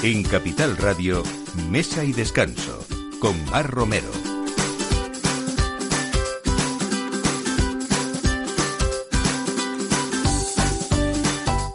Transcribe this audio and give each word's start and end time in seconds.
En 0.00 0.22
Capital 0.22 0.76
Radio, 0.76 1.24
Mesa 1.70 2.04
y 2.04 2.12
Descanso, 2.12 2.86
con 3.18 3.44
Mar 3.46 3.68
Romero. 3.68 4.06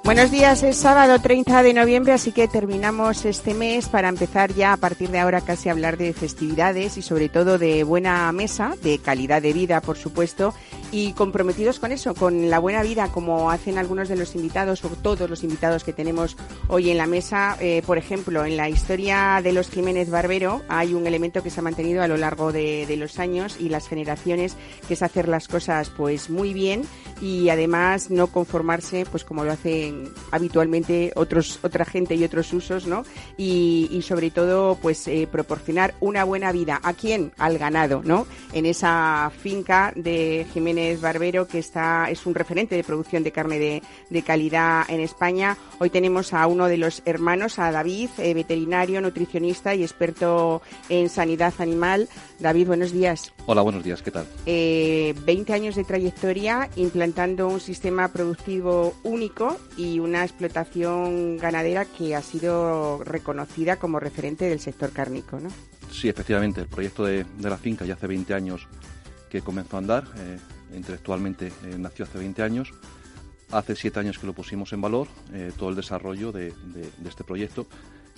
Buenos 0.06 0.32
días, 0.32 0.64
es 0.64 0.78
sábado 0.78 1.20
30 1.20 1.64
de 1.64 1.74
noviembre, 1.74 2.14
así 2.14 2.32
que 2.32 2.48
terminamos 2.48 3.26
este 3.26 3.54
mes 3.54 3.90
para 3.90 4.08
empezar 4.08 4.54
ya 4.54 4.72
a 4.72 4.78
partir 4.78 5.10
de 5.10 5.20
ahora 5.20 5.42
casi 5.42 5.68
a 5.68 5.74
hablar 5.74 5.98
de 5.98 6.14
festividades 6.14 6.98
y 6.98 7.02
sobre 7.02 7.28
todo 7.28 7.58
de 7.58 7.84
buena 7.84 8.32
mesa, 8.32 8.76
de 8.84 9.00
calidad 9.00 9.42
de 9.42 9.52
vida, 9.52 9.82
por 9.82 9.98
supuesto, 9.98 10.54
y 10.94 11.14
comprometidos 11.14 11.80
con 11.80 11.92
eso, 11.92 12.14
con 12.14 12.52
la 12.52 12.60
buena 12.60 12.84
vida, 12.84 13.08
como 13.12 13.50
hacen 13.50 13.80
algunos 13.80 14.10
de 14.10 14.16
los 14.16 14.36
invitados 14.36 14.86
o 14.86 14.90
todos 14.90 15.28
los 15.28 15.44
invitados 15.44 15.84
que 15.84 15.92
tenemos 15.92 16.38
hoy 16.68 16.92
en 16.92 16.98
la 16.98 17.08
mesa. 17.08 17.58
Eh, 17.60 17.82
por 17.86 17.98
ejemplo, 17.98 18.46
en 18.46 18.58
la 18.58 18.70
historia 18.70 19.42
de 19.44 19.54
los 19.54 19.72
Jiménez 19.72 20.12
Barbero 20.12 20.62
hay 20.70 20.94
un 20.94 21.08
elemento 21.08 21.42
que 21.42 21.50
se 21.50 21.60
ha 21.60 21.64
mantenido 21.64 22.04
a 22.04 22.08
lo 22.08 22.16
largo 22.16 22.52
de, 22.52 22.86
de 22.86 22.96
los 22.96 23.18
años 23.18 23.58
y 23.60 23.70
las 23.70 23.88
generaciones, 23.88 24.56
que 24.88 24.94
es 24.94 25.02
hacer 25.02 25.28
las 25.28 25.48
cosas 25.48 25.90
pues 25.90 26.30
muy 26.30 26.54
bien 26.54 26.84
y 27.24 27.48
además 27.48 28.10
no 28.10 28.28
conformarse 28.28 29.06
pues 29.10 29.24
como 29.24 29.46
lo 29.46 29.54
hacen 29.54 30.10
habitualmente 30.32 31.14
otros 31.16 31.58
otra 31.64 31.86
gente 31.86 32.16
y 32.16 32.24
otros 32.26 32.52
usos, 32.52 32.86
¿no? 32.86 33.06
Y, 33.38 33.88
y 33.92 34.02
sobre 34.02 34.30
todo 34.30 34.78
pues 34.82 35.08
eh, 35.08 35.26
proporcionar 35.32 35.96
una 36.02 36.26
buena 36.26 36.52
vida 36.52 36.82
a 36.84 36.92
quién 36.92 37.32
al 37.38 37.58
ganado, 37.58 38.02
¿no? 38.04 38.28
En 38.52 38.66
esa 38.66 39.32
finca 39.42 39.94
de 39.96 40.46
Jiménez 40.54 41.00
Barbero 41.00 41.48
que 41.48 41.60
está 41.60 42.10
es 42.10 42.26
un 42.26 42.36
referente 42.36 42.76
de 42.76 42.84
producción 42.84 43.24
de 43.24 43.32
carne 43.32 43.58
de, 43.58 43.82
de 44.10 44.22
calidad 44.22 44.84
en 44.90 45.00
España. 45.00 45.58
Hoy 45.80 45.90
tenemos 45.90 46.34
a 46.34 46.46
uno 46.48 46.68
de 46.68 46.76
los 46.76 47.04
hermanos, 47.06 47.58
a 47.58 47.72
David, 47.72 48.10
eh, 48.18 48.34
veterinario, 48.34 49.00
nutricionista 49.00 49.74
y 49.76 49.84
experto 49.84 50.62
en 50.90 51.08
sanidad 51.08 51.54
animal. 51.60 52.10
David, 52.40 52.68
buenos 52.68 52.92
días. 52.92 53.32
Hola, 53.46 53.62
buenos 53.62 53.84
días, 53.84 54.02
¿qué 54.02 54.12
tal? 54.12 54.26
Eh, 54.46 55.16
20 55.26 55.54
años 55.54 55.76
de 55.76 55.86
trayectoria 55.86 56.70
implantando 57.14 57.48
un 57.48 57.60
sistema 57.60 58.08
productivo 58.08 58.96
único 59.04 59.60
y 59.78 60.00
una 60.00 60.24
explotación 60.24 61.38
ganadera 61.38 61.86
que 61.86 62.16
ha 62.16 62.24
sido 62.24 63.04
reconocida 63.04 63.78
como 63.78 64.00
referente 64.00 64.46
del 64.50 64.60
sector 64.60 64.92
cárnico. 64.92 65.38
Sí, 65.92 66.10
efectivamente, 66.10 66.62
el 66.62 66.68
proyecto 66.68 67.06
de, 67.06 67.24
de 67.24 67.50
la 67.52 67.58
finca 67.58 67.86
ya 67.86 67.94
hace 67.94 68.08
20 68.08 68.34
años 68.34 68.68
que 69.30 69.42
comenzó 69.42 69.76
a 69.76 69.80
andar, 69.80 70.06
eh, 70.18 70.40
intelectualmente 70.76 71.50
eh, 71.66 71.76
nació 71.78 72.06
hace 72.06 72.18
20 72.18 72.42
años. 72.42 72.74
Hace 73.52 73.76
siete 73.76 74.00
años 74.00 74.18
que 74.18 74.26
lo 74.26 74.34
pusimos 74.34 74.74
en 74.74 74.82
valor, 74.82 75.08
eh, 75.34 75.52
todo 75.56 75.70
el 75.70 75.76
desarrollo 75.76 76.32
de, 76.32 76.52
de, 76.74 76.90
este 77.08 77.24
proyecto, 77.24 77.68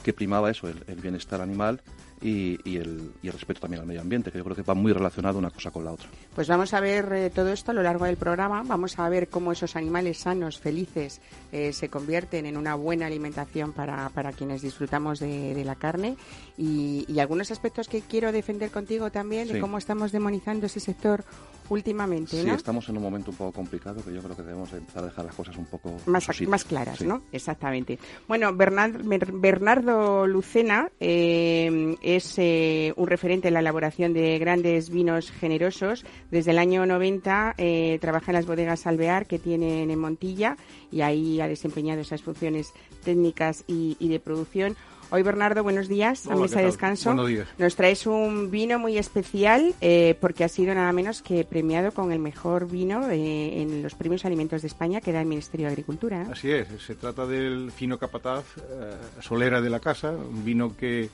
que 0.04 0.14
primaba 0.14 0.50
eso, 0.50 0.70
el 0.70 1.02
bienestar 1.02 1.42
animal 1.42 1.82
y, 2.22 2.60
y, 2.64 2.78
el, 2.78 3.12
y, 3.22 3.28
el, 3.28 3.34
respeto 3.34 3.62
también 3.62 3.82
al 3.82 3.88
medio 3.88 4.02
ambiente, 4.02 4.32
que 4.32 4.38
yo 4.38 4.44
creo 4.44 4.56
que 4.56 4.62
va 4.62 4.74
muy 4.74 4.94
relacionado 4.94 5.38
una 5.38 5.50
cosa 5.50 5.72
con 5.72 5.84
la 5.84 5.92
otra. 5.92 6.08
Pues 6.34 6.48
vamos 6.48 6.74
a 6.74 6.80
ver 6.80 7.12
eh, 7.14 7.30
todo 7.30 7.52
esto 7.52 7.72
a 7.72 7.74
lo 7.74 7.84
largo 7.84 8.06
del 8.06 8.18
programa, 8.18 8.64
vamos 8.66 8.98
a 9.00 9.08
ver 9.10 9.28
cómo 9.28 9.52
esos 9.52 9.76
animales 9.76 10.20
sanos, 10.20 10.60
felices, 10.60 11.22
eh, 11.52 11.74
se 11.74 11.90
convierten 11.90 12.46
en 12.46 12.58
una 12.58 12.76
buena 12.76 13.08
alimentación 13.08 13.74
para, 13.74 14.10
para 14.10 14.32
quienes 14.32 14.62
disfrutamos 14.62 15.20
de, 15.20 15.54
de 15.54 15.66
la 15.66 15.76
carne. 15.76 16.16
Y, 16.58 17.06
y, 17.08 17.20
algunos 17.20 17.52
aspectos 17.52 17.88
que 17.88 18.02
quiero 18.02 18.32
defender 18.32 18.72
contigo 18.72 19.12
también, 19.12 19.48
de 19.48 19.60
cómo 19.60 19.78
estamos 19.78 20.12
demonizando 20.12 20.66
ese 20.68 20.80
sector 20.80 21.26
últimamente, 21.70 22.38
¿no? 22.38 22.44
Sí, 22.44 22.50
estamos 22.50 22.88
en 22.90 22.98
un 22.98 23.04
momento 23.04 23.32
un 23.32 23.38
poco 23.38 23.52
complicado 23.52 24.04
que 24.04 24.14
yo 24.14 24.22
creo 24.22 24.36
que 24.36 24.44
debemos 24.44 24.72
empezar 24.74 25.04
a 25.04 25.08
dejar 25.08 25.26
las 25.26 25.36
cosas 25.36 25.58
un 25.58 25.66
poco 25.66 25.98
más, 26.06 26.28
más 26.48 26.64
claras, 26.64 27.00
sí. 27.00 27.06
¿no? 27.06 27.22
Exactamente. 27.32 28.00
Bueno, 28.28 28.54
Bernard, 28.54 29.02
Bernardo 29.34 30.28
Lucena 30.28 30.90
eh, 31.00 31.96
es 32.02 32.36
eh, 32.38 32.94
un 32.96 33.08
referente 33.08 33.48
en 33.48 33.54
la 33.54 33.60
elaboración 33.60 34.14
de 34.14 34.38
grandes 34.40 34.90
vinos 34.90 35.32
generosos. 35.32 36.06
Desde 36.32 36.52
el 36.52 36.58
año 36.58 36.86
90 36.86 37.56
eh, 37.58 37.98
trabaja 38.02 38.32
en 38.32 38.36
las 38.36 38.46
bodegas 38.46 38.88
Alvear 38.88 39.26
que 39.26 39.40
tienen 39.40 39.92
en 39.92 40.00
Montilla 40.00 40.58
y 40.92 41.02
ahí 41.02 41.42
ha 41.42 41.48
desempeñado 41.48 42.02
esas 42.02 42.22
funciones 42.22 42.74
técnicas 43.04 43.64
y, 43.68 43.98
y 44.00 44.10
de 44.10 44.20
producción. 44.20 44.76
Hoy, 45.12 45.22
Bernardo, 45.22 45.64
buenos 45.64 45.88
días 45.88 46.26
Hola, 46.26 46.36
a 46.36 46.40
Mesa 46.40 46.60
de 46.60 46.66
Descanso. 46.66 47.10
Buenos 47.10 47.28
días. 47.28 47.48
Nos 47.58 47.76
traes 47.76 48.08
un 48.08 48.50
vino 48.50 48.80
muy 48.80 48.98
especial 48.98 49.76
eh, 49.80 50.18
porque 50.20 50.44
ha 50.44 50.50
sido 50.50 50.74
nada 50.74 50.92
menos 50.92 51.22
que 51.22 51.44
premiado 51.44 51.92
con 51.92 52.12
el 52.12 52.20
mejor 52.20 52.68
vino 52.68 53.10
eh, 53.10 53.62
en 53.62 53.84
los 53.84 53.94
premios 53.94 54.26
alimentos 54.26 54.64
de 54.64 54.68
España 54.68 55.02
que 55.02 55.12
da 55.12 55.22
el 55.22 55.28
Ministerio 55.28 55.68
de 55.68 55.74
Agricultura. 55.74 56.28
Así 56.32 56.52
es, 56.52 56.68
se 56.86 56.96
trata 56.96 57.26
del 57.28 57.72
fino 57.72 58.00
capataz 58.00 58.46
eh, 58.58 58.96
Solera 59.22 59.62
de 59.62 59.70
la 59.70 59.80
Casa, 59.80 60.12
un 60.12 60.44
vino 60.44 60.76
que 60.76 61.10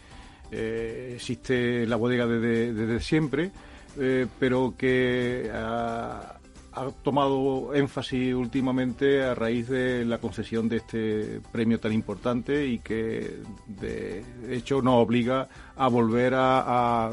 eh, 0.52 1.14
existe 1.16 1.84
en 1.84 1.90
la 1.90 1.98
bodega 1.98 2.26
desde, 2.26 2.74
desde 2.74 3.00
siempre, 3.02 3.52
pero 4.40 4.74
que 4.78 5.52
ha, 5.54 6.40
ha 6.74 6.90
tomado 7.04 7.74
énfasis 7.76 8.34
últimamente 8.34 9.24
a 9.24 9.36
raíz 9.36 9.68
de 9.68 10.06
la 10.06 10.20
concesión 10.20 10.70
de 10.70 10.78
este 10.78 11.42
premio 11.52 11.80
tan 11.80 11.92
importante 11.92 12.66
y 12.66 12.80
que 12.80 13.42
de 13.68 14.24
hecho 14.50 14.82
nos 14.82 14.96
obliga 14.96 15.50
a 15.76 15.88
volver 15.88 16.34
a, 16.36 17.12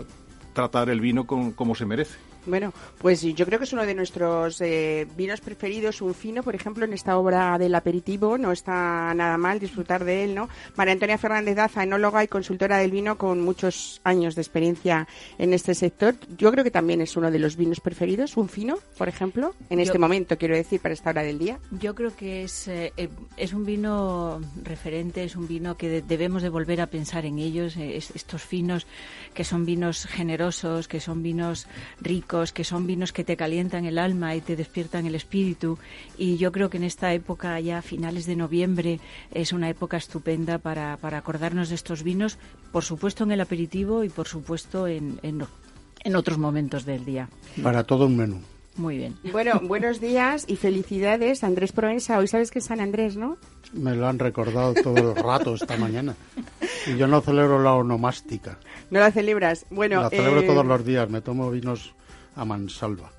tratar 0.52 0.90
el 0.90 1.00
vino 1.00 1.24
con, 1.24 1.52
como 1.52 1.76
se 1.76 1.86
merece. 1.86 2.27
Bueno, 2.48 2.72
pues 2.98 3.20
yo 3.22 3.44
creo 3.44 3.58
que 3.58 3.66
es 3.66 3.72
uno 3.72 3.84
de 3.84 3.94
nuestros 3.94 4.60
eh, 4.62 5.06
vinos 5.16 5.40
preferidos, 5.40 6.00
un 6.00 6.14
fino, 6.14 6.42
por 6.42 6.54
ejemplo, 6.54 6.84
en 6.84 6.94
esta 6.94 7.18
obra 7.18 7.58
del 7.58 7.74
aperitivo, 7.74 8.38
no 8.38 8.52
está 8.52 9.12
nada 9.14 9.36
mal 9.36 9.60
disfrutar 9.60 10.04
de 10.04 10.24
él, 10.24 10.34
¿no? 10.34 10.48
María 10.74 10.94
Antonia 10.94 11.18
Fernández 11.18 11.56
Daza, 11.56 11.82
enóloga 11.82 12.24
y 12.24 12.28
consultora 12.28 12.78
del 12.78 12.90
vino 12.90 13.18
con 13.18 13.40
muchos 13.40 14.00
años 14.02 14.34
de 14.34 14.40
experiencia 14.42 15.06
en 15.36 15.52
este 15.52 15.74
sector. 15.74 16.14
Yo 16.38 16.50
creo 16.50 16.64
que 16.64 16.70
también 16.70 17.02
es 17.02 17.16
uno 17.16 17.30
de 17.30 17.38
los 17.38 17.56
vinos 17.56 17.80
preferidos, 17.80 18.36
un 18.36 18.48
fino, 18.48 18.78
por 18.96 19.08
ejemplo, 19.08 19.54
en 19.68 19.78
yo, 19.78 19.84
este 19.84 19.98
momento, 19.98 20.38
quiero 20.38 20.54
decir, 20.54 20.80
para 20.80 20.94
esta 20.94 21.10
hora 21.10 21.22
del 21.22 21.38
día. 21.38 21.58
Yo 21.70 21.94
creo 21.94 22.16
que 22.16 22.44
es, 22.44 22.66
eh, 22.68 22.92
es 23.36 23.52
un 23.52 23.66
vino 23.66 24.40
referente, 24.62 25.24
es 25.24 25.36
un 25.36 25.46
vino 25.46 25.76
que 25.76 25.88
de, 25.88 26.02
debemos 26.02 26.42
de 26.42 26.48
volver 26.48 26.80
a 26.80 26.86
pensar 26.86 27.26
en 27.26 27.38
ellos, 27.38 27.76
eh, 27.76 27.96
es, 27.96 28.10
estos 28.12 28.42
finos 28.42 28.86
que 29.34 29.44
son 29.44 29.66
vinos 29.66 30.06
generosos, 30.06 30.88
que 30.88 31.00
son 31.00 31.22
vinos 31.22 31.66
ricos, 32.00 32.37
que 32.52 32.64
son 32.64 32.86
vinos 32.86 33.12
que 33.12 33.24
te 33.24 33.36
calientan 33.36 33.84
el 33.84 33.98
alma 33.98 34.34
y 34.34 34.40
te 34.40 34.56
despiertan 34.56 35.06
el 35.06 35.14
espíritu. 35.14 35.78
Y 36.16 36.36
yo 36.36 36.52
creo 36.52 36.70
que 36.70 36.78
en 36.78 36.84
esta 36.84 37.12
época, 37.12 37.58
ya 37.60 37.78
a 37.78 37.82
finales 37.82 38.26
de 38.26 38.36
noviembre, 38.36 39.00
es 39.32 39.52
una 39.52 39.68
época 39.68 39.96
estupenda 39.96 40.58
para, 40.58 40.96
para 40.96 41.18
acordarnos 41.18 41.68
de 41.68 41.74
estos 41.74 42.02
vinos, 42.02 42.38
por 42.72 42.84
supuesto 42.84 43.24
en 43.24 43.32
el 43.32 43.40
aperitivo 43.40 44.04
y 44.04 44.08
por 44.08 44.28
supuesto 44.28 44.86
en, 44.86 45.18
en, 45.22 45.44
en 46.04 46.16
otros 46.16 46.38
momentos 46.38 46.84
del 46.84 47.04
día. 47.04 47.28
Para 47.62 47.84
todo 47.84 48.06
un 48.06 48.16
menú. 48.16 48.40
Muy 48.78 48.96
bien. 48.96 49.16
Bueno, 49.32 49.60
buenos 49.62 50.00
días 50.00 50.44
y 50.46 50.56
felicidades, 50.56 51.42
Andrés 51.42 51.72
Proensa. 51.72 52.18
Hoy 52.18 52.28
sabes 52.28 52.50
que 52.50 52.60
es 52.60 52.66
San 52.66 52.80
Andrés, 52.80 53.16
¿no? 53.16 53.36
Me 53.72 53.94
lo 53.94 54.06
han 54.06 54.18
recordado 54.18 54.72
todo 54.74 55.12
el 55.12 55.16
rato 55.16 55.54
esta 55.54 55.76
mañana. 55.76 56.14
Y 56.86 56.96
yo 56.96 57.06
no 57.06 57.20
celebro 57.20 57.60
la 57.62 57.74
onomástica. 57.74 58.58
¿No 58.90 59.00
la 59.00 59.10
celebras? 59.10 59.66
Bueno, 59.70 60.02
la 60.02 60.10
celebro 60.10 60.40
eh... 60.40 60.46
todos 60.46 60.64
los 60.64 60.84
días. 60.84 61.10
Me 61.10 61.20
tomo 61.20 61.50
vinos 61.50 61.92
a 62.38 62.44
mansalva. 62.44 63.10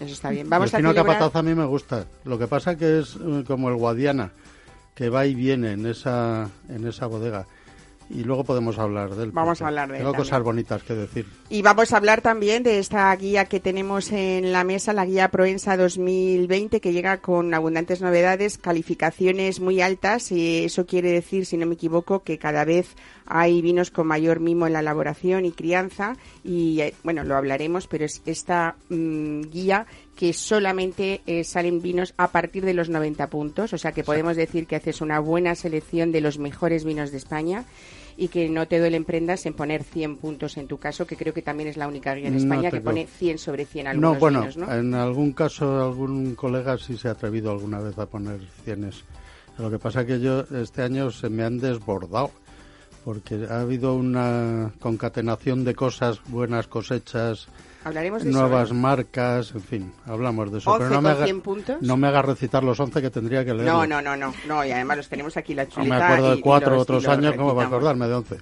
Eso 0.00 0.12
está 0.12 0.30
bien. 0.30 0.50
Vamos 0.50 0.74
el 0.74 0.76
a 0.76 0.78
celebrar... 0.78 1.06
capataz 1.06 1.36
a 1.36 1.42
mí 1.42 1.54
me 1.54 1.64
gusta. 1.64 2.06
Lo 2.24 2.38
que 2.38 2.48
pasa 2.48 2.76
que 2.76 2.98
es 2.98 3.16
eh, 3.16 3.44
como 3.46 3.68
el 3.68 3.76
Guadiana, 3.76 4.32
que 4.94 5.08
va 5.08 5.26
y 5.26 5.34
viene 5.34 5.72
en 5.72 5.86
esa, 5.86 6.50
en 6.68 6.86
esa 6.86 7.06
bodega 7.06 7.46
y 8.10 8.24
luego 8.24 8.44
podemos 8.44 8.78
hablar 8.78 9.14
de 9.14 9.24
él. 9.24 9.30
Vamos 9.32 9.62
a 9.62 9.68
hablar 9.68 9.90
de 9.90 9.98
Tengo 9.98 10.14
cosas 10.14 10.42
bonitas 10.42 10.82
que 10.82 10.94
decir. 10.94 11.26
Y 11.48 11.62
vamos 11.62 11.92
a 11.92 11.96
hablar 11.96 12.20
también 12.20 12.62
de 12.62 12.78
esta 12.78 13.14
guía 13.16 13.46
que 13.46 13.60
tenemos 13.60 14.12
en 14.12 14.52
la 14.52 14.64
mesa, 14.64 14.92
la 14.92 15.06
guía 15.06 15.28
Proensa 15.28 15.76
2020, 15.76 16.80
que 16.80 16.92
llega 16.92 17.18
con 17.18 17.52
abundantes 17.54 18.00
novedades, 18.00 18.58
calificaciones 18.58 19.60
muy 19.60 19.80
altas, 19.80 20.32
y 20.32 20.64
eso 20.64 20.86
quiere 20.86 21.10
decir, 21.10 21.46
si 21.46 21.56
no 21.56 21.66
me 21.66 21.74
equivoco, 21.74 22.22
que 22.22 22.38
cada 22.38 22.64
vez 22.64 22.94
hay 23.26 23.62
vinos 23.62 23.90
con 23.90 24.06
mayor 24.06 24.40
mimo 24.40 24.66
en 24.66 24.74
la 24.74 24.80
elaboración 24.80 25.44
y 25.44 25.52
crianza, 25.52 26.16
y 26.42 26.80
eh, 26.80 26.94
bueno, 27.02 27.24
lo 27.24 27.36
hablaremos, 27.36 27.86
pero 27.86 28.04
es 28.04 28.22
esta 28.26 28.76
mmm, 28.88 29.42
guía 29.42 29.86
que 30.16 30.32
solamente 30.32 31.22
eh, 31.26 31.44
salen 31.44 31.82
vinos 31.82 32.14
a 32.16 32.28
partir 32.28 32.64
de 32.64 32.74
los 32.74 32.88
90 32.88 33.28
puntos, 33.28 33.72
o 33.72 33.78
sea 33.78 33.92
que 33.92 34.04
podemos 34.04 34.36
decir 34.36 34.66
que 34.66 34.76
haces 34.76 35.00
una 35.00 35.18
buena 35.18 35.54
selección 35.54 36.12
de 36.12 36.20
los 36.20 36.38
mejores 36.38 36.84
vinos 36.84 37.10
de 37.10 37.18
España 37.18 37.64
y 38.16 38.28
que 38.28 38.48
no 38.48 38.68
te 38.68 38.78
duelen 38.78 39.04
prendas 39.04 39.44
en 39.46 39.54
poner 39.54 39.82
100 39.82 40.18
puntos 40.18 40.56
en 40.56 40.68
tu 40.68 40.78
caso, 40.78 41.06
que 41.06 41.16
creo 41.16 41.34
que 41.34 41.42
también 41.42 41.68
es 41.68 41.76
la 41.76 41.88
única 41.88 42.14
guía 42.14 42.28
en 42.28 42.36
España 42.36 42.70
no 42.70 42.70
que 42.70 42.80
pone 42.80 43.06
100 43.06 43.38
sobre 43.38 43.66
100 43.66 43.88
algunos 43.88 44.14
no, 44.14 44.20
bueno, 44.20 44.40
vinos, 44.40 44.56
¿no? 44.56 44.72
en 44.72 44.94
algún 44.94 45.32
caso 45.32 45.82
algún 45.82 46.36
colega 46.36 46.78
sí 46.78 46.96
se 46.96 47.08
ha 47.08 47.12
atrevido 47.12 47.50
alguna 47.50 47.80
vez 47.80 47.98
a 47.98 48.06
poner 48.06 48.40
100 48.64 48.90
Lo 49.58 49.70
que 49.70 49.78
pasa 49.80 50.06
que 50.06 50.20
yo 50.20 50.44
este 50.54 50.82
año 50.82 51.10
se 51.10 51.28
me 51.28 51.42
han 51.42 51.58
desbordado 51.58 52.30
porque 53.04 53.46
ha 53.50 53.60
habido 53.60 53.94
una 53.94 54.72
concatenación 54.80 55.64
de 55.64 55.74
cosas, 55.74 56.20
buenas 56.28 56.68
cosechas, 56.68 57.48
Hablaremos 57.84 58.24
de 58.24 58.30
nuevas 58.30 58.64
eso, 58.68 58.74
¿eh? 58.74 58.78
marcas, 58.78 59.52
en 59.54 59.60
fin, 59.60 59.92
hablamos 60.06 60.50
de 60.50 60.58
eso. 60.58 60.70
11 60.70 60.84
pero 60.84 60.94
no 60.94 61.02
me, 61.02 61.08
con 61.10 61.16
haga, 61.16 61.24
100 61.26 61.40
puntos. 61.42 61.76
no 61.82 61.96
me 61.96 62.06
haga 62.08 62.22
recitar 62.22 62.64
los 62.64 62.80
11 62.80 63.02
que 63.02 63.10
tendría 63.10 63.44
que 63.44 63.52
leer. 63.54 63.66
No, 63.66 63.86
no, 63.86 64.00
no, 64.00 64.16
no, 64.16 64.32
no, 64.46 64.64
y 64.64 64.70
además 64.72 64.96
los 64.96 65.08
tenemos 65.08 65.36
aquí 65.36 65.54
la 65.54 65.64
No 65.64 65.70
chuleta. 65.70 65.96
me 65.98 66.02
acuerdo 66.04 66.32
y- 66.32 66.36
de 66.36 66.42
cuatro 66.42 66.70
y 66.70 66.74
los- 66.74 66.82
otros 66.82 67.02
los 67.04 67.12
años, 67.12 67.34
¿cómo 67.36 67.54
va 67.54 67.64
a 67.64 67.66
acordarme 67.66 68.08
de 68.08 68.14
11? 68.14 68.36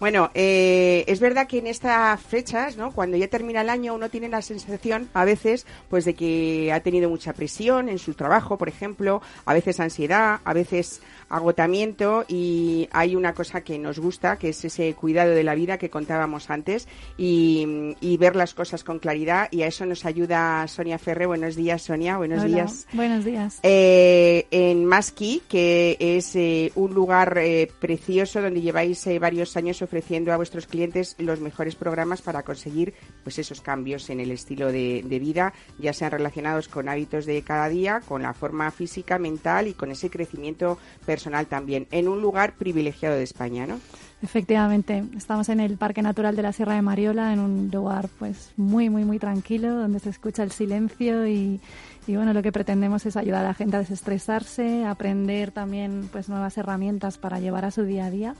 Bueno, 0.00 0.30
eh, 0.34 1.04
es 1.06 1.20
verdad 1.20 1.46
que 1.46 1.58
en 1.58 1.66
estas 1.66 2.20
fechas, 2.20 2.76
¿no? 2.76 2.92
Cuando 2.92 3.16
ya 3.16 3.28
termina 3.28 3.62
el 3.62 3.70
año, 3.70 3.94
uno 3.94 4.10
tiene 4.10 4.28
la 4.28 4.42
sensación, 4.42 5.08
a 5.14 5.24
veces, 5.24 5.66
pues 5.88 6.04
de 6.04 6.14
que 6.14 6.72
ha 6.72 6.80
tenido 6.80 7.08
mucha 7.08 7.32
presión 7.32 7.88
en 7.88 7.98
su 7.98 8.14
trabajo, 8.14 8.58
por 8.58 8.68
ejemplo, 8.68 9.22
a 9.44 9.54
veces 9.54 9.80
ansiedad, 9.80 10.40
a 10.44 10.52
veces 10.52 11.00
agotamiento 11.28 12.24
y 12.28 12.88
hay 12.92 13.16
una 13.16 13.34
cosa 13.34 13.62
que 13.62 13.78
nos 13.78 13.98
gusta, 13.98 14.38
que 14.38 14.50
es 14.50 14.64
ese 14.64 14.94
cuidado 14.94 15.32
de 15.32 15.42
la 15.42 15.54
vida 15.54 15.78
que 15.78 15.90
contábamos 15.90 16.50
antes 16.50 16.86
y, 17.16 17.94
y 18.00 18.16
ver 18.18 18.36
las 18.36 18.54
cosas 18.54 18.84
con 18.84 18.98
claridad 18.98 19.48
y 19.50 19.62
a 19.62 19.66
eso 19.66 19.86
nos 19.86 20.04
ayuda 20.04 20.66
Sonia 20.68 20.98
Ferre. 20.98 21.26
Buenos 21.26 21.56
días, 21.56 21.82
Sonia. 21.82 22.18
Buenos 22.18 22.40
Hola, 22.40 22.48
días. 22.48 22.86
Buenos 22.92 23.24
días. 23.24 23.58
Eh, 23.62 24.46
en 24.50 24.84
Maski, 24.84 25.42
que 25.48 25.96
es 25.98 26.36
eh, 26.36 26.72
un 26.74 26.94
lugar 26.94 27.38
eh, 27.38 27.70
precioso 27.80 28.40
donde 28.40 28.60
lleváis 28.60 29.06
eh, 29.06 29.18
varios 29.18 29.56
años 29.56 29.82
ofreciendo 29.84 30.32
a 30.32 30.36
vuestros 30.36 30.66
clientes 30.66 31.16
los 31.18 31.40
mejores 31.40 31.74
programas 31.74 32.22
para 32.22 32.42
conseguir 32.42 32.94
pues 33.22 33.38
esos 33.38 33.60
cambios 33.60 34.10
en 34.10 34.20
el 34.20 34.30
estilo 34.30 34.72
de, 34.72 35.02
vida, 35.20 35.52
ya 35.78 35.92
sean 35.92 36.10
relacionados 36.10 36.68
con 36.68 36.88
hábitos 36.88 37.26
de 37.26 37.42
cada 37.42 37.68
día, 37.68 38.00
con 38.00 38.22
la 38.22 38.34
forma 38.34 38.70
física, 38.70 39.18
mental 39.18 39.68
y 39.68 39.74
con 39.74 39.90
ese 39.90 40.10
crecimiento 40.10 40.78
personal 41.06 41.46
también, 41.46 41.86
en 41.90 42.08
un 42.08 42.20
lugar 42.20 42.54
privilegiado 42.54 43.16
de 43.16 43.22
España, 43.22 43.66
¿no? 43.66 43.78
Efectivamente, 44.22 45.04
estamos 45.16 45.50
en 45.50 45.60
el 45.60 45.76
Parque 45.76 46.00
Natural 46.00 46.34
de 46.34 46.42
la 46.42 46.52
Sierra 46.52 46.74
de 46.74 46.82
Mariola, 46.82 47.32
en 47.32 47.40
un 47.40 47.70
lugar 47.70 48.08
pues 48.18 48.52
muy, 48.56 48.88
muy, 48.88 49.04
muy 49.04 49.18
tranquilo, 49.18 49.74
donde 49.74 49.98
se 49.98 50.08
escucha 50.08 50.42
el 50.42 50.50
silencio 50.50 51.26
y, 51.26 51.60
y, 52.06 52.16
bueno, 52.16 52.32
lo 52.32 52.42
que 52.42 52.50
pretendemos 52.50 53.04
es 53.04 53.16
ayudar 53.16 53.44
a 53.44 53.48
la 53.48 53.54
gente 53.54 53.76
a 53.76 53.80
desestresarse, 53.80 54.86
aprender 54.86 55.50
también 55.50 56.08
pues 56.10 56.30
nuevas 56.30 56.56
herramientas 56.56 57.18
para 57.18 57.38
llevar 57.38 57.66
a 57.66 57.70
su 57.70 57.84
día 57.84 58.06
a 58.06 58.10
día 58.10 58.34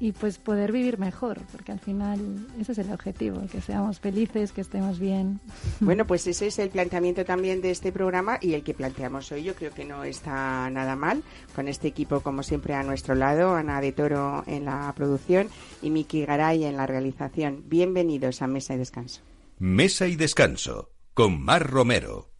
y 0.00 0.12
pues 0.12 0.38
poder 0.38 0.72
vivir 0.72 0.98
mejor, 0.98 1.40
porque 1.52 1.72
al 1.72 1.80
final 1.80 2.46
ese 2.60 2.72
es 2.72 2.78
el 2.78 2.92
objetivo, 2.92 3.42
que 3.50 3.60
seamos 3.60 4.00
felices, 4.00 4.52
que 4.52 4.60
estemos 4.60 4.98
bien. 4.98 5.40
Bueno, 5.80 6.06
pues 6.06 6.26
ese 6.26 6.46
es 6.46 6.58
el 6.58 6.70
planteamiento 6.70 7.24
también 7.24 7.60
de 7.60 7.70
este 7.70 7.92
programa 7.92 8.38
y 8.40 8.54
el 8.54 8.62
que 8.62 8.74
planteamos 8.74 9.30
hoy. 9.32 9.42
Yo 9.42 9.54
creo 9.54 9.72
que 9.72 9.84
no 9.84 10.02
está 10.04 10.68
nada 10.70 10.96
mal 10.96 11.22
con 11.54 11.68
este 11.68 11.88
equipo, 11.88 12.20
como 12.20 12.42
siempre, 12.42 12.74
a 12.74 12.82
nuestro 12.82 13.14
lado. 13.14 13.54
Ana 13.54 13.80
de 13.80 13.92
Toro 13.92 14.44
en 14.46 14.64
la 14.64 14.92
producción 14.96 15.48
y 15.82 15.90
Miki 15.90 16.24
Garay 16.24 16.64
en 16.64 16.76
la 16.76 16.86
realización. 16.86 17.64
Bienvenidos 17.66 18.40
a 18.40 18.46
Mesa 18.46 18.74
y 18.74 18.78
Descanso. 18.78 19.20
Mesa 19.58 20.06
y 20.06 20.16
Descanso 20.16 20.90
con 21.12 21.40
Mar 21.40 21.70
Romero. 21.70 22.30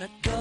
Let 0.00 0.22
go. 0.22 0.39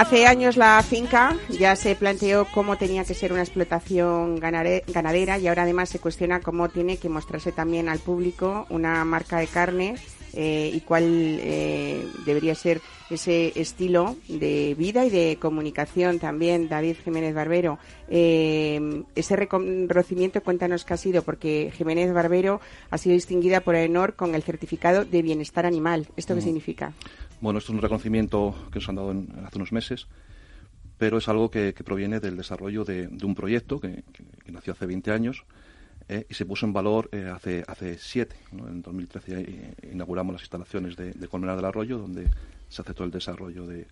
Hace 0.00 0.26
años 0.26 0.56
la 0.56 0.82
finca 0.82 1.36
ya 1.50 1.76
se 1.76 1.94
planteó 1.94 2.46
cómo 2.54 2.78
tenía 2.78 3.04
que 3.04 3.12
ser 3.12 3.34
una 3.34 3.42
explotación 3.42 4.40
ganadera 4.40 5.38
y 5.38 5.46
ahora 5.46 5.64
además 5.64 5.90
se 5.90 5.98
cuestiona 5.98 6.40
cómo 6.40 6.70
tiene 6.70 6.96
que 6.96 7.10
mostrarse 7.10 7.52
también 7.52 7.86
al 7.90 7.98
público 7.98 8.64
una 8.70 9.04
marca 9.04 9.36
de 9.36 9.46
carne 9.46 9.96
eh, 10.32 10.70
y 10.72 10.80
cuál 10.80 11.04
eh, 11.04 12.02
debería 12.24 12.54
ser 12.54 12.80
ese 13.10 13.52
estilo 13.60 14.16
de 14.26 14.74
vida 14.78 15.04
y 15.04 15.10
de 15.10 15.36
comunicación 15.38 16.18
también, 16.18 16.70
David 16.70 16.96
Jiménez 17.04 17.34
Barbero. 17.34 17.78
Eh, 18.08 19.02
ese 19.14 19.36
reconocimiento, 19.36 20.42
cuéntanos 20.42 20.86
qué 20.86 20.94
ha 20.94 20.96
sido, 20.96 21.22
porque 21.24 21.72
Jiménez 21.76 22.10
Barbero 22.14 22.62
ha 22.88 22.96
sido 22.96 23.14
distinguida 23.14 23.60
por 23.60 23.74
AENOR 23.74 24.14
con 24.14 24.34
el 24.34 24.44
certificado 24.44 25.04
de 25.04 25.20
bienestar 25.20 25.66
animal. 25.66 26.06
¿Esto 26.16 26.34
qué 26.34 26.40
significa? 26.40 26.94
Bueno, 27.40 27.58
esto 27.58 27.72
es 27.72 27.76
un 27.76 27.82
reconocimiento 27.82 28.54
que 28.70 28.80
nos 28.80 28.88
han 28.90 28.96
dado 28.96 29.10
en- 29.12 29.32
hace 29.46 29.56
unos 29.56 29.72
meses, 29.72 30.06
pero 30.98 31.16
es 31.18 31.28
algo 31.28 31.50
que, 31.50 31.72
proviene 31.72 32.20
del 32.20 32.36
desarrollo 32.36 32.84
de, 32.84 33.08
un 33.22 33.34
proyecto 33.34 33.80
que, 33.80 34.04
nació 34.48 34.74
hace 34.74 34.84
20 34.84 35.10
años 35.12 35.44
eh, 36.08 36.26
y 36.28 36.34
se 36.34 36.44
puso 36.44 36.66
en 36.66 36.72
valor 36.72 37.08
eh, 37.12 37.30
hace, 37.34 37.64
hace 37.66 37.96
siete. 37.98 38.36
¿no? 38.52 38.68
En 38.68 38.82
2013 38.82 39.40
eh, 39.40 39.74
inauguramos 39.92 40.34
las 40.34 40.42
instalaciones 40.42 40.96
de, 40.96 41.12
de 41.12 41.28
Colmenar 41.28 41.56
del 41.56 41.64
Arroyo, 41.64 41.98
donde 41.98 42.28
se 42.68 42.82
hace 42.82 42.92
todo 42.92 43.04
el 43.04 43.10
desarrollo 43.10 43.66
de, 43.66 43.86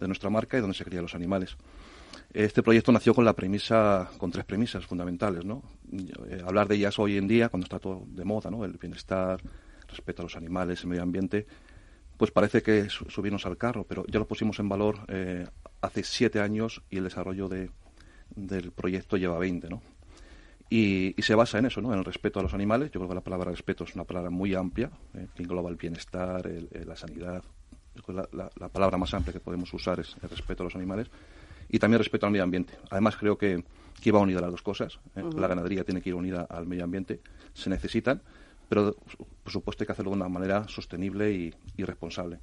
nuestra 0.00 0.30
marca 0.30 0.56
y 0.56 0.60
donde 0.62 0.76
se 0.76 0.84
crían 0.84 1.02
los 1.02 1.14
animales. 1.14 1.56
Este 2.32 2.62
proyecto 2.62 2.90
nació 2.90 3.14
con 3.14 3.24
la 3.24 3.34
premisa, 3.34 4.10
con 4.18 4.30
tres 4.30 4.46
premisas 4.46 4.86
fundamentales, 4.86 5.44
¿no? 5.44 5.62
Hablar 6.46 6.68
de 6.68 6.76
ellas 6.76 6.98
hoy 6.98 7.18
en 7.18 7.28
día, 7.28 7.50
cuando 7.50 7.64
está 7.64 7.78
todo 7.78 8.04
de 8.06 8.24
moda, 8.24 8.50
¿no? 8.50 8.64
El 8.64 8.78
bienestar, 8.78 9.40
respeto 9.88 10.22
a 10.22 10.24
los 10.24 10.36
animales, 10.36 10.82
el 10.82 10.88
medio 10.88 11.02
ambiente, 11.02 11.46
pues 12.20 12.30
parece 12.32 12.62
que 12.62 12.90
su- 12.90 13.08
subirnos 13.08 13.46
al 13.46 13.56
carro, 13.56 13.84
pero 13.88 14.04
ya 14.06 14.18
lo 14.18 14.28
pusimos 14.28 14.58
en 14.58 14.68
valor 14.68 14.98
eh, 15.08 15.46
hace 15.80 16.02
siete 16.04 16.38
años 16.38 16.82
y 16.90 16.98
el 16.98 17.04
desarrollo 17.04 17.48
de, 17.48 17.70
del 18.36 18.72
proyecto 18.72 19.16
lleva 19.16 19.38
20, 19.38 19.70
¿no? 19.70 19.80
Y, 20.68 21.14
y 21.18 21.22
se 21.22 21.34
basa 21.34 21.58
en 21.58 21.64
eso, 21.64 21.80
¿no? 21.80 21.94
En 21.94 21.98
el 22.00 22.04
respeto 22.04 22.38
a 22.38 22.42
los 22.42 22.52
animales. 22.52 22.90
Yo 22.90 23.00
creo 23.00 23.08
que 23.08 23.14
la 23.14 23.22
palabra 23.22 23.50
respeto 23.50 23.84
es 23.84 23.94
una 23.94 24.04
palabra 24.04 24.28
muy 24.28 24.54
amplia, 24.54 24.90
eh, 25.14 25.28
que 25.34 25.42
engloba 25.42 25.70
el 25.70 25.76
bienestar, 25.76 26.46
el- 26.46 26.68
el- 26.72 26.86
la 26.86 26.94
sanidad. 26.94 27.42
La, 28.06 28.28
la- 28.32 28.50
la 28.54 28.68
palabra 28.68 28.98
más 28.98 29.14
amplia 29.14 29.32
que 29.32 29.40
podemos 29.40 29.72
usar 29.72 29.98
es 29.98 30.14
el 30.22 30.28
respeto 30.28 30.62
a 30.62 30.64
los 30.64 30.76
animales 30.76 31.08
y 31.70 31.78
también 31.78 31.98
respeto 32.00 32.26
al 32.26 32.32
medio 32.32 32.44
ambiente. 32.44 32.74
Además, 32.90 33.16
creo 33.16 33.38
que, 33.38 33.64
que 34.00 34.08
iba 34.10 34.20
unida 34.20 34.42
las 34.42 34.50
dos 34.50 34.62
cosas. 34.62 34.98
¿eh? 35.16 35.22
La 35.36 35.48
ganadería 35.48 35.84
tiene 35.84 36.02
que 36.02 36.10
ir 36.10 36.14
unida 36.14 36.42
al 36.50 36.66
medio 36.66 36.84
ambiente, 36.84 37.20
se 37.54 37.70
necesitan, 37.70 38.20
pero 38.70 38.94
por 39.42 39.52
supuesto 39.52 39.82
hay 39.82 39.86
que 39.86 39.92
hacerlo 39.92 40.12
de 40.12 40.16
una 40.16 40.28
manera 40.28 40.66
sostenible 40.68 41.32
y, 41.32 41.52
y 41.76 41.82
responsable. 41.84 42.38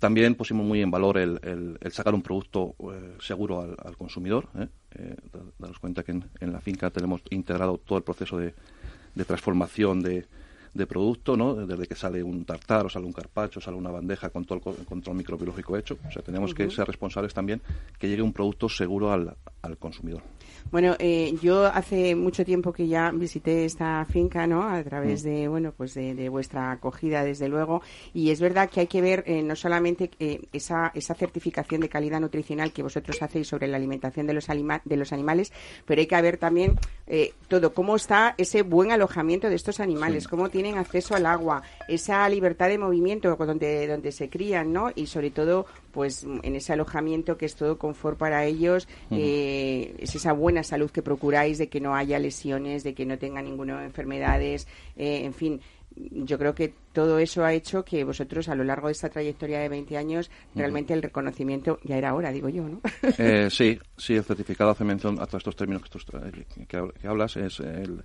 También 0.00 0.34
pusimos 0.34 0.66
muy 0.66 0.82
en 0.82 0.90
valor 0.90 1.16
el, 1.16 1.38
el- 1.42 1.78
el 1.80 1.92
sacar 1.92 2.12
un 2.12 2.22
producto 2.22 2.74
eh, 2.92 3.14
seguro 3.20 3.62
al, 3.62 3.76
al 3.82 3.96
consumidor. 3.96 4.48
¿eh? 4.58 4.66
Eh, 4.96 5.16
da- 5.32 5.40
daros 5.60 5.78
cuenta 5.78 6.02
que 6.02 6.10
en, 6.12 6.24
en 6.40 6.52
la 6.52 6.60
finca 6.60 6.90
tenemos 6.90 7.22
integrado 7.30 7.78
todo 7.78 7.96
el 7.96 8.04
proceso 8.04 8.36
de, 8.36 8.52
de 9.14 9.24
transformación 9.24 10.02
de, 10.02 10.26
de 10.74 10.86
producto, 10.86 11.36
¿no? 11.36 11.54
Desde 11.54 11.86
que 11.86 11.94
sale 11.94 12.22
un 12.22 12.44
tartar 12.44 12.84
o 12.84 12.90
sale 12.90 13.06
un 13.06 13.12
carpacho, 13.12 13.60
sale 13.60 13.76
una 13.76 13.90
bandeja 13.92 14.28
con 14.30 14.44
todo 14.44 14.56
el 14.56 14.60
co- 14.64 14.76
control 14.84 15.16
microbiológico 15.16 15.76
hecho. 15.78 15.96
O 16.06 16.10
sea, 16.10 16.20
tenemos 16.22 16.52
que 16.52 16.64
ser 16.74 16.86
responsables 16.88 17.32
también 17.32 17.62
que 17.98 18.08
llegue 18.08 18.22
un 18.22 18.32
producto 18.32 18.68
seguro 18.68 19.12
al, 19.12 19.34
al 19.62 19.78
consumidor. 19.78 20.22
Bueno, 20.70 20.96
eh, 20.98 21.36
yo 21.40 21.66
hace 21.66 22.16
mucho 22.16 22.44
tiempo 22.44 22.72
que 22.72 22.88
ya 22.88 23.12
visité 23.12 23.64
esta 23.64 24.04
finca, 24.06 24.46
¿no? 24.46 24.68
A 24.68 24.82
través 24.82 25.22
de, 25.22 25.46
bueno, 25.46 25.72
pues 25.76 25.94
de, 25.94 26.14
de 26.14 26.28
vuestra 26.28 26.72
acogida, 26.72 27.22
desde 27.22 27.48
luego. 27.48 27.80
Y 28.12 28.30
es 28.30 28.40
verdad 28.40 28.68
que 28.68 28.80
hay 28.80 28.86
que 28.88 29.00
ver 29.00 29.22
eh, 29.26 29.42
no 29.42 29.54
solamente 29.54 30.10
eh, 30.18 30.40
esa, 30.52 30.90
esa 30.94 31.14
certificación 31.14 31.80
de 31.80 31.88
calidad 31.88 32.20
nutricional 32.20 32.72
que 32.72 32.82
vosotros 32.82 33.22
hacéis 33.22 33.46
sobre 33.46 33.68
la 33.68 33.76
alimentación 33.76 34.26
de 34.26 34.34
los, 34.34 34.46
de 34.46 34.96
los 34.96 35.12
animales, 35.12 35.52
pero 35.86 36.00
hay 36.00 36.06
que 36.06 36.20
ver 36.20 36.38
también 36.38 36.78
eh, 37.06 37.34
todo, 37.48 37.72
cómo 37.72 37.96
está 37.96 38.34
ese 38.38 38.62
buen 38.62 38.90
alojamiento 38.90 39.48
de 39.48 39.54
estos 39.54 39.78
animales, 39.78 40.26
cómo 40.26 40.48
tienen 40.48 40.78
acceso 40.78 41.14
al 41.14 41.26
agua, 41.26 41.62
esa 41.86 42.28
libertad 42.28 42.68
de 42.68 42.78
movimiento 42.78 43.36
donde, 43.36 43.86
donde 43.86 44.10
se 44.10 44.28
crían, 44.28 44.72
¿no? 44.72 44.90
Y 44.94 45.06
sobre 45.06 45.30
todo, 45.30 45.66
pues 45.94 46.24
en 46.24 46.54
ese 46.56 46.72
alojamiento 46.74 47.38
que 47.38 47.46
es 47.46 47.54
todo 47.56 47.78
confort 47.78 48.18
para 48.18 48.44
ellos, 48.44 48.88
eh, 49.12 49.94
es 50.00 50.14
esa 50.14 50.32
buena 50.32 50.62
salud 50.64 50.90
que 50.90 51.00
procuráis 51.02 51.56
de 51.58 51.68
que 51.68 51.80
no 51.80 51.94
haya 51.94 52.18
lesiones, 52.18 52.82
de 52.82 52.92
que 52.94 53.06
no 53.06 53.16
tengan 53.16 53.44
ninguna 53.44 53.84
enfermedades, 53.84 54.66
eh, 54.96 55.24
en 55.24 55.32
fin. 55.32 55.60
Yo 55.96 56.38
creo 56.40 56.56
que 56.56 56.74
todo 56.92 57.20
eso 57.20 57.44
ha 57.44 57.52
hecho 57.52 57.84
que 57.84 58.02
vosotros 58.02 58.48
a 58.48 58.56
lo 58.56 58.64
largo 58.64 58.88
de 58.88 58.92
esta 58.92 59.08
trayectoria 59.10 59.60
de 59.60 59.68
20 59.68 59.96
años 59.96 60.28
realmente 60.56 60.92
el 60.92 61.02
reconocimiento 61.02 61.78
ya 61.84 61.96
era 61.96 62.14
hora, 62.14 62.32
digo 62.32 62.48
yo, 62.48 62.68
¿no? 62.68 62.80
Eh, 63.18 63.46
sí, 63.48 63.78
sí, 63.96 64.16
el 64.16 64.24
certificado 64.24 64.70
hace 64.70 64.82
mención 64.82 65.20
a 65.20 65.26
todos 65.26 65.42
estos 65.42 65.54
términos 65.54 65.82
que, 65.84 65.90
tú- 65.90 66.00
que, 66.66 66.90
que 67.00 67.06
hablas. 67.06 67.36
Es 67.36 67.60
el, 67.60 68.02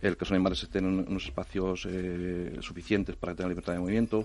el 0.00 0.14
que 0.16 0.20
los 0.24 0.30
animales 0.30 0.62
estén 0.62 0.86
en 0.86 1.06
unos 1.06 1.26
espacios 1.26 1.86
eh, 1.90 2.56
suficientes 2.60 3.16
para 3.16 3.34
tener 3.34 3.50
libertad 3.50 3.74
de 3.74 3.80
movimiento, 3.80 4.24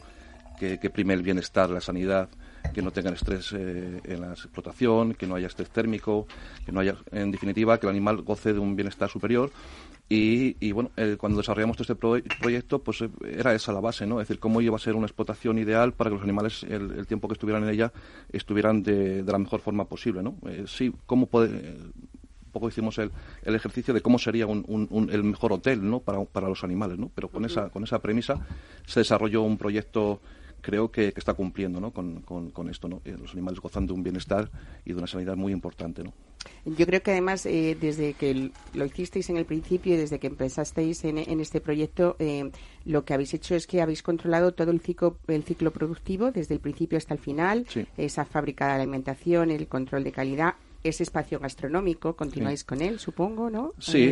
que, 0.58 0.80
que 0.80 0.90
prime 0.90 1.14
el 1.14 1.22
bienestar, 1.22 1.70
la 1.70 1.82
sanidad, 1.82 2.30
que 2.74 2.82
no 2.82 2.92
tengan 2.92 3.14
estrés 3.14 3.52
eh, 3.54 4.02
en 4.06 4.22
la 4.22 4.30
explotación, 4.32 5.14
que 5.14 5.28
no 5.28 5.36
haya 5.36 5.48
estrés 5.48 5.70
térmico, 5.70 6.26
que 6.66 6.72
no 6.72 6.80
haya, 6.80 6.96
en 7.12 7.32
definitiva, 7.32 7.80
que 7.80 7.86
el 7.88 7.92
animal 7.92 8.22
goce 8.22 8.54
de 8.54 8.60
un 8.60 8.76
bienestar 8.76 9.10
superior. 9.10 9.52
Y, 10.10 10.58
y, 10.60 10.74
bueno, 10.74 10.92
eh, 10.98 11.16
cuando 11.18 11.38
desarrollamos 11.38 11.78
todo 11.78 11.84
este 11.84 11.96
pro- 11.96 12.22
proyecto, 12.38 12.80
pues 12.80 13.02
eh, 13.02 13.10
era 13.24 13.54
esa 13.54 13.72
la 13.72 13.80
base, 13.80 14.06
¿no? 14.06 14.20
Es 14.20 14.28
decir, 14.28 14.40
cómo 14.40 14.60
iba 14.62 14.76
a 14.76 14.80
ser 14.80 14.96
una 14.96 15.06
explotación 15.06 15.58
ideal 15.58 15.94
para 15.94 16.10
que 16.10 16.16
los 16.16 16.24
animales, 16.24 16.64
el, 16.64 16.92
el 16.92 17.08
tiempo 17.08 17.28
que 17.30 17.34
estuvieran 17.34 17.64
en 17.64 17.70
ella, 17.70 17.94
estuvieran 18.32 18.84
de, 18.84 19.24
de 19.24 19.32
la 19.32 19.38
mejor 19.38 19.62
forma 19.62 19.86
posible, 19.86 20.22
¿no? 20.22 20.36
Eh, 20.48 20.66
sí, 20.68 20.94
cómo 21.06 21.28
puede, 21.28 21.58
eh, 21.60 21.78
poco 22.52 22.68
hicimos 22.68 22.98
el, 22.98 23.12
el 23.44 23.56
ejercicio 23.56 23.94
de 23.94 24.02
cómo 24.02 24.20
sería 24.20 24.48
un, 24.48 24.66
un- 24.68 24.88
un- 24.90 25.10
el 25.10 25.24
mejor 25.24 25.54
hotel, 25.54 25.90
¿no? 25.90 26.02
Para, 26.02 26.24
para 26.26 26.50
los 26.50 26.62
animales, 26.66 26.98
¿no? 27.00 27.10
Pero 27.16 27.30
con 27.30 27.46
esa, 27.46 27.70
con 27.70 27.84
esa 27.86 28.00
premisa 28.00 28.38
se 28.86 29.00
desarrolló 29.00 29.44
un 29.44 29.58
proyecto 29.58 30.20
creo 30.62 30.92
que, 30.92 31.12
que 31.14 31.20
está 31.20 31.34
cumpliendo 31.34 31.80
¿no? 31.80 31.92
con, 31.92 32.22
con- 32.22 32.52
con 32.52 32.70
esto. 32.70 32.88
¿no? 32.88 33.02
Eh, 33.06 33.16
Los 33.20 33.34
animales 33.34 33.60
gozan 33.60 33.88
de 33.88 33.94
un 33.94 34.04
bienestar 34.04 34.50
y 34.86 34.92
de 34.94 34.98
una 34.98 35.08
sanidad 35.08 35.36
muy 35.36 35.52
importante. 35.52 36.04
¿no? 36.04 36.14
Yo 36.66 36.86
creo 36.86 37.02
que 37.04 37.12
además, 37.12 37.46
eh, 37.46 37.78
desde 37.80 38.14
que 38.14 38.52
lo 38.74 38.86
hicisteis 38.86 39.30
en 39.30 39.38
el 39.38 39.46
principio 39.46 39.94
y 39.94 39.98
desde 39.98 40.20
que 40.20 40.28
empezasteis 40.28 41.04
en, 41.06 41.18
en 41.18 41.40
este 41.40 41.62
proyecto, 41.62 42.16
eh, 42.20 42.50
lo 42.86 43.06
que 43.06 43.14
habéis 43.14 43.34
hecho 43.34 43.56
es 43.56 43.68
que 43.68 43.82
habéis 43.82 44.02
controlado 44.04 44.54
todo 44.54 44.72
el 44.72 44.80
ciclo, 44.82 45.18
el 45.28 45.44
ciclo 45.44 45.72
productivo, 45.72 46.32
desde 46.32 46.56
el 46.56 46.60
principio 46.60 46.98
hasta 46.98 47.14
el 47.14 47.20
final, 47.20 47.66
Sí. 47.70 47.86
esa 47.98 48.26
fábrica 48.26 48.68
de 48.68 48.74
alimentación, 48.82 49.52
el 49.52 49.68
control 49.68 50.04
de 50.04 50.12
calidad, 50.12 50.56
ese 50.84 51.04
espacio 51.04 51.40
gastronómico, 51.40 52.16
continuáis 52.16 52.64
con 52.64 52.82
él, 52.82 53.00
supongo, 53.00 53.50
¿no? 53.50 53.74
Sí, 53.78 54.08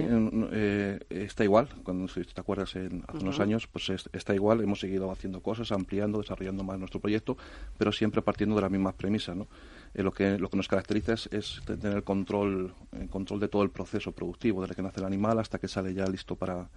Eh, 0.51 0.99
eh, 1.09 1.23
está 1.23 1.43
igual. 1.43 1.67
Cuando 1.83 2.07
si 2.07 2.23
te 2.23 2.39
acuerdas 2.41 2.75
en, 2.75 3.03
hace 3.07 3.17
unos 3.23 3.39
años, 3.43 3.67
pues 3.67 3.89
es- 3.89 4.09
está 4.13 4.33
igual. 4.35 4.61
Hemos 4.61 4.79
seguido 4.79 5.11
haciendo 5.11 5.41
cosas, 5.41 5.71
ampliando, 5.71 6.19
desarrollando 6.19 6.63
más 6.63 6.77
nuestro 6.79 6.99
proyecto, 6.99 7.37
pero 7.77 7.91
siempre 7.91 8.21
partiendo 8.21 8.55
de 8.55 8.61
las 8.61 8.71
mismas 8.71 8.93
premisas. 8.93 9.35
¿no? 9.35 9.47
Eh, 9.93 10.03
lo 10.03 10.11
que 10.11 10.37
lo 10.37 10.49
que 10.49 10.57
nos 10.57 10.67
caracteriza 10.67 11.13
es, 11.13 11.27
es 11.31 11.61
te- 11.65 11.77
tener 11.77 12.03
control 12.03 12.73
eh, 12.93 13.07
control 13.09 13.39
de 13.39 13.47
todo 13.47 13.63
el 13.63 13.71
proceso 13.71 14.11
productivo, 14.11 14.61
desde 14.61 14.75
que 14.75 14.81
nace 14.83 14.99
el 14.99 15.05
animal 15.07 15.39
hasta 15.39 15.57
que 15.59 15.67
sale 15.67 15.93
ya 15.93 16.05
listo 16.05 16.35
para 16.35 16.69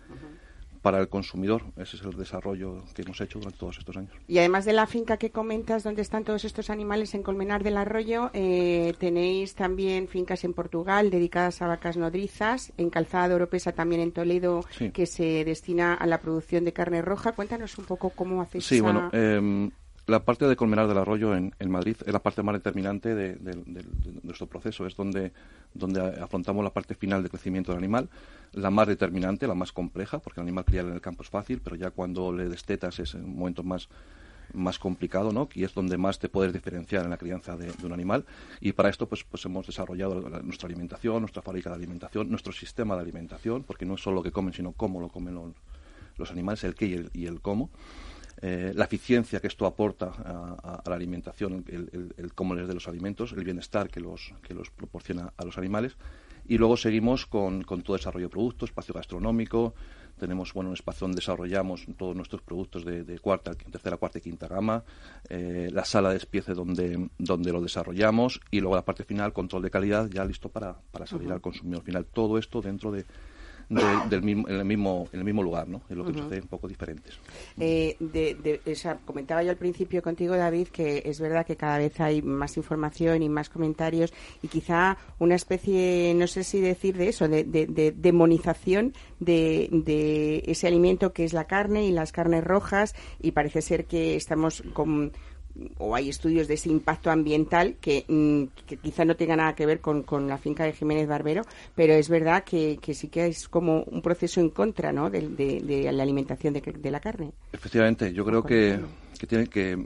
para 0.83 0.99
el 0.99 1.09
consumidor. 1.09 1.63
Ese 1.77 1.97
es 1.97 2.03
el 2.03 2.17
desarrollo 2.17 2.83
que 2.95 3.03
hemos 3.03 3.21
hecho 3.21 3.39
durante 3.39 3.59
todos 3.59 3.79
estos 3.79 3.97
años. 3.97 4.11
Y 4.27 4.39
además 4.39 4.65
de 4.65 4.73
la 4.73 4.87
finca 4.87 5.17
que 5.17 5.31
comentas, 5.31 5.85
donde 5.85 6.03
están 6.03 6.25
todos 6.25 6.45
estos 6.45 6.71
animales 6.71 7.15
en 7.15 7.23
Colmenar 7.23 7.63
del 7.63 7.77
Arroyo, 7.77 8.31
eh, 8.35 8.93
tenéis 8.99 9.55
también 9.55 10.09
fincas 10.09 10.43
en 10.45 10.53
Portugal 10.55 11.11
dedicadas 11.11 11.63
a 11.63 11.69
vacas 11.69 11.97
nodrizas, 11.97 12.73
en 12.77 12.91
Calzada 12.91 13.29
de 13.29 13.35
Oropesa 13.37 13.73
también 13.73 14.01
en 14.01 14.13
Toledo, 14.13 14.65
Sí. 14.71 14.91
que 14.91 15.07
se 15.07 15.45
destina 15.45 15.95
a 15.95 16.07
la 16.07 16.21
producción 16.21 16.65
de 16.65 16.73
carne 16.73 17.01
roja. 17.01 17.33
Cuéntanos 17.33 17.79
un 17.79 17.85
poco 17.85 18.11
cómo 18.11 18.43
hacéis 18.43 18.67
Sí, 18.67 18.75
esa- 18.77 18.83
bueno, 18.85 19.09
eh, 19.13 19.71
la 20.07 20.25
parte 20.25 20.49
de 20.49 20.57
Colmenar 20.57 20.89
del 20.89 20.99
Arroyo 20.99 21.35
en, 21.37 21.53
Madrid 21.69 21.97
es 22.05 22.13
la 22.13 22.19
parte 22.19 22.43
más 22.43 22.55
determinante 22.55 23.15
de, 23.15 23.39
nuestro 24.23 24.47
proceso. 24.47 24.87
Es 24.87 24.97
donde, 24.97 25.33
donde 25.75 26.01
afrontamos 26.21 26.65
la 26.65 26.71
parte 26.71 26.95
final 26.95 27.23
de 27.23 27.31
crecimiento 27.31 27.73
del 27.73 27.79
animal, 27.79 28.09
la 28.53 28.71
más 28.71 28.89
determinante, 28.89 29.47
la 29.47 29.55
más 29.55 29.73
compleja, 29.73 30.19
porque 30.19 30.41
el 30.41 30.47
animal 30.47 30.65
criar 30.65 30.87
en 30.87 30.95
el 30.95 31.01
campo 31.01 31.23
es 31.23 31.31
fácil, 31.31 31.61
pero 31.63 31.77
ya 31.77 31.91
cuando 31.91 32.33
le 32.33 32.49
destetas 32.49 32.99
es 32.99 33.15
un 33.15 33.37
momento 33.37 33.63
más 33.63 33.89
más 34.55 34.79
complicado, 34.79 35.33
¿no? 35.33 35.49
Y 35.55 35.65
es 35.65 35.73
donde 35.73 35.97
más 35.97 36.19
te 36.19 36.29
puedes 36.29 36.53
diferenciar 36.53 37.05
en 37.05 37.11
la 37.11 37.17
crianza 37.17 37.57
de, 37.57 37.73
un 37.83 37.93
animal. 37.93 38.27
Y 38.61 38.73
para 38.73 38.91
esto, 38.91 39.09
pues, 39.09 39.25
pues 39.25 39.43
hemos 39.47 39.67
desarrollado 39.67 40.29
la- 40.29 40.41
nuestra 40.41 40.67
alimentación, 40.67 41.21
nuestra 41.21 41.41
fábrica 41.41 41.71
de 41.71 41.77
alimentación, 41.77 42.29
nuestro 42.29 42.53
sistema 42.53 42.95
de 42.97 43.01
alimentación, 43.01 43.63
porque 43.63 43.87
no 43.87 43.95
es 43.95 44.03
solo 44.03 44.17
lo 44.17 44.23
que 44.23 44.31
comen, 44.31 44.53
sino 44.53 44.73
cómo 44.73 45.01
lo 45.01 45.09
comen 45.09 45.35
los, 45.35 45.53
los 46.19 46.31
animales, 46.31 46.65
el 46.65 46.75
qué 46.75 46.87
y 46.87 46.95
el, 46.95 47.11
y 47.15 47.27
el 47.27 47.41
cómo. 47.41 47.71
Eh, 48.45 48.73
la 48.75 48.85
eficiencia 48.87 49.39
que 49.41 49.47
esto 49.47 49.67
aporta 49.67 50.07
a, 50.07 50.81
a- 50.85 50.89
la 50.91 50.95
alimentación, 50.97 51.65
el, 51.69 51.89
el- 51.93 52.15
el 52.17 52.35
cómo 52.35 52.55
les 52.57 52.67
dé 52.67 52.75
los 52.75 52.89
alimentos, 52.89 53.33
el 53.33 53.45
bienestar 53.45 53.89
que 53.89 54.01
los, 54.01 54.35
que 54.43 54.53
los 54.53 54.69
proporciona 54.71 55.33
a 55.37 55.45
los 55.45 55.59
animales. 55.59 55.97
Y 56.49 56.59
luego 56.59 56.77
seguimos 56.77 57.25
con, 57.27 57.63
con 57.63 57.83
todo 57.83 57.97
desarrollo 57.97 58.27
de 58.27 58.31
productos, 58.31 58.71
espacio 58.71 58.93
gastronómico. 58.95 59.75
Tenemos 60.19 60.53
bueno, 60.53 60.71
un 60.71 60.75
espacio 60.75 61.05
donde 61.07 61.21
desarrollamos 61.21 61.87
todos 61.97 62.17
nuestros 62.17 62.43
productos 62.43 62.85
de, 62.85 63.05
de 63.05 63.19
cuarta, 63.21 63.55
tercera, 63.55 63.97
cuarta 63.97 64.19
y 64.19 64.23
quinta 64.23 64.49
gama. 64.49 64.83
eh, 65.29 65.69
la 65.73 65.85
sala 65.85 66.09
de 66.09 66.15
despiece 66.15 66.53
donde, 66.55 67.09
donde 67.19 67.53
lo 67.53 67.61
desarrollamos. 67.61 68.41
Y 68.51 68.61
luego 68.61 68.75
la 68.75 68.85
parte 68.85 69.05
final, 69.05 69.33
control 69.33 69.63
de 69.63 69.71
calidad, 69.71 70.11
ya 70.11 70.25
listo 70.25 70.49
para, 70.49 70.77
para 70.91 71.07
salir 71.07 71.31
al 71.31 71.41
consumidor 71.41 71.85
final. 71.85 72.07
Todo 72.07 72.39
esto 72.39 72.61
dentro 72.61 72.91
de, 72.91 73.05
de- 73.75 74.09
del 74.11 74.23
mismo, 74.23 74.49
en, 74.49 74.57
el 74.57 74.65
mismo, 74.65 75.09
en 75.13 75.19
el 75.21 75.25
mismo 75.25 75.43
lugar, 75.43 75.69
¿no? 75.69 75.83
Es 75.89 75.97
lo 75.97 76.05
que 76.05 76.13
nos 76.13 76.27
hace 76.27 76.41
un 76.41 76.49
poco 76.49 76.69
diferentes. 76.69 77.19
Eh, 77.59 77.97
de, 78.01 78.35
de- 78.65 78.73
o 78.73 78.75
sea, 78.75 78.99
comentaba 79.05 79.43
yo 79.43 79.51
al 79.51 79.57
principio 79.57 80.03
contigo, 80.03 80.37
David, 80.37 80.69
que 80.69 81.03
es 81.05 81.21
verdad 81.21 81.47
que 81.47 81.57
cada 81.57 81.79
vez 81.79 81.99
hay 82.01 82.23
más 82.23 82.57
información 82.57 83.23
y 83.23 83.29
más 83.29 83.49
comentarios 83.49 84.13
y 84.43 84.49
quizá 84.49 84.97
una 85.19 85.35
especie, 85.35 86.15
no 86.17 86.27
sé 86.27 86.45
si 86.45 86.61
decir 86.61 86.97
de 86.97 87.09
eso, 87.09 87.29
de, 87.29 87.45
de- 87.45 87.67
de 87.67 87.93
demonización 87.93 88.95
de, 89.21 89.69
de 89.73 90.43
ese 90.47 90.67
alimento 90.67 91.13
que 91.13 91.25
es 91.25 91.33
la 91.33 91.47
carne 91.47 91.85
y 91.87 91.93
las 91.93 92.13
carnes 92.13 92.45
rojas 92.45 92.95
y 93.21 93.33
parece 93.33 93.63
ser 93.63 93.85
que 93.87 94.17
estamos 94.17 94.63
con 94.73 95.13
o 95.79 95.95
hay 95.95 96.09
estudios 96.09 96.49
de 96.49 96.55
ese 96.55 96.71
impacto 96.71 97.11
ambiental 97.11 97.77
que, 97.81 98.05
mm, 98.09 98.45
que 98.67 98.77
quizá 98.79 99.05
no 99.05 99.17
tenga 99.17 99.37
nada 99.37 99.55
que 99.55 99.67
ver 99.67 99.81
con, 99.81 100.03
con 100.03 100.29
la 100.29 100.39
finca 100.39 100.65
de 100.65 100.73
Jiménez 100.73 101.07
Barbero, 101.07 101.43
pero 101.75 101.93
es 101.95 102.09
verdad 102.09 102.45
que, 102.45 102.79
que 102.81 102.95
sí 102.95 103.09
que 103.09 103.27
es 103.27 103.49
como 103.49 103.83
un 103.85 104.01
proceso 104.03 104.41
en 104.41 104.51
contra 104.51 104.93
¿no? 104.93 105.11
de, 105.11 105.29
de- 105.29 105.61
de 105.61 105.93
la 105.93 106.03
alimentación 106.03 106.55
de, 106.55 106.61
de 106.61 106.91
la 106.91 107.01
carne. 107.01 107.33
Efectivamente, 107.53 108.13
yo 108.13 108.25
creo 108.25 108.43
que, 108.43 108.79
que 109.19 109.27
tiene 109.27 109.47
que 109.47 109.77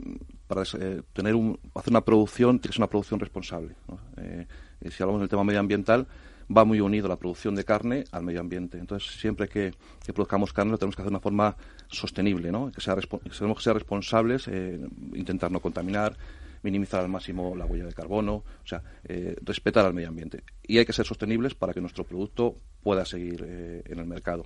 para 0.47 0.63
eh, 0.79 1.01
tener 1.11 1.35
un, 1.35 1.59
hacer 1.75 1.91
una 1.91 2.01
producción 2.05 2.59
tiene 2.59 2.69
que 2.71 2.73
ser 2.75 2.81
una 2.81 2.89
producción 2.89 3.19
responsable. 3.19 3.75
¿no? 3.89 3.99
Eh, 4.17 4.47
y 4.81 4.91
si 4.91 5.03
hablamos 5.03 5.19
del 5.21 5.29
tema 5.29 5.43
medioambiental, 5.43 6.07
va 6.55 6.63
muy 6.63 6.79
unido 6.79 7.07
la 7.07 7.17
producción 7.17 7.55
de 7.55 7.63
carne 7.63 8.03
al 8.11 8.23
medio 8.23 8.39
ambiente. 8.39 8.77
Entonces, 8.77 9.19
siempre 9.19 9.47
que, 9.47 9.73
que 10.05 10.13
produzcamos 10.13 10.53
carne 10.53 10.71
lo 10.71 10.77
tenemos 10.77 10.95
que 10.95 11.01
hacer 11.01 11.11
de 11.11 11.15
una 11.15 11.21
forma 11.21 11.55
sostenible, 11.87 12.51
¿no? 12.51 12.71
Que 12.71 12.81
sea, 12.81 12.95
tenemos 12.95 13.57
que 13.57 13.63
ser 13.63 13.73
responsables, 13.73 14.47
eh, 14.47 14.79
intentar 15.13 15.51
no 15.51 15.59
contaminar, 15.59 16.15
minimizar 16.63 17.01
al 17.01 17.09
máximo 17.09 17.55
la 17.55 17.65
huella 17.65 17.85
de 17.85 17.93
carbono, 17.93 18.35
o 18.35 18.67
sea, 18.67 18.81
eh, 19.03 19.35
respetar 19.41 19.85
al 19.85 19.93
medio 19.93 20.09
ambiente. 20.09 20.43
Y 20.63 20.77
hay 20.77 20.85
que 20.85 20.93
ser 20.93 21.05
sostenibles 21.05 21.55
para 21.55 21.73
que 21.73 21.81
nuestro 21.81 22.03
producto 22.03 22.57
pueda 22.81 23.05
seguir 23.05 23.43
eh, 23.45 23.83
en 23.85 23.99
el 23.99 24.05
mercado. 24.05 24.45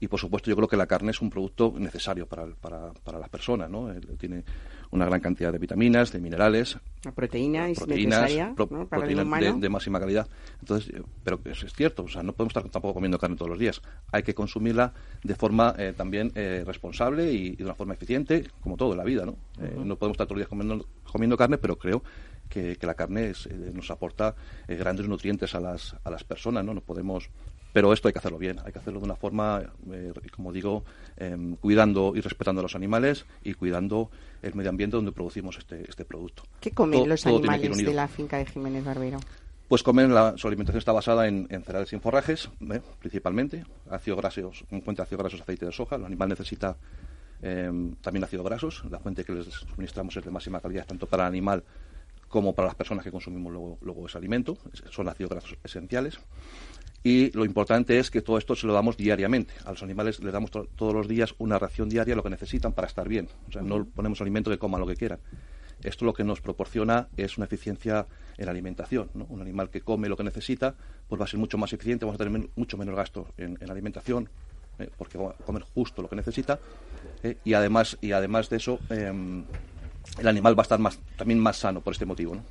Y 0.00 0.08
por 0.08 0.18
supuesto, 0.18 0.50
yo 0.50 0.56
creo 0.56 0.66
que 0.66 0.76
la 0.76 0.86
carne 0.86 1.12
es 1.12 1.20
un 1.22 1.30
producto 1.30 1.74
necesario 1.78 2.26
para, 2.26 2.46
para, 2.56 2.92
para 2.92 3.20
las 3.20 3.28
personas, 3.28 3.70
¿no? 3.70 3.92
Eh, 3.92 4.00
Tiene 4.18 4.42
una 4.92 5.06
gran 5.06 5.20
cantidad 5.20 5.50
de 5.50 5.58
vitaminas, 5.58 6.12
de 6.12 6.20
minerales, 6.20 6.78
La 7.04 7.12
proteína 7.12 7.68
es 7.68 7.78
proteínas, 7.78 8.20
necesaria 8.22 8.54
pro- 8.54 8.68
¿no? 8.70 8.86
para 8.86 9.02
el 9.04 9.14
proteínas 9.14 9.54
de, 9.54 9.60
de 9.60 9.68
máxima 9.68 9.98
calidad. 9.98 10.28
Entonces, 10.60 10.94
eh, 10.94 11.02
pero 11.24 11.40
es 11.44 11.72
cierto, 11.72 12.04
o 12.04 12.08
sea, 12.08 12.22
no 12.22 12.32
podemos 12.32 12.50
estar 12.54 12.70
tampoco 12.70 12.94
comiendo 12.94 13.18
carne 13.18 13.36
todos 13.36 13.48
los 13.50 13.58
días. 13.58 13.82
Hay 14.12 14.22
que 14.22 14.34
consumirla 14.34 14.92
de 15.24 15.34
forma 15.34 15.74
eh, 15.78 15.94
también 15.96 16.30
eh, 16.34 16.62
responsable 16.66 17.32
y, 17.32 17.48
y 17.48 17.56
de 17.56 17.64
una 17.64 17.74
forma 17.74 17.94
eficiente, 17.94 18.44
como 18.60 18.76
todo 18.76 18.92
en 18.92 18.98
la 18.98 19.04
vida, 19.04 19.24
¿no? 19.26 19.36
Eh, 19.60 19.74
No 19.82 19.96
podemos 19.96 20.14
estar 20.14 20.26
todos 20.26 20.36
los 20.38 20.42
días 20.42 20.48
comiendo, 20.48 20.86
comiendo 21.10 21.36
carne, 21.36 21.58
pero 21.58 21.76
creo 21.78 22.02
que, 22.48 22.76
que 22.76 22.86
la 22.86 22.94
carne 22.94 23.30
es, 23.30 23.46
eh, 23.46 23.70
nos 23.72 23.90
aporta 23.90 24.34
eh, 24.68 24.76
grandes 24.76 25.08
nutrientes 25.08 25.54
a 25.54 25.60
las, 25.60 25.96
a 26.04 26.10
las 26.10 26.22
personas, 26.22 26.64
¿no? 26.64 26.74
No 26.74 26.82
podemos 26.82 27.30
Pero 27.72 27.92
esto 27.92 28.08
hay 28.08 28.12
que 28.12 28.18
hacerlo 28.18 28.38
bien, 28.38 28.58
hay 28.64 28.72
que 28.72 28.78
hacerlo 28.78 29.00
de 29.00 29.06
una 29.06 29.16
forma, 29.16 29.62
eh, 29.90 30.12
como 30.36 30.52
digo, 30.52 30.84
em, 31.16 31.56
cuidando 31.56 32.12
y 32.14 32.20
respetando 32.20 32.60
a 32.60 32.62
los 32.62 32.74
animales 32.74 33.24
y 33.42 33.54
cuidando 33.54 34.10
el 34.42 34.54
medio 34.54 34.70
ambiente 34.70 34.96
donde 34.96 35.12
producimos 35.12 35.56
este, 35.58 35.88
este 35.88 36.04
producto. 36.04 36.42
¿Qué 36.60 36.72
comen 36.72 37.00
Todo- 37.00 37.06
los 37.08 37.22
todo 37.22 37.38
animales 37.38 37.78
de 37.78 37.94
la 37.94 38.08
finca 38.08 38.36
de 38.38 38.46
Jiménez 38.46 38.84
Barbero? 38.84 39.18
Pues 39.68 39.82
comen, 39.82 40.12
la, 40.12 40.36
su 40.36 40.48
alimentación 40.48 40.80
está 40.80 40.92
basada 40.92 41.26
en, 41.28 41.46
en 41.48 41.62
cereales 41.62 41.88
sin 41.88 42.02
forrajes, 42.02 42.50
¿eh? 42.70 42.82
principalmente, 42.98 43.64
ácidos 43.88 44.18
grasos, 44.20 44.64
un 44.70 44.82
fuente 44.82 45.00
de 45.00 45.04
ácidos 45.04 45.22
grasos, 45.22 45.40
aceite 45.40 45.64
de 45.64 45.72
soja. 45.72 45.96
El 45.96 46.04
animal 46.04 46.28
necesita 46.28 46.76
eh, 47.40 47.70
también 48.02 48.22
ácidos 48.24 48.44
grasos. 48.44 48.82
La 48.90 48.98
fuente 48.98 49.24
que 49.24 49.32
les 49.32 49.46
suministramos 49.46 50.14
es 50.16 50.24
de 50.24 50.30
máxima 50.30 50.60
calidad, 50.60 50.84
tanto 50.86 51.06
para 51.06 51.22
el 51.24 51.28
animal 51.28 51.64
como 52.28 52.54
para 52.54 52.66
las 52.68 52.74
personas 52.74 53.02
que 53.04 53.10
consumimos 53.10 53.50
luego, 53.50 53.78
luego 53.80 54.06
ese 54.06 54.18
alimento. 54.18 54.58
Son 54.90 55.08
ácidos 55.08 55.30
grasos 55.30 55.56
esenciales. 55.64 56.18
Y 57.04 57.30
lo 57.36 57.44
importante 57.44 57.98
es 57.98 58.10
que 58.10 58.22
todo 58.22 58.38
esto 58.38 58.54
se 58.54 58.66
lo 58.66 58.72
damos 58.72 58.96
diariamente. 58.96 59.52
A 59.64 59.70
los 59.72 59.82
animales 59.82 60.20
les 60.20 60.32
damos 60.32 60.50
to- 60.52 60.68
todos 60.76 60.94
los 60.94 61.08
días 61.08 61.34
una 61.38 61.58
ración 61.58 61.88
diaria, 61.88 62.14
lo 62.14 62.22
que 62.22 62.30
necesitan 62.30 62.72
para 62.72 62.86
estar 62.86 63.08
bien. 63.08 63.28
O 63.48 63.52
sea, 63.52 63.60
no 63.62 63.84
ponemos 63.84 64.20
alimento 64.20 64.50
que 64.50 64.58
coman 64.58 64.80
lo 64.80 64.86
que 64.86 64.94
quieran. 64.96 65.18
Esto 65.82 66.04
lo 66.04 66.12
que 66.14 66.22
nos 66.22 66.40
proporciona 66.40 67.08
es 67.16 67.36
una 67.38 67.46
eficiencia 67.46 68.06
en 68.38 68.44
la 68.44 68.52
alimentación. 68.52 69.10
¿no? 69.14 69.26
Un 69.30 69.40
animal 69.42 69.68
que 69.68 69.80
come 69.80 70.08
lo 70.08 70.16
que 70.16 70.22
necesita, 70.22 70.76
pues 71.08 71.20
va 71.20 71.24
a 71.24 71.28
ser 71.28 71.40
mucho 71.40 71.58
más 71.58 71.72
eficiente, 71.72 72.04
vamos 72.04 72.14
a 72.14 72.18
tener 72.24 72.32
men- 72.32 72.50
mucho 72.54 72.76
menos 72.78 72.94
gasto 72.94 73.26
en, 73.36 73.58
en 73.60 73.68
alimentación, 73.70 74.28
eh, 74.78 74.88
porque 74.96 75.18
va 75.18 75.30
a 75.30 75.32
comer 75.44 75.64
justo 75.74 76.02
lo 76.02 76.08
que 76.08 76.14
necesita. 76.14 76.60
eh, 77.24 77.36
y 77.44 77.54
además 77.54 77.98
y 78.00 78.12
además 78.12 78.48
de 78.48 78.58
eso, 78.58 78.78
em, 78.90 79.42
el 80.20 80.28
animal 80.28 80.56
va 80.56 80.62
a 80.62 80.66
estar 80.68 80.78
más, 80.78 81.00
también 81.16 81.40
más 81.40 81.56
sano 81.56 81.80
por 81.80 81.94
este 81.94 82.06
motivo. 82.06 82.36
¿no? 82.36 82.42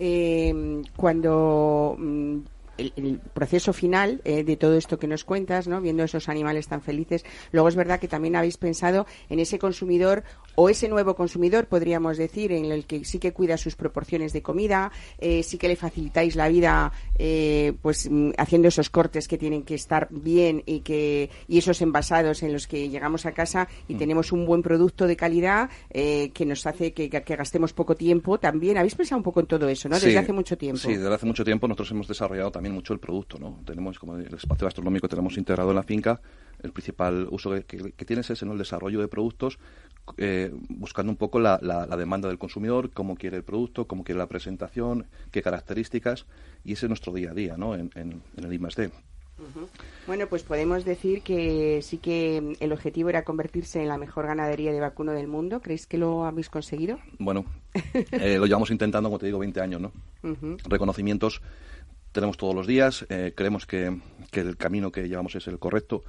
Eh, 0.00 0.82
cuando 0.96 1.94
mm, 1.98 2.38
el, 2.80 3.20
proceso 3.32 3.72
final 3.72 4.20
eh, 4.24 4.44
de 4.44 4.56
todo 4.56 4.76
esto 4.76 4.98
que 4.98 5.06
nos 5.06 5.24
cuentas, 5.24 5.68
¿no? 5.68 5.80
viendo 5.80 6.02
esos 6.02 6.28
animales 6.28 6.68
tan 6.68 6.82
felices, 6.82 7.24
luego 7.52 7.68
es 7.68 7.76
verdad 7.76 8.00
que 8.00 8.08
también 8.08 8.36
habéis 8.36 8.56
pensado 8.56 9.06
en 9.28 9.38
ese 9.40 9.58
consumidor 9.58 10.24
o 10.54 10.68
ese 10.68 10.88
nuevo 10.88 11.14
consumidor, 11.14 11.66
podríamos 11.66 12.18
decir, 12.18 12.52
en 12.52 12.66
el 12.66 12.84
que 12.86 13.04
sí 13.04 13.18
que 13.18 13.32
cuida 13.32 13.56
sus 13.56 13.76
proporciones 13.76 14.32
de 14.32 14.42
comida, 14.42 14.92
eh, 15.18 15.42
sí 15.42 15.58
que 15.58 15.68
le 15.68 15.76
facilitáis 15.76 16.36
la 16.36 16.48
vida, 16.48 16.92
eh, 17.18 17.72
pues 17.82 18.08
mm, 18.10 18.32
haciendo 18.38 18.68
esos 18.68 18.90
cortes 18.90 19.28
que 19.28 19.38
tienen 19.38 19.62
que 19.62 19.74
estar 19.74 20.08
bien 20.10 20.62
y 20.66 20.80
que 20.80 21.30
y 21.48 21.58
esos 21.58 21.80
envasados 21.82 22.42
en 22.42 22.52
los 22.52 22.66
que 22.66 22.88
llegamos 22.88 23.26
a 23.26 23.32
casa 23.32 23.68
y 23.88 23.94
tenemos 23.94 24.32
un 24.32 24.46
buen 24.46 24.62
producto 24.62 25.06
de 25.06 25.16
calidad 25.16 25.70
eh, 25.90 26.30
que 26.32 26.46
nos 26.46 26.66
hace 26.66 26.92
que, 26.92 27.08
que 27.08 27.36
gastemos 27.36 27.72
poco 27.72 27.94
tiempo. 27.94 28.38
También 28.38 28.78
habéis 28.78 28.94
pensado 28.94 29.18
un 29.18 29.24
poco 29.24 29.40
en 29.40 29.46
todo 29.46 29.68
eso, 29.68 29.88
¿no? 29.88 29.96
Desde 29.96 30.10
Sí, 30.10 30.16
hace 30.16 30.32
mucho 30.32 30.56
tiempo. 30.56 30.80
Sí, 30.80 30.96
desde 30.96 31.14
hace 31.14 31.26
mucho 31.26 31.44
tiempo 31.44 31.68
nosotros 31.68 31.90
hemos 31.92 32.08
desarrollado 32.08 32.50
también 32.50 32.74
mucho 32.74 32.92
el 32.92 32.98
producto, 32.98 33.38
¿no? 33.38 33.60
Tenemos, 33.64 33.98
como 33.98 34.16
el 34.16 34.34
espacio 34.34 34.66
gastronómico 34.66 35.08
tenemos 35.08 35.36
integrado 35.36 35.70
en 35.70 35.76
la 35.76 35.82
finca, 35.82 36.20
el 36.62 36.72
principal 36.72 37.28
uso 37.30 37.50
que, 37.52 37.62
que- 37.64 37.92
que 37.92 38.04
tiene 38.04 38.22
es 38.22 38.42
¿no? 38.42 38.52
El 38.52 38.58
desarrollo 38.58 39.00
de 39.00 39.08
productos, 39.08 39.58
eh, 40.16 40.50
buscando 40.68 41.10
un 41.12 41.16
poco 41.16 41.38
la, 41.40 41.58
la- 41.62 41.86
la 41.86 41.96
demanda 41.96 42.28
del 42.28 42.38
consumidor, 42.38 42.90
cómo 42.90 43.16
quiere 43.16 43.36
el 43.36 43.44
producto, 43.44 43.86
cómo 43.86 44.04
quiere 44.04 44.18
la 44.18 44.26
presentación, 44.28 45.06
qué 45.30 45.42
características, 45.42 46.26
y 46.64 46.72
ese 46.72 46.86
es 46.86 46.90
nuestro 46.90 47.12
día 47.12 47.30
a 47.30 47.34
día, 47.34 47.56
¿no? 47.56 47.74
En, 47.74 47.90
en, 47.94 48.22
en 48.36 48.44
el 48.44 48.52
I+D. 48.52 48.90
Bueno, 50.06 50.26
pues 50.26 50.42
podemos 50.42 50.84
decir 50.84 51.22
que 51.22 51.80
sí 51.82 51.96
que 51.96 52.56
el 52.60 52.72
objetivo 52.72 53.08
era 53.08 53.24
convertirse 53.24 53.80
en 53.80 53.88
la 53.88 53.96
mejor 53.96 54.26
ganadería 54.26 54.70
de 54.72 54.80
vacuno 54.80 55.12
del 55.12 55.28
mundo. 55.28 55.60
¿Creéis 55.62 55.86
que 55.86 55.96
lo 55.96 56.26
habéis 56.26 56.50
conseguido? 56.50 56.98
Bueno, 57.18 57.46
eh, 58.12 58.36
lo 58.38 58.44
llevamos 58.44 58.70
intentando, 58.70 59.08
como 59.08 59.18
te 59.18 59.26
digo, 59.26 59.38
20 59.38 59.60
años, 59.62 59.80
¿no? 59.80 59.92
Reconocimientos 60.64 61.40
tenemos 62.12 62.36
todos 62.36 62.54
los 62.54 62.66
días, 62.66 63.06
eh, 63.08 63.32
creemos 63.34 63.64
que, 63.66 63.98
que 64.30 64.40
el 64.40 64.56
camino 64.58 64.90
que 64.92 65.08
llevamos 65.08 65.34
es 65.36 65.46
el 65.46 65.58
correcto, 65.58 66.02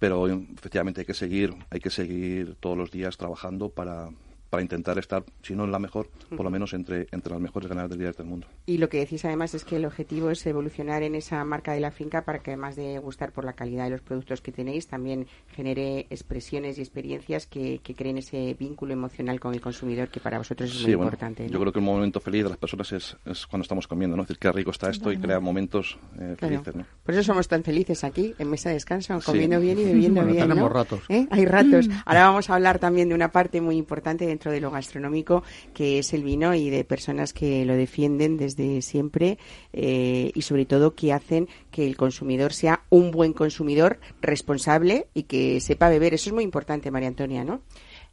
pero 0.00 0.26
efectivamente 0.26 1.02
hay 1.02 1.06
que 1.06 1.14
seguir, 1.14 1.54
hay 1.68 1.78
que 1.78 1.90
seguir 1.90 2.56
todos 2.58 2.76
los 2.76 2.90
días 2.90 3.18
trabajando 3.18 3.68
para, 3.68 4.08
para 4.50 4.62
intentar 4.62 4.98
estar, 4.98 5.24
si 5.42 5.54
no 5.54 5.64
en 5.64 5.70
la 5.72 5.78
mejor, 5.78 6.08
por 6.36 6.42
lo 6.44 6.50
menos 6.50 6.72
entre, 6.74 7.06
entre 7.12 7.32
las 7.32 7.40
mejores 7.40 7.68
ganaderías 7.68 8.16
del 8.16 8.26
mundo. 8.26 8.48
Y 8.66 8.78
lo 8.78 8.88
que 8.88 8.98
decís 8.98 9.24
además 9.24 9.54
es 9.54 9.64
que 9.64 9.76
el 9.76 9.84
objetivo 9.84 10.30
es 10.30 10.44
evolucionar 10.46 11.02
en 11.04 11.14
esa 11.14 11.42
marca 11.44 11.72
de 11.72 11.80
la 11.80 11.90
finca 11.92 12.22
para 12.24 12.40
que 12.40 12.50
además 12.50 12.74
de 12.76 12.98
gustar 12.98 13.32
por 13.32 13.44
la 13.44 13.52
calidad 13.52 13.84
de 13.84 13.90
los 13.90 14.00
productos 14.00 14.40
que 14.40 14.50
tenéis, 14.52 14.88
también 14.88 15.26
genere 15.54 16.06
expresiones 16.10 16.78
y 16.78 16.80
experiencias 16.80 17.46
que, 17.46 17.80
que 17.82 17.94
creen 17.94 18.18
ese 18.18 18.54
vínculo 18.58 18.92
emocional 18.92 19.38
con 19.40 19.54
el 19.54 19.60
consumidor 19.60 20.08
que 20.08 20.20
para 20.20 20.38
vosotros 20.38 20.68
es 20.70 20.76
muy 20.76 20.84
Sí, 20.84 20.94
bueno, 20.94 21.04
importante. 21.10 21.44
¿no? 21.44 21.50
yo 21.52 21.60
creo 21.60 21.72
que 21.72 21.78
el 21.78 21.84
momento 21.84 22.20
feliz 22.20 22.42
de 22.42 22.48
las 22.50 22.58
personas 22.58 22.90
es, 22.92 23.16
es 23.26 23.46
cuando 23.46 23.62
estamos 23.62 23.86
comiendo, 23.86 24.16
¿no? 24.16 24.22
Es 24.22 24.28
decir, 24.28 24.40
qué 24.40 24.50
rico 24.50 24.72
está 24.72 24.90
esto 24.90 25.12
y 25.12 25.18
crea 25.18 25.38
momentos 25.40 25.96
eh, 26.14 26.34
Claro. 26.36 26.36
felices, 26.38 26.74
¿no? 26.74 26.86
Por 27.04 27.14
eso 27.14 27.22
somos 27.22 27.46
tan 27.46 27.62
felices 27.62 28.02
aquí, 28.04 28.34
en 28.38 28.50
mesa 28.50 28.70
de 28.70 28.74
descanso, 28.74 29.20
Sí. 29.20 29.26
comiendo 29.26 29.60
bien 29.60 29.78
y 29.78 29.84
bebiendo 29.84 30.20
Bueno, 30.22 30.32
bien. 30.34 30.44
tenemos 30.48 30.68
¿no? 30.70 30.74
ratos. 30.74 31.00
¿Eh? 31.08 31.26
Hay 31.30 31.44
ratos. 31.44 31.88
Ahora 32.04 32.24
vamos 32.24 32.50
a 32.50 32.54
hablar 32.56 32.78
también 32.78 33.08
de 33.08 33.14
una 33.14 33.30
parte 33.30 33.60
muy 33.60 33.76
importante 33.76 34.26
dentro 34.26 34.39
de 34.48 34.60
lo 34.60 34.70
gastronómico, 34.70 35.42
que 35.74 35.98
es 35.98 36.14
el 36.14 36.24
vino 36.24 36.54
y 36.54 36.70
de 36.70 36.84
personas 36.84 37.34
que 37.34 37.66
lo 37.66 37.74
defienden 37.74 38.38
desde 38.38 38.80
siempre 38.80 39.38
eh, 39.72 40.30
y 40.34 40.42
sobre 40.42 40.64
todo 40.64 40.94
que 40.94 41.12
hacen 41.12 41.48
que 41.70 41.86
el 41.86 41.96
consumidor 41.96 42.52
sea 42.54 42.84
un 42.88 43.10
buen 43.10 43.32
consumidor 43.32 44.00
responsable 44.22 45.08
y 45.12 45.24
que 45.24 45.60
sepa 45.60 45.88
beber. 45.88 46.14
Eso 46.14 46.30
es 46.30 46.34
muy 46.34 46.44
importante, 46.44 46.90
María 46.90 47.08
Antonia, 47.08 47.44
¿no? 47.44 47.60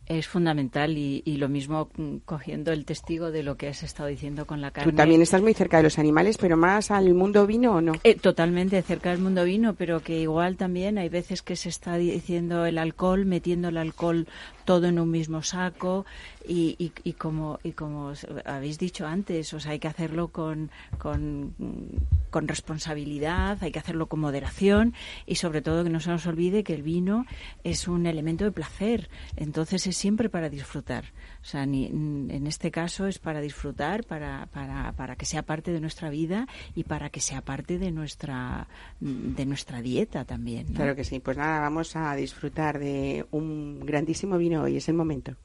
Es 0.06 0.26
fundamental 0.26 0.98
y, 0.98 1.22
y 1.26 1.36
lo 1.36 1.50
mismo 1.50 1.90
mm, 1.98 2.18
cogiendo 2.24 2.72
el 2.72 2.86
testigo 2.86 3.30
de 3.30 3.44
lo 3.44 3.58
que 3.58 3.68
has 3.68 3.84
estado 3.84 4.08
diciendo 4.08 4.48
con 4.48 4.62
la 4.62 4.72
carne. 4.72 4.90
Tú 4.90 4.96
también 4.96 5.22
estás 5.22 5.42
muy 5.42 5.54
cerca 5.54 5.78
de 5.78 5.84
los 5.84 6.00
animales, 6.00 6.38
pero 6.38 6.56
más 6.56 6.92
al 6.92 7.14
mundo 7.14 7.46
vino 7.46 7.74
o 7.74 7.82
no. 7.82 7.92
Eh, 8.06 8.16
totalmente 8.16 8.82
cerca 8.84 9.10
del 9.10 9.20
mundo 9.20 9.44
vino, 9.44 9.76
pero 9.76 10.00
que 10.00 10.18
igual 10.20 10.56
también 10.56 10.98
hay 10.98 11.10
veces 11.10 11.42
que 11.42 11.58
se 11.58 11.68
está 11.68 11.98
diciendo 11.98 12.66
el 12.66 12.78
alcohol, 12.78 13.26
metiendo 13.26 13.68
el 13.68 13.76
alcohol 13.76 14.28
todo 14.68 14.88
en 14.88 15.00
un 15.00 15.10
mismo 15.10 15.44
saco 15.44 16.06
y, 16.46 16.76
y, 16.78 17.14
como 17.14 17.58
y 17.64 17.72
como 17.72 18.08
os 18.08 18.28
habéis 18.44 18.78
dicho 18.78 19.08
antes, 19.08 19.54
o 19.54 19.62
sea, 19.62 19.72
hay 19.72 19.80
que 19.80 19.88
hacerlo 19.88 20.28
con, 20.28 20.72
con 21.00 22.48
responsabilidad, 22.48 23.58
hay 23.62 23.72
que 23.72 23.80
hacerlo 23.80 24.08
con 24.08 24.20
moderación 24.20 24.94
y 25.26 25.36
sobre 25.36 25.62
todo 25.62 25.86
que 25.86 25.90
no 25.90 26.02
se 26.02 26.10
nos 26.10 26.28
olvide 26.28 26.66
que 26.66 26.74
el 26.74 26.84
vino 26.84 27.26
es 27.64 27.88
un 27.88 28.06
elemento 28.08 28.44
de 28.44 28.52
placer, 28.52 29.10
entonces 29.38 29.88
es 29.88 29.96
siempre 29.96 30.28
para 30.28 30.50
disfrutar. 30.50 31.06
O 31.48 31.50
sea, 31.50 31.66
ni, 31.66 31.86
en 31.86 32.46
este 32.46 32.72
caso 32.72 33.08
es 33.08 33.20
para 33.20 33.40
disfrutar, 33.40 34.04
para, 34.04 34.48
para, 34.48 34.92
para 34.92 35.16
que 35.16 35.26
sea 35.26 35.44
parte 35.44 35.72
de 35.72 35.80
nuestra 35.80 36.10
vida 36.10 36.46
y 36.76 36.84
para 36.84 37.10
que 37.10 37.22
sea 37.22 37.40
parte 37.40 37.78
de 37.80 37.90
nuestra 37.90 38.68
de 39.00 39.46
nuestra 39.46 39.82
dieta 39.82 40.26
también. 40.26 40.66
¿no? 40.68 40.76
Claro 40.76 40.94
que 40.94 41.06
sí. 41.06 41.22
Pues 41.22 41.38
nada, 41.38 41.62
vamos 41.62 41.96
a 41.96 42.14
disfrutar 42.18 42.80
de 42.80 43.26
un 43.32 43.80
grandísimo 43.80 44.38
vino 44.38 44.64
hoy. 44.64 44.76
Es 44.76 44.90
el 44.90 44.96
momento. 44.96 45.38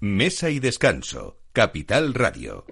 Mesa 0.00 0.50
y 0.50 0.60
descanso. 0.60 1.38
Capital 1.54 2.12
Radio. 2.12 2.66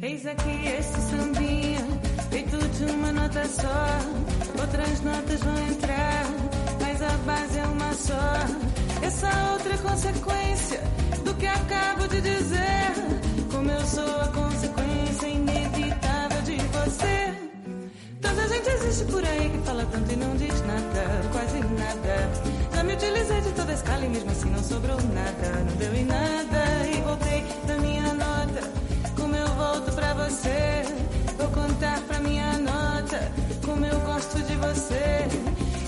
Eis 0.00 0.24
aqui 0.24 0.68
este 0.78 1.00
sambinha, 1.00 1.84
feito 2.30 2.58
de 2.58 2.92
uma 2.92 3.10
nota 3.12 3.44
só. 3.48 3.98
Outras 4.60 5.00
notas 5.00 5.40
vão 5.42 5.58
entrar, 5.66 6.24
mas 6.80 7.02
a 7.02 7.16
base 7.26 7.58
é 7.58 7.66
uma 7.66 7.92
só. 7.92 8.34
Essa 9.02 9.52
outra 9.52 9.76
consequência 9.78 10.47
por 19.04 19.24
aí 19.24 19.50
que 19.50 19.58
fala 19.58 19.86
tanto 19.86 20.12
e 20.12 20.16
não 20.16 20.34
diz 20.36 20.60
nada, 20.62 21.28
quase 21.32 21.58
nada. 21.60 22.30
Já 22.74 22.82
me 22.82 22.94
utilizei 22.94 23.40
de 23.40 23.50
toda 23.52 23.72
a 23.72 23.74
escala 23.74 24.04
e 24.04 24.08
mesmo 24.08 24.30
assim 24.30 24.50
não 24.50 24.62
sobrou 24.62 24.96
nada, 24.96 25.64
não 25.68 25.76
deu 25.76 25.94
em 25.94 26.04
nada. 26.04 26.64
E 26.92 27.00
voltei 27.02 27.44
da 27.66 27.76
minha 27.78 28.12
nota, 28.14 28.60
como 29.16 29.36
eu 29.36 29.46
volto 29.48 29.92
pra 29.92 30.14
você. 30.14 30.84
Vou 31.36 31.48
contar 31.48 32.00
pra 32.02 32.18
minha 32.20 32.52
nota, 32.58 33.32
como 33.64 33.84
eu 33.84 34.00
gosto 34.00 34.38
de 34.42 34.56
você. 34.56 35.28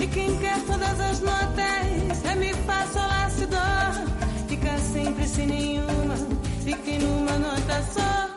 E 0.00 0.06
quem 0.06 0.36
quer 0.38 0.60
todas 0.66 1.00
as 1.00 1.20
notas, 1.20 2.24
é 2.24 2.54
fá, 2.66 2.86
sol, 2.92 3.02
lá, 3.02 3.30
si, 3.30 3.46
dó. 3.46 4.46
Fica 4.48 4.78
sempre 4.78 5.26
sem 5.26 5.46
nenhuma, 5.46 6.14
fique 6.64 6.98
numa 6.98 7.38
nota 7.38 7.82
só. 7.92 8.29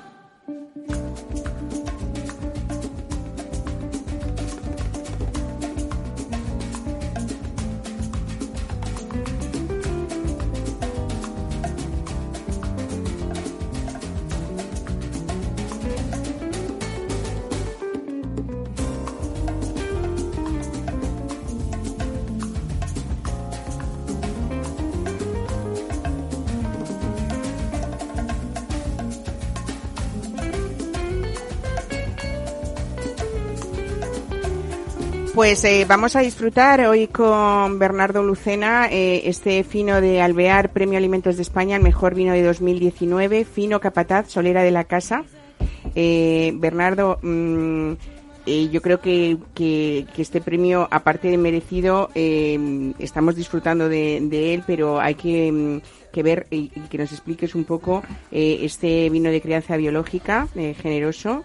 Pues 35.43 35.62
eh, 35.65 35.84
vamos 35.86 36.15
a 36.15 36.21
disfrutar 36.21 36.79
hoy 36.86 37.08
con 37.08 37.77
Bernardo 37.77 38.23
Lucena 38.23 38.88
eh, 38.89 39.23
este 39.25 39.65
fino 39.65 39.99
de 39.99 40.21
Alvear, 40.21 40.71
Premio 40.71 40.97
Alimentos 40.97 41.36
de 41.36 41.41
España, 41.41 41.75
el 41.75 41.84
mejor 41.84 42.15
vino 42.15 42.32
de 42.32 42.41
2019, 42.41 43.43
fino 43.43 43.82
capataz, 43.82 44.29
solera 44.29 44.63
de 44.63 44.71
la 44.71 44.86
casa. 44.86 45.25
Eh, 45.95 46.53
Bernardo, 46.56 47.19
mm, 47.21 47.91
eh, 48.45 48.69
yo 48.71 48.82
creo 48.82 49.01
que, 49.01 49.36
que- 49.53 50.06
este 50.17 50.39
premio, 50.39 50.88
aparte 50.89 51.27
de 51.27 51.38
merecido, 51.38 52.10
estamos 52.97 53.36
disfrutando 53.36 53.89
de, 53.89 54.19
de 54.21 54.53
él, 54.53 54.63
pero 54.65 55.01
hay 55.01 55.15
que, 55.15 55.51
mm, 55.51 55.82
que 56.13 56.23
ver 56.23 56.47
y, 56.51 56.69
que 56.69 56.97
nos 56.97 57.12
expliques 57.12 57.53
un 57.53 57.65
poco 57.65 58.01
este 58.32 59.10
vino 59.10 59.29
de 59.29 59.41
crianza 59.41 59.75
biológica, 59.75 60.47
generoso, 60.82 61.43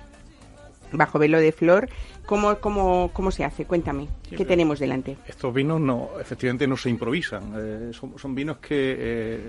bajo 0.92 1.18
velo 1.18 1.40
de 1.40 1.50
flor. 1.50 1.88
¿Cómo, 2.28 2.56
cómo, 2.60 3.10
cómo 3.14 3.30
se 3.30 3.42
hace? 3.42 3.64
Cuéntame. 3.64 4.06
¿Qué 4.28 4.44
tenemos 4.44 4.78
delante? 4.78 5.16
Estos 5.26 5.52
vinos 5.54 5.80
no, 5.80 6.10
efectivamente 6.20 6.66
no 6.66 6.76
se 6.76 6.90
improvisan. 6.90 7.54
eh, 7.56 7.90
son, 7.94 8.18
son 8.18 8.34
vinos 8.34 8.58
que, 8.58 8.96
eh, 8.98 9.40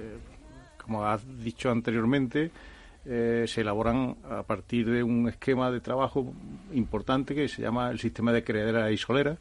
como 0.81 1.03
has 1.05 1.21
dicho 1.43 1.69
anteriormente, 1.69 2.51
eh, 3.05 3.43
se 3.49 3.61
elaboran 3.61 4.15
a 4.29 4.43
partir 4.43 4.89
de 4.89 5.03
un 5.03 5.27
esquema 5.27 5.69
de 5.71 5.81
trabajo 5.81 6.33
importante 6.73 7.35
que 7.35 7.49
se 7.49 7.61
llama 7.61 7.89
el 7.91 7.99
sistema 7.99 8.31
de 8.31 8.45
criadera 8.45 8.89
y 8.91 8.97
solera 8.97 9.35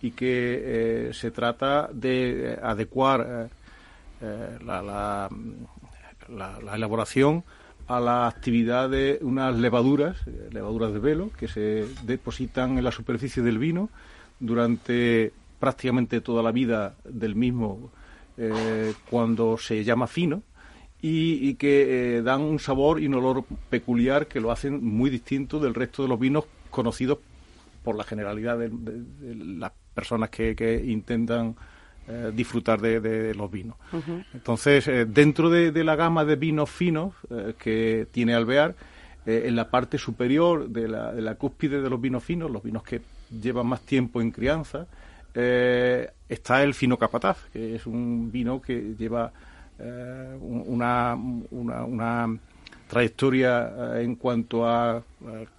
y 0.00 0.12
que 0.12 1.08
eh, 1.10 1.10
se 1.12 1.30
trata 1.30 1.90
de 1.92 2.52
eh, 2.54 2.58
adecuar 2.62 3.20
eh, 3.28 3.48
eh, 4.22 4.58
la, 4.64 4.80
la- 4.80 5.28
la- 6.30 6.58
la 6.60 6.74
elaboración 6.74 7.44
a 7.88 8.00
la 8.00 8.26
actividad 8.28 8.90
de 8.90 9.18
unas 9.22 9.56
levaduras, 9.56 10.16
eh, 10.26 10.50
levaduras 10.52 10.92
de 10.92 10.98
velo, 10.98 11.30
que 11.38 11.48
se 11.48 11.86
depositan 12.04 12.78
en 12.78 12.84
la 12.84 12.92
superficie 12.92 13.42
del 13.42 13.58
vino 13.58 13.88
durante 14.40 15.32
prácticamente 15.58 16.20
toda 16.20 16.42
la 16.42 16.52
vida 16.52 16.94
del 17.04 17.34
mismo 17.34 17.90
eh, 18.36 18.92
cuando 19.10 19.58
se 19.58 19.82
llama 19.84 20.06
fino 20.06 20.42
y, 21.00 21.54
que 21.54 22.18
eh, 22.18 22.22
dan 22.22 22.42
un 22.42 22.58
sabor 22.58 23.00
y 23.00 23.06
un 23.06 23.14
olor 23.14 23.44
peculiar 23.70 24.26
que 24.26 24.40
lo 24.40 24.50
hacen 24.50 24.84
muy 24.84 25.10
distinto 25.10 25.58
del 25.60 25.74
resto 25.74 26.02
de 26.02 26.08
los 26.08 26.18
vinos 26.18 26.44
conocidos 26.70 27.18
por 27.84 27.96
la 27.96 28.04
generalidad 28.04 28.58
de, 28.58 28.68
de- 28.68 29.34
las 29.34 29.72
personas 29.94 30.30
que 30.30 30.82
intentan 30.86 31.56
eh, 32.08 32.32
disfrutar 32.34 32.80
de, 32.80 33.00
de 33.00 33.34
los 33.34 33.50
vinos. 33.50 33.76
Entonces, 34.34 34.88
eh, 34.88 35.04
dentro 35.04 35.50
de, 35.50 35.70
de 35.72 35.84
la 35.84 35.94
gama 35.96 36.24
de 36.24 36.36
vinos 36.36 36.70
finos 36.70 37.14
eh, 37.30 37.54
que 37.58 38.06
tiene 38.10 38.34
Alvear, 38.34 38.74
en 39.26 39.56
la 39.56 39.68
parte 39.68 39.98
superior 39.98 40.68
de 40.70 40.88
la, 40.88 41.12
de 41.12 41.20
la 41.20 41.34
cúspide 41.34 41.82
de 41.82 41.90
los 41.90 42.00
vinos 42.00 42.24
finos, 42.24 42.50
los 42.50 42.62
vinos 42.62 42.82
que 42.82 43.02
llevan 43.42 43.66
más 43.66 43.82
tiempo 43.82 44.22
en 44.22 44.30
crianza, 44.30 44.86
está 45.34 46.62
el 46.62 46.72
fino 46.72 46.96
capataz, 46.96 47.36
que 47.52 47.74
es 47.76 47.86
un 47.86 48.30
vino 48.32 48.60
que 48.62 48.94
lleva 48.98 49.30
un- 49.78 50.64
una, 50.66 51.14
una, 51.50 51.84
una 51.84 52.38
trayectoria 52.88 54.00
en 54.00 54.16
cuanto 54.16 54.66
a 54.66 55.02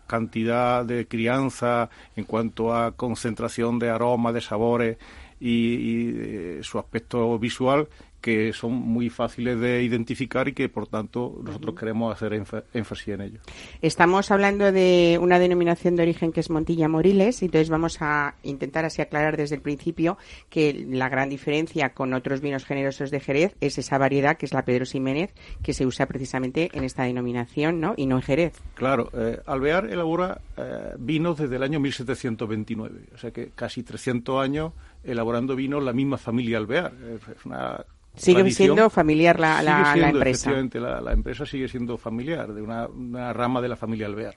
cantidad 0.07 0.83
de 0.83 1.05
crianza, 1.07 1.89
en 2.15 2.23
cuanto 2.23 2.73
a 2.75 2.91
concentración 2.93 3.77
de 3.77 3.89
aromas, 3.89 4.33
de 4.33 4.41
sabores 4.41 4.97
y, 5.39 5.49
y, 5.49 6.13
eh, 6.17 6.59
su 6.63 6.79
aspecto 6.79 7.37
visual 7.39 7.87
que 8.21 8.51
son 8.53 8.73
muy 8.73 9.09
fáciles 9.09 9.59
de 9.59 9.81
identificar 9.83 10.47
y 10.47 10.53
que 10.53 10.67
por 10.69 10.87
tanto 10.87 11.39
nosotros 11.43 11.75
queremos 11.79 12.13
hacer 12.13 12.33
énfa- 12.33 12.63
énfasis 12.73 13.07
en 13.09 13.21
ello. 13.21 13.39
Estamos 13.81 14.29
hablando 14.31 14.71
de 14.71 15.17
una 15.21 15.39
denominación 15.39 15.95
de 15.95 16.03
origen 16.03 16.31
que 16.31 16.41
es 16.41 16.49
Montilla 16.49 16.87
Moriles, 16.87 17.41
y 17.41 17.45
entonces 17.45 17.69
vamos 17.69 17.97
a 18.01 18.35
intentar 18.43 18.85
así 18.85 19.01
aclarar 19.01 19.37
desde 19.37 19.55
el 19.55 19.61
principio 19.61 20.17
que 20.49 20.85
la 20.89 21.07
gran 21.09 21.29
diferencia 21.29 21.93
con 21.93 22.13
otros 22.13 22.41
vinos 22.41 22.65
generosos 22.65 23.11
de 23.11 23.19
Jerez 23.19 23.55
es 23.61 23.77
esa 23.77 23.97
variedad 23.97 24.37
que 24.37 24.45
es 24.45 24.53
la 24.53 24.63
Pedro 24.65 24.85
Ximénez, 24.85 25.33
que 25.63 25.73
se 25.73 25.85
usa 25.85 26.05
precisamente 26.05 26.69
en 26.73 26.83
esta 26.83 27.03
denominación, 27.03 27.79
¿no? 27.79 27.93
Y 27.95 28.05
no 28.05 28.17
en 28.17 28.21
Jerez. 28.21 28.53
Claro, 28.75 29.09
eh, 29.13 29.39
Alvear 29.45 29.85
elabora 29.89 30.41
eh, 30.57 30.93
vinos 30.99 31.37
desde 31.37 31.55
el 31.55 31.63
año 31.63 31.79
1729, 31.79 32.99
o 33.13 33.17
sea 33.17 33.31
que 33.31 33.49
casi 33.55 33.83
300 33.83 34.41
años 34.43 34.73
elaborando 35.03 35.55
vinos 35.55 35.83
la 35.83 35.93
misma 35.93 36.17
familia 36.17 36.57
Alvear. 36.57 36.93
Es 37.15 37.27
es 37.29 37.45
una 37.45 37.85
Sigue 38.19 38.39
tradición. 38.39 38.67
siendo 38.67 38.89
familiar 38.89 39.39
la, 39.39 39.57
Sigue 39.59 39.65
la- 39.71 39.77
la 39.79 39.93
siendo, 39.93 40.07
empresa. 40.17 40.29
Efectivamente, 40.51 40.79
la, 40.79 41.01
la 41.01 41.13
empresa 41.13 41.45
sigue 41.45 41.67
siendo 41.67 41.97
familiar, 41.97 42.53
de 42.53 42.61
una, 42.61 42.87
una 42.87 43.33
rama 43.33 43.61
de 43.61 43.67
la 43.69 43.75
familia 43.75 44.05
Alvear. 44.07 44.35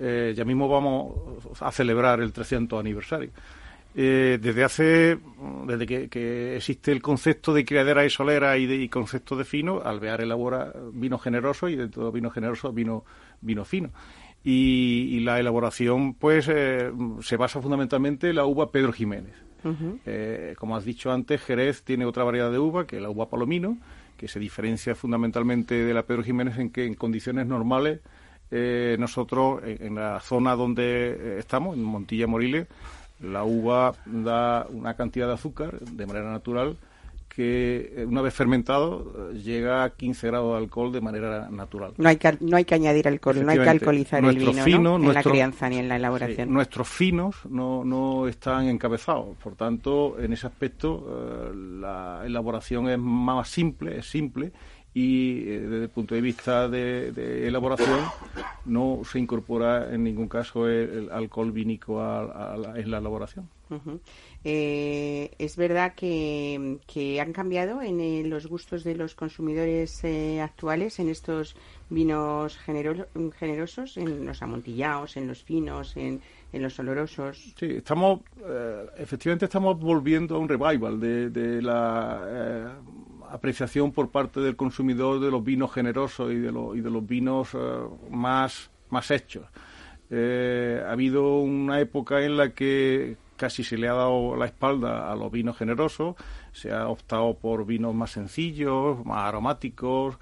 Eh, 0.00 0.32
ya 0.36 0.44
mismo 0.44 0.68
vamos 0.68 1.12
a 1.60 1.72
celebrar 1.72 2.20
el 2.20 2.32
300 2.32 2.78
aniversario. 2.78 3.30
Eh, 3.96 4.38
desde 4.40 4.62
hace, 4.62 5.18
desde 5.66 5.86
que, 5.86 6.08
que 6.08 6.56
existe 6.56 6.92
el 6.92 7.02
concepto 7.02 7.52
de 7.52 7.64
criadera 7.64 8.04
y 8.04 8.10
solera 8.10 8.56
y, 8.56 8.66
de, 8.66 8.76
y 8.76 8.88
concepto 8.88 9.34
de 9.34 9.44
fino, 9.44 9.80
Alvear 9.84 10.20
elabora 10.20 10.72
vino 10.92 11.18
generoso 11.18 11.68
y 11.68 11.74
dentro 11.74 12.04
de 12.04 12.12
vino 12.12 12.30
generoso 12.30 12.70
vino, 12.72 13.04
vino 13.40 13.64
fino. 13.64 13.90
Y, 14.44 15.08
y 15.16 15.20
la 15.20 15.40
elaboración, 15.40 16.14
pues, 16.14 16.48
eh, 16.48 16.92
se 17.22 17.36
basa 17.36 17.60
fundamentalmente 17.60 18.30
en 18.30 18.36
la 18.36 18.44
uva 18.44 18.70
Pedro 18.70 18.92
Jiménez. 18.92 19.34
Eh, 20.06 20.54
como 20.58 20.76
has 20.76 20.84
dicho 20.84 21.10
antes, 21.10 21.40
Jerez 21.42 21.82
tiene 21.82 22.04
otra 22.04 22.24
variedad 22.24 22.50
de 22.50 22.58
uva, 22.58 22.86
que 22.86 22.96
es 22.96 23.02
la 23.02 23.10
uva 23.10 23.28
palomino, 23.28 23.78
que 24.16 24.28
se 24.28 24.38
diferencia 24.38 24.94
fundamentalmente 24.94 25.74
de 25.74 25.94
la 25.94 26.04
Pedro 26.04 26.22
Jiménez 26.22 26.58
en 26.58 26.70
que 26.70 26.86
en 26.86 26.94
condiciones 26.94 27.46
normales 27.46 28.00
eh, 28.50 28.96
nosotros, 28.98 29.62
en, 29.64 29.86
en 29.86 29.94
la 29.96 30.20
zona 30.20 30.54
donde 30.54 31.10
eh, 31.10 31.36
estamos, 31.38 31.76
en 31.76 31.82
Montilla 31.82 32.26
Moriles, 32.26 32.66
la 33.20 33.44
uva 33.44 33.94
da 34.06 34.66
una 34.70 34.94
cantidad 34.94 35.26
de 35.26 35.34
azúcar 35.34 35.78
de 35.80 36.06
manera 36.06 36.30
natural 36.30 36.76
que 37.38 37.92
eh, 37.98 38.04
una 38.04 38.20
vez 38.20 38.34
fermentado 38.34 39.30
eh, 39.32 39.38
llega 39.38 39.84
a 39.84 39.90
15 39.90 40.26
grados 40.26 40.54
de 40.54 40.58
alcohol 40.58 40.90
de 40.90 41.00
manera 41.00 41.48
natural. 41.50 41.92
No 41.96 42.08
hay 42.08 42.16
que, 42.16 42.36
no 42.40 42.56
hay 42.56 42.64
que 42.64 42.74
añadir 42.74 43.06
alcohol, 43.06 43.44
no 43.44 43.52
hay 43.52 43.60
que 43.60 43.68
alcoholizar 43.68 44.24
el 44.24 44.36
vino, 44.38 44.52
fino, 44.64 44.98
¿no? 44.98 45.08
En 45.08 45.14
la 45.14 45.22
crianza 45.22 45.68
ni 45.68 45.76
en 45.78 45.86
la 45.88 45.94
Sí, 45.94 45.98
elaboración. 46.00 46.52
nuestros 46.52 46.88
finos 46.88 47.36
no, 47.48 47.84
no 47.84 48.26
están 48.26 48.66
encabezados, 48.66 49.36
por 49.36 49.54
tanto, 49.54 50.18
en 50.18 50.32
ese 50.32 50.48
aspecto 50.48 51.06
eh, 51.52 51.54
la 51.80 52.22
elaboración 52.24 52.88
es 52.88 52.98
más 52.98 53.48
simple, 53.48 53.98
es 53.98 54.06
simple 54.10 54.50
y 54.92 55.42
desde 55.44 55.82
el 55.84 55.90
punto 55.90 56.16
de 56.16 56.20
vista 56.20 56.68
de, 56.68 57.12
de 57.12 57.46
elaboración 57.46 58.00
no 58.64 59.02
se 59.04 59.20
incorpora 59.20 59.94
en 59.94 60.02
ningún 60.02 60.26
caso 60.26 60.66
el, 60.66 60.90
el 60.90 61.10
alcohol 61.12 61.52
vínico 61.52 62.00
a- 62.00 62.54
a 62.54 62.56
la- 62.56 62.76
en 62.76 62.90
la 62.90 62.98
elaboración. 62.98 63.48
Eh, 64.44 65.32
es 65.38 65.56
verdad 65.56 65.94
que, 65.94 66.78
que 66.86 67.20
han 67.20 67.32
cambiado 67.32 67.82
en 67.82 68.00
eh, 68.00 68.22
los 68.24 68.46
gustos 68.46 68.84
de 68.84 68.94
los 68.94 69.16
consumidores 69.16 70.04
eh, 70.04 70.40
actuales 70.40 71.00
en 71.00 71.08
estos 71.08 71.56
vinos 71.90 72.56
genero- 72.64 73.08
generosos, 73.36 73.96
en 73.96 74.24
los 74.24 74.40
amontillados, 74.40 75.16
en 75.16 75.26
los 75.26 75.42
finos, 75.42 75.96
en, 75.96 76.20
en 76.52 76.62
los 76.62 76.78
olorosos. 76.78 77.52
Sí, 77.58 77.66
estamos, 77.66 78.20
efectivamente 78.96 79.46
estamos 79.46 79.78
volviendo 79.78 80.36
a 80.36 80.38
un 80.38 80.48
revival 80.48 81.00
de, 81.00 81.30
de 81.30 81.60
la 81.60 82.78
apreciación 83.30 83.90
por 83.92 84.10
parte 84.10 84.40
del 84.40 84.54
consumidor 84.54 85.18
de 85.20 85.30
los 85.30 85.42
vinos 85.42 85.72
generosos 85.72 86.32
y 86.32 86.36
de, 86.36 86.52
los 86.52 86.76
y 86.76 86.80
de 86.80 86.90
los 86.90 87.04
vinos 87.06 87.56
más, 88.10 88.70
más 88.88 89.10
hechos. 89.10 89.46
Ha 90.10 90.92
habido 90.92 91.40
una 91.40 91.80
época 91.80 92.24
en 92.24 92.36
la 92.36 92.54
que 92.54 93.16
casi 93.38 93.64
se 93.64 93.78
le 93.78 93.88
ha 93.88 93.94
dado 93.94 94.36
la 94.36 94.44
espalda 94.44 95.10
a 95.10 95.16
los 95.16 95.32
vinos 95.32 95.56
generosos, 95.56 96.16
se 96.52 96.70
ha 96.72 96.88
optado 96.88 97.38
por 97.38 97.64
vinos 97.64 97.94
más 97.94 98.10
sencillos, 98.10 99.04
más 99.06 99.20
aromáticos, 99.28 100.18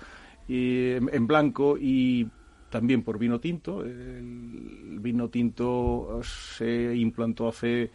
y 0.47 0.93
en, 0.93 1.27
blanco 1.27 1.77
y 1.81 2.29
también 2.71 3.03
por 3.03 3.19
vino 3.19 3.41
tinto. 3.41 3.83
El 3.85 4.99
vino 5.01 5.29
tinto 5.29 6.21
se 6.23 6.95
implantó 6.95 7.49
hace 7.49 7.91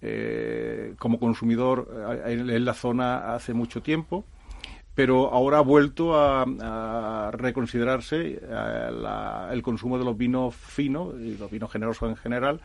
eh, 0.00 0.94
como 0.98 1.18
consumidor 1.18 1.88
eh, 2.24 2.32
en, 2.32 2.64
la 2.64 2.74
zona 2.74 3.34
hace 3.34 3.52
mucho 3.54 3.82
tiempo, 3.82 4.24
pero 4.94 5.32
ahora 5.32 5.58
ha 5.58 5.62
vuelto 5.62 6.14
a, 6.16 6.42
a 6.42 7.30
reconsiderarse 7.32 8.40
eh, 8.42 8.90
la- 8.92 9.48
el 9.52 9.62
consumo 9.62 9.98
de 9.98 10.04
los 10.04 10.16
vinos 10.16 10.54
finos 10.54 11.14
y 11.20 11.36
los 11.36 11.50
vinos 11.50 11.70
generosos 11.70 12.08
en 12.10 12.16
general. 12.16 12.60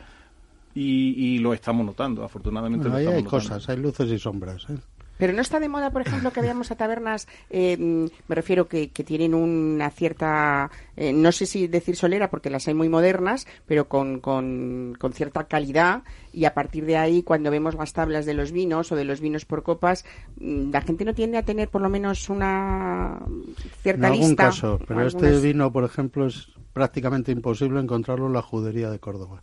Y, 0.80 1.36
y 1.36 1.40
lo 1.40 1.54
estamos 1.54 1.86
notando, 1.86 2.24
afortunadamente. 2.24 2.88
Bueno, 2.88 3.00
lo 3.00 3.00
ahí 3.00 3.08
hay 3.08 3.24
notando. 3.24 3.30
cosas, 3.30 3.68
hay 3.70 3.78
luces 3.78 4.10
y 4.12 4.20
sombras. 4.20 4.66
¿eh? 4.70 4.78
Pero 5.18 5.34
no 5.34 5.42
está 5.42 5.60
de 5.60 5.68
moda, 5.68 5.90
por 5.90 6.04
ejemplo, 6.04 6.32
que 6.32 6.42
veamos 6.42 6.70
a 6.70 6.76
tabernas, 6.76 7.28
eh, 7.50 7.76
me 7.80 8.36
refiero 8.36 8.68
que, 8.68 8.90
que 8.92 9.04
tienen 9.04 9.34
una 9.34 9.90
cierta, 9.90 10.70
eh, 10.96 11.12
no 11.12 11.32
sé 11.32 11.48
si 11.48 11.68
decir 11.68 11.96
solera, 11.96 12.30
porque 12.30 12.52
las 12.52 12.68
hay 12.68 12.76
muy 12.76 12.88
modernas, 12.90 13.48
pero 13.66 13.88
con, 13.90 14.20
con, 14.20 14.94
con 15.00 15.14
cierta 15.14 15.46
calidad, 15.46 16.04
y 16.32 16.46
a 16.46 16.54
partir 16.54 16.86
de 16.86 16.98
ahí, 16.98 17.24
cuando 17.24 17.50
vemos 17.50 17.74
las 17.74 17.94
tablas 17.94 18.28
de 18.28 18.36
los 18.36 18.52
vinos 18.52 18.92
o 18.92 18.96
de 18.96 19.06
los 19.06 19.20
vinos 19.20 19.46
por 19.46 19.64
copas, 19.64 20.06
mm, 20.40 20.70
la 20.72 20.82
gente 20.82 21.04
no 21.06 21.16
tiende 21.16 21.40
a 21.40 21.44
tener 21.44 21.70
por 21.70 21.82
lo 21.82 21.90
menos 21.90 22.30
una 22.30 23.18
En 23.26 23.56
cierta 23.82 24.08
algún 24.10 24.36
lista. 24.36 24.36
caso, 24.36 24.80
pero 24.88 25.08
este 25.08 25.40
vino, 25.40 25.72
por 25.72 25.84
ejemplo, 25.84 26.28
es 26.28 26.50
prácticamente 26.74 27.32
imposible 27.32 27.80
encontrarlo 27.80 28.28
en 28.28 28.34
la 28.34 28.44
judería 28.44 28.92
de 28.92 29.00
Córdoba. 29.00 29.42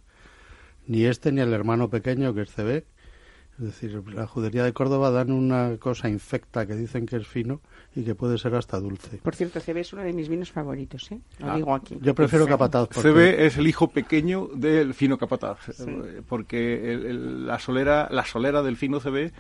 Ni 0.87 1.05
este 1.05 1.33
ni 1.33 1.41
el 1.41 1.53
hermano 1.53 1.89
pequeño 1.91 2.35
que 2.35 2.43
es 2.43 2.51
CB. 2.51 2.85
Es 3.57 3.65
decir, 3.67 4.03
la 4.13 4.27
judería 4.27 4.65
de 4.65 4.73
Córdoba 4.73 5.13
dan 5.13 5.31
una 5.31 5.77
cosa 5.79 6.09
infecta 6.09 6.67
que 6.67 6.75
dicen 6.75 7.07
que 7.07 7.15
es 7.17 7.27
fino 7.29 7.61
y 7.95 8.03
que 8.03 8.17
puede 8.17 8.37
ser 8.37 8.53
hasta 8.57 8.81
dulce. 8.81 9.19
Por 9.19 9.37
cierto, 9.37 9.61
CB 9.61 9.77
es 9.79 9.93
uno 9.93 10.03
de 10.03 10.13
mis 10.13 10.29
vinos 10.29 10.51
favoritos, 10.51 11.13
¿eh? 11.13 11.21
Lo 11.39 11.53
Ah, 11.53 11.57
digo 11.57 11.73
aquí. 11.73 11.97
Yo 12.03 12.17
prefiero 12.17 12.49
capataz. 12.49 12.89
porque- 12.93 13.09
CB 13.13 13.47
es 13.47 13.57
el 13.57 13.69
hijo 13.69 13.87
pequeño 13.93 14.49
del 14.57 14.93
fino 14.93 15.19
capataz, 15.19 15.59
Sí. 15.73 15.85
porque 16.29 16.93
el- 16.93 17.07
el- 17.07 17.47
la 17.47 17.61
solera 17.61 18.09
la 18.11 18.25
solera 18.25 18.61
del 18.65 18.77
fino 18.77 18.99
CB 18.99 19.31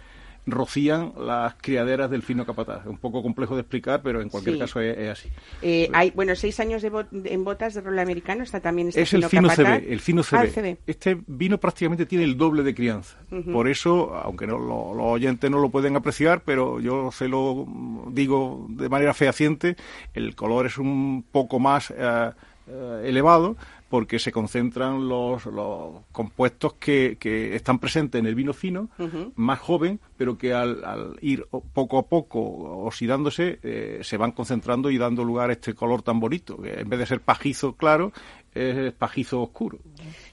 rocían 0.46 1.12
las 1.18 1.54
criaderas 1.54 2.11
del 2.11 2.22
fino 2.22 2.44
capataz. 2.44 2.80
Es 2.83 2.87
un 2.87 2.98
poco 2.98 3.22
complejo 3.22 3.54
de 3.54 3.62
explicar, 3.62 4.02
pero 4.02 4.20
en 4.20 4.28
cualquier 4.28 4.57
Sí. 4.57 4.61
caso 4.61 4.80
es, 4.80 4.96
es 4.98 5.09
así. 5.11 5.28
Eh, 5.62 5.88
hay, 5.94 6.11
bueno, 6.11 6.35
seis 6.37 6.61
años 6.61 6.83
de 6.83 6.92
bot- 6.92 7.09
en 7.24 7.44
botas 7.44 7.74
de 7.74 7.80
rol 7.80 7.98
americano, 7.98 8.42
está 8.42 8.61
también 8.61 8.88
este 8.88 9.02
es 9.02 9.12
el 9.14 9.24
fino 9.24 9.48
capataz. 9.48 9.80
CB, 9.80 9.92
el 9.92 10.00
fino 10.00 10.20
Ah, 10.20 10.24
CB. 10.24 10.42
el 10.44 10.50
CB. 10.52 10.78
Este 10.87 11.18
vino 11.26 11.59
prácticamente 11.59 12.04
tiene 12.07 12.24
el 12.24 12.37
doble 12.37 12.62
de 12.62 12.74
crianza. 12.74 13.16
Por 13.52 13.68
eso, 13.68 14.14
aunque 14.14 14.46
no, 14.46 14.59
lo- 14.59 14.94
los 14.94 15.07
oyentes 15.07 15.50
no 15.50 15.59
lo 15.61 15.70
pueden 15.70 15.96
apreciar, 15.96 16.42
pero 16.44 16.78
yo 16.80 17.11
se 17.11 17.26
lo 17.28 17.66
digo 18.11 18.66
de 18.68 18.88
manera 18.88 19.14
fehaciente, 19.14 19.76
el 20.12 20.35
color 20.37 20.66
es 20.66 20.78
un 20.78 21.24
poco 21.33 21.59
más 21.59 21.90
eh, 21.96 22.30
eh, 22.66 23.02
elevado 23.07 23.57
porque 23.94 24.18
se 24.18 24.33
concentran 24.33 25.09
los, 25.09 25.46
los 25.46 26.02
compuestos 26.11 26.72
que, 26.80 27.16
que 27.20 27.54
están 27.54 27.78
presentes 27.78 28.18
en 28.18 28.26
el 28.26 28.35
vino 28.35 28.52
fino, 28.52 28.88
más 29.37 29.61
joven, 29.61 30.00
pero 30.16 30.37
que 30.37 30.52
al, 30.52 30.85
al 30.85 31.16
ir 31.20 31.46
o- 31.52 31.61
poco 31.61 31.98
a 31.98 32.02
poco 32.09 32.40
oxidándose 32.40 33.61
eh, 33.62 34.00
se 34.02 34.16
van 34.16 34.33
concentrando 34.33 34.90
y 34.90 34.98
dando 34.98 35.22
lugar 35.22 35.50
a 35.50 35.52
este 35.52 35.74
color 35.74 36.02
tan 36.02 36.18
bonito, 36.18 36.61
que 36.61 36.80
en 36.80 36.88
vez 36.88 36.98
de 36.98 37.07
ser 37.07 37.20
pajizo 37.20 37.74
claro, 37.74 38.11
es 38.52 38.92
pajizo 38.94 39.42
oscuro. 39.42 39.78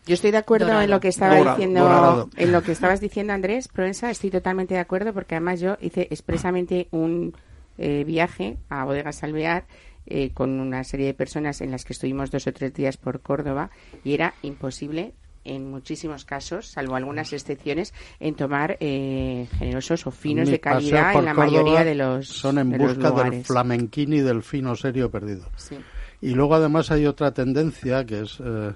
Yo 0.07 0.15
estoy 0.15 0.31
de 0.31 0.37
acuerdo 0.37 0.65
Dorado. 0.65 0.83
en 0.83 0.89
lo 0.89 0.99
que 0.99 1.09
estaba 1.09 1.37
Dora- 1.37 1.51
diciendo, 1.51 1.81
dorado. 1.81 2.29
en 2.37 2.51
lo 2.51 2.63
que 2.63 2.71
estabas 2.71 2.99
diciendo 2.99 3.33
Andrés 3.33 3.67
Proensa, 3.67 4.09
estoy 4.09 4.31
totalmente 4.31 4.73
de 4.73 4.79
acuerdo 4.79 5.13
porque 5.13 5.35
además 5.35 5.59
yo 5.59 5.77
hice 5.81 6.07
expresamente 6.09 6.87
un 6.89 7.35
eh, 7.77 8.03
viaje 8.05 8.57
a 8.69 8.85
Bodegas 8.85 9.21
Alvear 9.23 9.65
eh, 10.05 10.31
con 10.33 10.59
una 10.59 10.83
serie 10.83 11.07
de 11.07 11.13
personas 11.13 11.61
en 11.61 11.71
las 11.71 11.85
que 11.85 11.93
estuvimos 11.93 12.31
dos 12.31 12.47
o 12.47 12.53
tres 12.53 12.73
días 12.73 12.97
por 12.97 13.21
Córdoba 13.21 13.69
y 14.03 14.13
era 14.13 14.33
imposible 14.41 15.13
en 15.43 15.69
muchísimos 15.69 16.25
casos, 16.25 16.67
salvo 16.67 16.95
algunas 16.95 17.33
excepciones, 17.33 17.93
en 18.19 18.35
tomar 18.35 18.77
eh, 18.79 19.47
generosos 19.57 20.05
o 20.05 20.11
finos 20.11 20.49
de 20.49 20.59
calidad 20.59 21.15
en 21.15 21.25
la 21.25 21.33
Córdoba 21.33 21.47
mayoría 21.47 21.83
de 21.83 21.95
los 21.95 22.27
son 22.27 22.59
en 22.59 22.69
de 22.69 22.77
busca 22.77 23.11
del 23.11 23.43
flamenquín 23.43 24.13
y 24.13 24.19
del 24.19 24.43
fino 24.43 24.75
serio 24.75 25.09
perdido. 25.09 25.49
Sí. 25.55 25.77
Y 26.21 26.35
luego 26.35 26.55
además 26.55 26.91
hay 26.91 27.07
otra 27.07 27.33
tendencia 27.33 28.05
que 28.05 28.21
es 28.21 28.39
eh, 28.43 28.73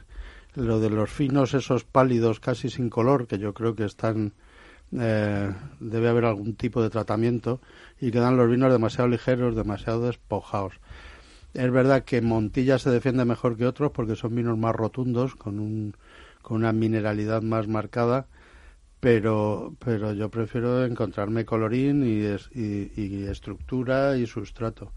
lo 0.56 0.80
de 0.80 0.90
los 0.90 1.12
finos 1.12 1.54
esos 1.54 1.84
pálidos 1.84 2.40
casi 2.40 2.70
sin 2.70 2.90
color 2.90 3.28
que 3.28 3.38
yo 3.38 3.54
creo 3.54 3.76
que 3.76 3.86
están 3.86 4.34
eh, 4.98 5.54
debe 5.80 6.10
haber 6.10 6.26
algún 6.26 6.56
tipo 6.56 6.82
de 6.82 6.90
tratamiento 6.90 7.60
y 8.00 8.12
quedan 8.12 8.38
los 8.38 8.50
vinos 8.50 8.72
demasiado 8.72 9.10
ligeros, 9.10 9.56
demasiado 9.56 10.08
despojados. 10.08 10.74
Es 11.56 11.72
verdad 11.72 12.04
que 12.04 12.22
Montilla 12.22 12.78
se 12.78 12.90
defiende 12.92 13.26
mejor 13.26 13.56
que 13.58 13.66
otros 13.66 13.92
porque 13.92 14.16
son 14.16 14.36
vinos 14.36 14.58
más 14.58 14.76
rotundos 14.76 15.36
con 15.36 15.60
un 15.60 15.96
con 16.44 16.58
una 16.58 16.72
mineralidad 16.74 17.42
más 17.42 17.68
marcada 17.68 18.28
pero 19.00 19.74
pero 19.84 20.14
yo 20.14 20.30
prefiero 20.30 20.86
encontrarme 20.86 21.46
colorín 21.46 22.06
y, 22.06 22.26
es- 22.26 22.50
y, 22.54 23.24
estructura 23.26 24.18
y 24.18 24.28
sustrato 24.28 24.92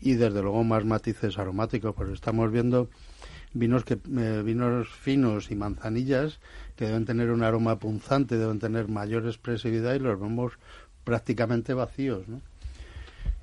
y 0.00 0.14
desde 0.14 0.42
luego 0.42 0.64
más 0.64 0.84
matices 0.86 1.38
aromáticos 1.38 1.94
porque 1.94 2.14
estamos 2.14 2.50
viendo 2.50 2.88
vinos 3.52 3.84
que 3.84 3.98
eh, 4.16 4.42
vinos 4.44 4.88
finos 4.88 5.50
y 5.50 5.56
manzanillas 5.56 6.40
que 6.76 6.86
deben 6.86 7.04
tener 7.04 7.30
un 7.30 7.42
aroma 7.42 7.78
punzante 7.78 8.38
deben 8.38 8.60
tener 8.60 8.88
mayor 8.88 9.26
expresividad 9.26 9.94
y 9.94 9.98
los 10.00 10.18
vemos 10.18 10.54
prácticamente 11.04 11.74
vacíos 11.74 12.26
¿no? 12.28 12.40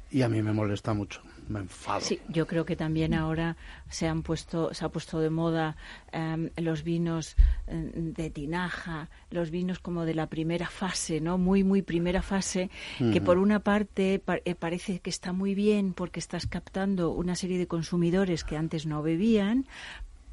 y 0.10 0.24
a 0.24 0.30
mí 0.30 0.42
me 0.42 0.54
molesta 0.54 0.94
mucho 0.94 1.22
me 1.48 1.60
enfado 1.60 2.02
Sí, 2.02 2.20
yo 2.30 2.48
creo 2.48 2.66
que 2.66 2.76
también 2.76 3.14
ahora 3.14 3.56
se 3.90 4.08
han 4.08 4.24
puesto, 4.24 4.74
se 4.74 4.84
ha 4.86 4.90
puesto 4.90 5.20
de 5.20 5.30
moda 5.30 5.76
em, 6.12 6.50
los 6.58 6.84
vinos 6.84 7.36
em, 7.68 8.14
de 8.14 8.30
tinaja, 8.30 9.10
los 9.30 9.52
vinos 9.52 9.80
como 9.80 10.06
de 10.06 10.14
la 10.16 10.28
primera 10.28 10.68
fase, 10.68 11.22
¿no? 11.22 11.38
Muy, 11.38 11.64
muy 11.64 11.82
primera 11.82 12.22
fase, 12.22 12.70
que 13.12 13.22
por 13.22 13.38
una 13.38 13.60
parte 13.60 14.20
pa- 14.20 14.40
eh, 14.46 14.56
parece 14.56 15.00
que 15.00 15.10
está 15.10 15.34
muy 15.34 15.56
bien 15.56 15.94
porque 15.94 16.20
estás 16.20 16.48
captando 16.48 17.12
una 17.12 17.36
serie 17.36 17.58
de 17.58 17.68
consumidores 17.68 18.44
que 18.44 18.58
antes 18.58 18.86
no 18.86 19.02
bebían, 19.04 19.66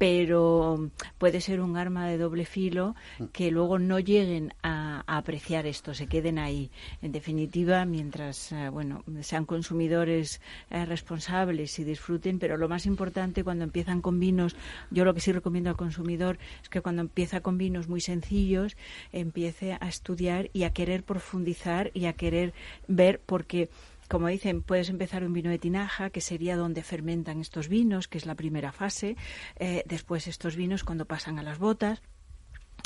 pero 0.03 0.89
puede 1.17 1.39
ser 1.39 1.61
un 1.61 1.77
arma 1.77 2.09
de 2.09 2.17
doble 2.17 2.43
filo 2.43 2.93
que 3.31 3.51
luego 3.51 3.79
no 3.79 3.99
lleguen 3.99 4.53
a, 4.61 5.01
a 5.07 5.15
apreciar 5.15 5.65
esto, 5.65 5.93
se 5.93 6.07
queden 6.07 6.39
ahí. 6.39 6.71
En 7.01 7.13
definitiva, 7.13 7.85
mientras 7.85 8.51
eh, 8.51 8.67
bueno 8.67 9.05
sean 9.21 9.45
consumidores 9.45 10.41
eh, 10.69 10.83
responsables 10.83 11.79
y 11.79 11.85
disfruten, 11.85 12.37
pero 12.37 12.57
lo 12.57 12.67
más 12.67 12.85
importante 12.85 13.45
cuando 13.45 13.63
empiezan 13.63 14.01
con 14.01 14.19
vinos, 14.19 14.57
yo 14.91 15.05
lo 15.05 15.13
que 15.13 15.21
sí 15.21 15.31
recomiendo 15.31 15.69
al 15.69 15.77
consumidor 15.77 16.37
es 16.61 16.67
que 16.67 16.81
cuando 16.81 17.01
empieza 17.01 17.39
con 17.39 17.57
vinos 17.57 17.87
muy 17.87 18.01
sencillos, 18.01 18.75
empiece 19.13 19.77
a 19.79 19.87
estudiar 19.87 20.49
y 20.51 20.63
a 20.63 20.71
querer 20.71 21.03
profundizar 21.03 21.91
y 21.93 22.07
a 22.07 22.13
querer 22.13 22.53
ver 22.89 23.21
porque 23.25 23.69
como 24.09 24.27
dicen, 24.27 24.61
puedes 24.61 24.89
empezar 24.89 25.23
un 25.23 25.33
vino 25.33 25.49
de 25.49 25.59
tinaja, 25.59 26.09
que 26.09 26.21
sería 26.21 26.55
donde 26.57 26.83
fermentan 26.83 27.39
estos 27.41 27.67
vinos, 27.67 28.07
que 28.07 28.17
es 28.17 28.25
la 28.25 28.35
primera 28.35 28.71
fase. 28.71 29.15
Eh, 29.57 29.83
después 29.87 30.27
estos 30.27 30.55
vinos, 30.55 30.83
cuando 30.83 31.05
pasan 31.05 31.39
a 31.39 31.43
las 31.43 31.57
botas, 31.59 32.01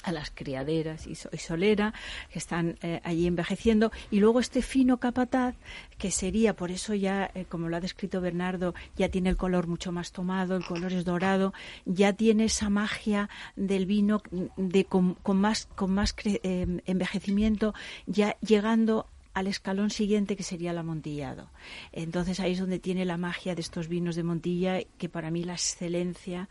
a 0.04 0.12
las 0.12 0.30
criaderas 0.30 1.08
y, 1.08 1.16
so- 1.16 1.30
y 1.34 1.38
solera, 1.38 1.94
que 2.32 2.38
están 2.40 2.78
eh, 2.82 3.02
allí 3.04 3.26
envejeciendo. 3.28 3.92
Y 4.12 4.20
luego 4.20 4.40
este 4.40 4.62
fino 4.62 5.00
capataz, 5.00 5.56
que 5.98 6.12
sería, 6.12 6.56
por 6.56 6.72
eso 6.72 6.94
ya, 6.94 7.30
eh, 7.34 7.46
como 7.50 7.68
lo 7.68 7.76
ha 7.76 7.82
descrito 7.82 8.22
Bernardo, 8.22 8.74
ya 8.96 9.10
tiene 9.10 9.30
el 9.30 9.38
color 9.38 9.68
mucho 9.68 9.92
más 9.92 10.12
tomado, 10.12 10.56
el 10.56 10.64
color 10.66 10.94
es 10.94 11.04
dorado, 11.04 11.54
ya 11.86 12.14
tiene 12.14 12.46
esa 12.46 12.70
magia 12.70 13.28
del 13.56 13.86
vino 13.86 14.22
de, 14.56 14.86
con, 14.86 15.18
más, 15.36 15.66
con 15.76 15.92
más 15.92 16.16
cre- 16.16 16.40
envejecimiento, 16.86 17.74
ya 18.06 18.38
llegando 18.42 19.08
al 19.38 19.46
escalón 19.46 19.92
siguiente 19.92 20.36
que 20.36 20.42
sería 20.42 20.72
el 20.72 20.80
amontillado. 20.80 21.50
Entonces 21.92 22.40
ahí 22.40 22.54
es 22.54 22.60
donde 22.60 22.80
tiene 22.80 23.06
la 23.06 23.18
magia 23.18 23.54
de 23.54 23.62
estos 23.62 23.88
vinos 23.88 24.16
de 24.16 24.24
Montilla, 24.24 24.80
que 24.98 25.10
para 25.10 25.30
mí 25.30 25.44
la 25.44 25.54
excelencia, 25.54 26.50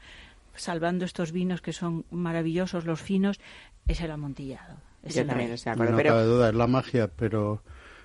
salvando 0.55 1.05
estos 1.05 1.33
vinos 1.33 1.61
que 1.61 1.73
son 1.73 2.05
maravillosos, 2.13 2.85
los 2.85 3.01
finos, 3.01 3.41
es 3.89 4.01
el 4.01 4.13
amontillado. 4.13 4.77
Es 5.03 5.17
Yo 5.17 5.23
el 5.23 5.27
también 5.27 5.49
rey. 5.49 5.55
estoy 5.57 5.71
de 5.71 5.75
acuerdo, 5.75 5.91
no 5.93 5.97
pero 5.97 6.11
cabe 6.11 6.25
duda, 6.27 6.49
es 6.49 6.55
la 6.55 6.67
magia, 6.69 7.09
pero 7.09 7.61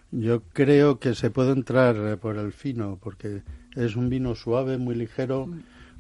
yo 0.10 0.42
creo 0.52 0.98
que 0.98 1.14
se 1.14 1.30
puede 1.30 1.52
entrar 1.52 1.96
eh, 1.98 2.18
por 2.18 2.38
el 2.38 2.52
fino, 2.52 2.98
porque 3.04 3.44
es 3.76 3.96
un 3.96 4.10
vino 4.10 4.34
suave, 4.34 4.80
muy 4.80 4.96
ligero, 4.96 5.48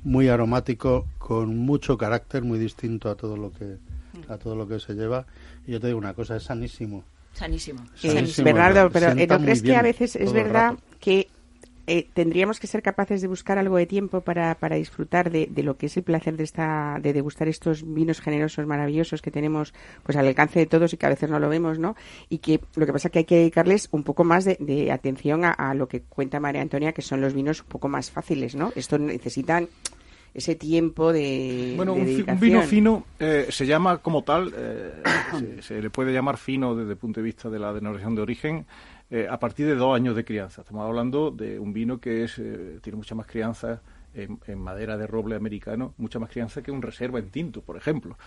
muy 0.04 0.28
aromático, 0.28 1.06
con 1.20 1.56
mucho 1.56 2.00
carácter, 2.00 2.42
muy 2.42 2.58
distinto 2.58 3.12
a 3.12 3.16
todo 3.16 3.38
lo 3.38 3.52
que 3.52 3.78
a 4.28 4.38
todo 4.40 4.56
lo 4.56 4.68
que 4.68 4.80
se 4.80 4.96
lleva. 4.96 5.28
Y 5.68 5.74
yo 5.74 5.80
te 5.80 5.86
digo 5.86 6.00
una 6.00 6.16
cosa, 6.16 6.36
es 6.36 6.44
sanísimo. 6.44 7.04
Sanísimo. 7.34 7.82
Eh, 8.04 8.12
Sanísimo, 8.12 8.46
Bernardo, 8.46 8.90
pero 8.92 9.12
eh, 9.12 9.28
¿no 9.28 9.40
crees 9.40 9.62
que 9.62 9.76
a 9.76 9.82
veces 9.82 10.16
es 10.16 10.34
verdad 10.34 10.76
que 11.00 11.28
eh, 11.88 12.08
tendríamos 12.14 12.60
que 12.60 12.68
ser 12.68 12.84
capaces 12.84 13.22
de 13.22 13.28
buscar 13.28 13.58
algo 13.58 13.76
de 13.76 13.88
tiempo 13.88 14.22
para, 14.22 14.54
para 14.56 14.76
disfrutar 14.76 15.32
de, 15.32 15.48
de 15.48 15.64
lo 15.64 15.78
que 15.78 15.88
es 15.88 15.98
el 15.98 16.04
placer 16.04 16.38
de 16.38 16.44
esta 16.44 17.00
de 17.02 17.12
degustar 17.12 17.48
estos 17.48 17.84
vinos 17.84 18.22
generosos 18.22 18.68
maravillosos 18.68 19.22
que 19.22 19.32
tenemos 19.32 19.74
pues 20.04 20.16
al 20.16 20.28
alcance 20.28 20.60
de 20.60 20.68
todos 20.68 20.94
y 20.94 20.98
que 20.98 21.08
a 21.08 21.10
veces 21.10 21.30
no 21.30 21.40
lo 21.40 21.50
vemos 21.50 21.80
no 21.80 21.96
y 22.30 22.38
que 22.38 22.62
lo 22.76 22.86
que 22.86 22.94
pasa 22.94 23.08
es 23.08 23.12
que 23.12 23.20
hay 23.20 23.26
que 23.26 23.38
dedicarles 23.38 23.90
un 23.92 24.04
poco 24.04 24.24
más 24.24 24.46
de, 24.46 24.58
de 24.60 24.92
atención 24.92 25.44
a, 25.44 25.52
a 25.52 25.74
lo 25.74 25.88
que 25.88 26.02
cuenta 26.02 26.40
María 26.40 26.62
Antonia 26.62 26.94
que 26.94 27.02
son 27.02 27.20
los 27.20 27.34
vinos 27.34 27.62
un 27.62 27.68
poco 27.68 27.90
más 27.90 28.12
fáciles 28.12 28.56
no 28.56 28.72
estos 28.76 29.00
necesitan 29.00 29.68
ese 30.34 30.56
tiempo 30.56 31.12
de, 31.12 31.74
Bueno, 31.76 31.94
de 31.94 32.00
un, 32.02 32.06
dedicación. 32.06 32.40
vino 32.40 32.62
fino 32.64 33.06
eh, 33.20 33.48
se 33.50 33.66
llama 33.66 33.98
como 33.98 34.24
tal, 34.24 34.54
eh, 34.56 34.92
se, 35.40 35.62
se 35.62 35.82
le 35.82 35.90
puede 35.90 36.14
llamar 36.14 36.38
fino 36.38 36.76
desde 36.76 36.92
el 36.92 36.98
punto 36.98 37.20
de 37.20 37.26
vista 37.26 37.50
de 37.50 37.60
la 37.60 37.74
denominación 37.74 38.16
de 38.16 38.22
origen 38.22 38.66
eh, 39.10 39.28
a 39.30 39.38
partir 39.40 39.66
de 39.68 39.76
dos 39.76 39.94
años 39.96 40.16
de 40.16 40.24
crianza. 40.24 40.62
Estamos 40.62 40.86
hablando 40.88 41.32
de 41.32 41.60
un 41.60 41.74
vino 41.74 42.00
que 42.00 42.24
es, 42.24 42.36
tiene 42.82 42.96
mucha 42.96 43.14
más 43.16 43.28
crianza 43.28 43.82
en, 44.14 44.40
en 44.48 44.60
madera 44.60 44.98
de 44.98 45.08
roble 45.08 45.36
americano, 45.36 45.94
mucha 45.98 46.20
más 46.20 46.30
crianza 46.30 46.62
que 46.62 46.72
un 46.72 46.82
reserva 46.82 47.20
en 47.20 47.30
tinto, 47.30 47.62
por 47.62 47.76
ejemplo. 47.78 48.18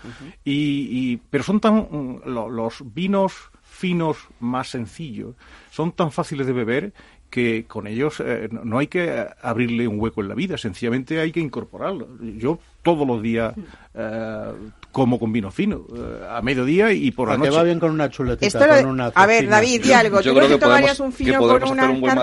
y, 0.44 0.88
y- 1.12 1.16
pero 1.30 1.44
son 1.44 1.60
tan 1.60 1.74
mm, 1.90 2.22
lo- 2.26 2.48
los 2.50 2.82
vinos 2.94 3.50
finos 3.62 4.18
más 4.40 4.68
sencillos 4.68 5.34
son 5.70 5.92
tan 5.92 6.12
fáciles 6.12 6.46
de 6.46 6.52
beber 6.52 6.92
que 7.34 7.64
con 7.66 7.88
ellos 7.88 8.22
eh, 8.24 8.48
no- 8.52 8.78
hay 8.78 8.86
que 8.86 9.26
abrirle 9.42 9.88
un 9.88 9.98
hueco 9.98 10.20
en 10.22 10.28
la 10.28 10.36
vida, 10.36 10.56
sencillamente 10.56 11.18
hay 11.18 11.32
que 11.32 11.40
incorporarlo. 11.40 12.06
Yo 12.38 12.60
todos 12.82 13.04
los 13.08 13.20
días 13.20 13.54
eh, 13.92 14.52
como 14.94 15.18
con 15.18 15.32
vino 15.32 15.50
fino, 15.50 15.84
eh, 15.92 16.24
a 16.30 16.40
mediodía 16.40 16.92
y 16.92 17.10
por 17.10 17.26
la 17.28 17.34
Ah, 17.34 17.36
que 17.36 17.46
noche. 17.48 17.56
va 17.58 17.62
bien 17.64 17.80
con 17.80 17.90
una 17.90 18.08
chuletita, 18.08 18.64
lo- 18.64 18.76
con 18.76 18.86
una 18.86 19.06
a 19.12 19.26
ver. 19.26 19.48
David, 19.48 19.82
di 19.82 19.92
algo. 19.92 20.20
Yo 20.20 20.30
¿Tú 20.32 20.38
creo 20.38 20.48
no 20.50 20.58
que 20.58 20.64
podemos, 20.64 21.00
un 21.00 21.10
que 21.10 21.16
fino 21.16 21.38
podemos 21.40 21.68
con 21.70 21.78
hacer 21.80 21.84
una 21.90 21.94
un 21.94 22.00
buen 22.00 22.14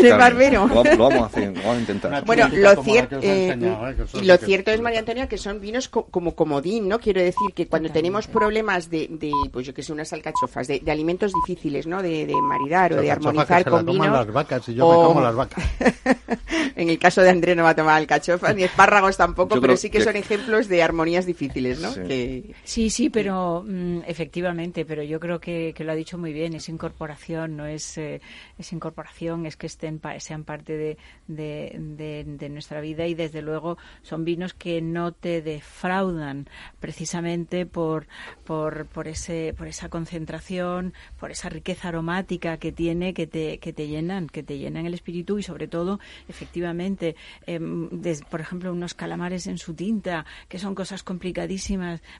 de 0.00 0.08
con. 0.10 0.18
Barbero? 0.18 0.66
Lo, 0.66 0.74
vamos- 0.74 0.96
lo 0.98 1.08
vamos 1.08 1.22
a 1.22 1.26
hacer, 1.26 1.48
lo 1.54 1.60
vamos 1.60 1.76
a 1.76 1.80
intentar. 1.80 2.24
Bueno, 2.24 2.48
lo, 2.52 2.74
como 2.74 2.88
la 2.88 2.92
cier- 2.94 3.08
que 3.08 3.16
os 3.16 3.22
he 3.24 3.26
eh, 3.28 3.48
enseñado, 3.48 3.88
eh, 3.90 3.94
que 3.96 4.22
lo 4.26 4.38
que- 4.38 4.46
cierto 4.46 4.70
es, 4.70 4.80
María 4.80 4.98
Antonia, 5.00 5.28
que 5.28 5.36
son 5.38 5.60
vinos 5.60 5.88
co- 5.90 6.06
como 6.06 6.34
comodín, 6.34 6.88
¿no? 6.88 6.98
Quiero 6.98 7.20
decir 7.20 7.52
que 7.54 7.66
cuando 7.68 7.90
tenemos 7.90 8.26
problemas 8.26 8.88
de, 8.88 9.06
de, 9.10 9.30
pues 9.52 9.66
yo 9.66 9.74
que 9.74 9.82
sé, 9.82 9.92
unas 9.92 10.10
alcachofas, 10.14 10.66
de, 10.68 10.80
de 10.80 10.90
alimentos 10.90 11.32
difíciles, 11.46 11.86
¿no? 11.86 12.02
De, 12.02 12.24
de 12.26 12.34
maridar 12.40 12.94
o 12.94 13.02
de 13.02 13.10
armonizar 13.12 13.62
que 13.62 13.70
con 13.70 13.84
toman 13.84 14.00
vinos. 14.08 14.26
las 14.26 14.32
vacas 14.34 14.66
y 14.70 14.74
yo 14.74 14.88
me 14.88 14.94
o- 14.96 15.06
como 15.08 15.20
las 15.20 15.34
vacas. 15.34 15.62
en 16.76 16.88
el 16.88 16.98
caso 16.98 17.20
de 17.22 17.30
Andrés 17.30 17.56
no 17.56 17.64
va 17.64 17.70
a 17.70 17.76
tomar 17.76 17.96
alcachofas, 17.96 18.54
ni 18.56 18.62
espárragos 18.62 19.16
tampoco, 19.18 19.56
Yo 19.56 19.60
pero 19.60 19.76
sí 19.76 19.90
que, 19.90 19.98
que- 19.98 20.04
son 20.04 20.16
ejemplos 20.16 20.68
de 20.68 20.82
armonías 20.82 21.26
difíciles, 21.26 21.78
¿no? 21.80 21.89
Sí. 21.94 22.00
Que- 22.02 22.54
Sí, 22.64 22.90
sí, 22.90 23.10
pero 23.10 23.64
mm, 23.66 24.00
efectivamente, 24.06 24.84
pero 24.84 25.02
yo 25.02 25.18
creo 25.20 25.40
que, 25.40 25.72
que 25.74 25.84
lo 25.84 25.92
ha 25.92 25.94
dicho 25.94 26.18
muy 26.18 26.32
bien, 26.32 26.54
es 26.54 26.68
incorporación, 26.68 27.56
no 27.56 27.66
es, 27.66 27.98
eh, 27.98 28.20
es 28.58 28.72
incorporación, 28.72 29.46
es 29.46 29.56
que 29.56 29.66
estén 29.66 29.98
pa- 29.98 30.18
sean 30.20 30.44
parte 30.44 30.76
de, 30.76 30.96
de, 31.26 31.76
de- 31.78 32.24
de 32.26 32.48
nuestra 32.48 32.80
vida 32.80 33.06
y 33.06 33.14
desde 33.14 33.42
luego 33.42 33.76
son 34.02 34.24
vinos 34.24 34.54
que 34.54 34.80
no 34.82 35.12
te 35.12 35.42
defraudan 35.42 36.48
precisamente 36.80 37.66
por, 37.66 38.06
por, 38.44 38.86
por, 38.86 39.08
ese, 39.08 39.54
por 39.56 39.68
esa 39.68 39.88
concentración, 39.88 40.92
por 41.18 41.30
esa 41.30 41.48
riqueza 41.48 41.88
aromática 41.88 42.56
que 42.58 42.72
tiene, 42.72 43.14
que 43.14 43.26
te, 43.26 43.58
que 43.58 43.72
te 43.72 43.86
llenan, 43.88 44.26
que 44.28 44.42
te 44.42 44.58
llenan 44.58 44.86
el 44.86 44.94
espíritu 44.94 45.38
y 45.38 45.42
sobre 45.42 45.68
todo, 45.68 46.00
efectivamente, 46.28 47.16
em, 47.46 47.88
des- 47.90 48.22
por 48.22 48.40
ejemplo, 48.40 48.72
unos 48.72 48.94
calamares 48.94 49.46
en 49.46 49.58
su 49.58 49.74
tinta, 49.74 50.24
que 50.48 50.58
son 50.58 50.74
cosas 50.74 51.02
complicadísimas, 51.02 51.60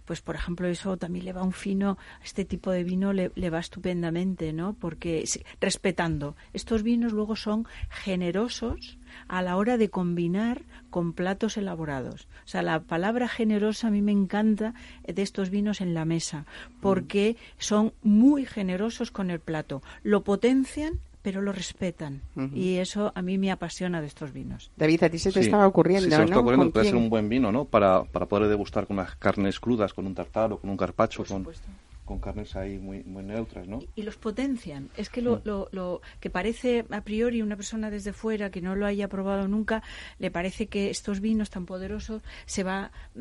pues 0.05 0.21
por 0.21 0.35
ejemplo 0.35 0.69
eso 0.69 0.97
también 0.97 1.25
le 1.25 1.33
va 1.33 1.43
un 1.43 1.53
fino, 1.53 1.99
este 2.25 2.45
tipo 2.45 2.71
de 2.71 2.85
vino 2.85 3.13
le, 3.13 3.33
le 3.35 3.51
va 3.51 3.59
estupendamente, 3.59 4.53
¿no? 4.53 4.75
Porque 4.75 5.27
sí, 5.27 5.43
respetando, 5.61 6.37
estos 6.53 6.83
vinos 6.83 7.13
luego 7.13 7.37
son 7.37 7.67
generosos 7.89 8.99
a 9.29 9.43
la 9.43 9.57
hora 9.57 9.77
de 9.77 9.91
combinar 9.91 10.63
con 10.91 11.13
platos 11.13 11.57
elaborados. 11.57 12.29
O 12.45 12.49
sea, 12.49 12.63
la 12.63 12.81
palabra 12.81 13.29
generosa 13.29 13.89
a 13.89 13.91
mí 13.91 14.03
me 14.03 14.13
encanta 14.13 14.75
de 15.07 15.23
estos 15.23 15.51
vinos 15.51 15.81
en 15.81 15.95
la 15.95 16.05
mesa, 16.05 16.47
porque 16.81 17.37
son 17.59 17.93
muy 18.03 18.45
generosos 18.47 19.11
con 19.11 19.31
el 19.31 19.41
plato, 19.41 19.83
lo 20.03 20.23
potencian 20.23 21.01
pero 21.23 21.43
lo 21.43 21.53
respetan 21.53 22.23
y 22.55 22.77
eso 22.77 23.13
a 23.15 23.23
mí 23.23 23.39
me 23.39 23.51
apasiona 23.51 24.01
de 24.01 24.07
estos 24.07 24.33
vinos. 24.33 24.71
David, 24.77 25.05
a 25.05 25.11
ti 25.11 25.19
se 25.19 25.33
te 25.33 25.41
Sí, 25.41 25.47
estaba 25.47 25.67
ocurriendo, 25.67 26.05
sí, 26.05 26.11
se 26.11 26.23
está 26.23 26.39
ocurriendo 26.39 26.65
¿Con 26.65 26.69
que 26.69 26.73
puede 26.73 26.87
ser 26.87 26.97
un 26.97 27.11
buen 27.11 27.29
vino, 27.29 27.53
¿no? 27.53 27.65
Para, 27.65 28.05
para 28.05 28.27
poder 28.27 28.49
degustar 28.49 28.87
con 28.87 28.99
unas 28.99 29.17
carnes 29.17 29.61
crudas, 29.61 29.93
con 29.93 30.07
un 30.07 30.15
tartaro, 30.15 30.59
con 30.59 30.71
un 30.71 30.77
carpacho, 30.77 31.25
con, 31.25 31.39
supuesto. 31.39 31.69
Con 32.05 32.19
carnes 32.19 32.57
ahí 32.57 32.79
muy, 32.79 33.05
muy 33.05 33.23
neutras, 33.23 33.69
¿no? 33.69 33.79
y 33.95 34.03
los 34.03 34.17
potencian. 34.17 34.89
Es 34.97 35.09
que 35.11 35.23
lo, 35.23 35.41
lo, 35.45 35.69
lo 35.71 36.01
que 36.19 36.29
parece 36.29 36.85
a 36.91 37.03
priori 37.03 37.41
una 37.41 37.55
persona 37.55 37.89
desde 37.89 38.13
fuera 38.13 38.51
que 38.51 38.61
no 38.61 38.75
lo 38.75 38.85
haya 38.87 39.07
probado 39.09 39.47
nunca, 39.47 39.83
le 40.19 40.31
parece 40.33 40.67
que 40.67 40.91
estos 40.91 41.21
vinos 41.21 41.51
tan 41.51 41.67
poderosos 41.67 42.23
se 42.47 42.65
va, 42.65 42.91
mm, 43.15 43.21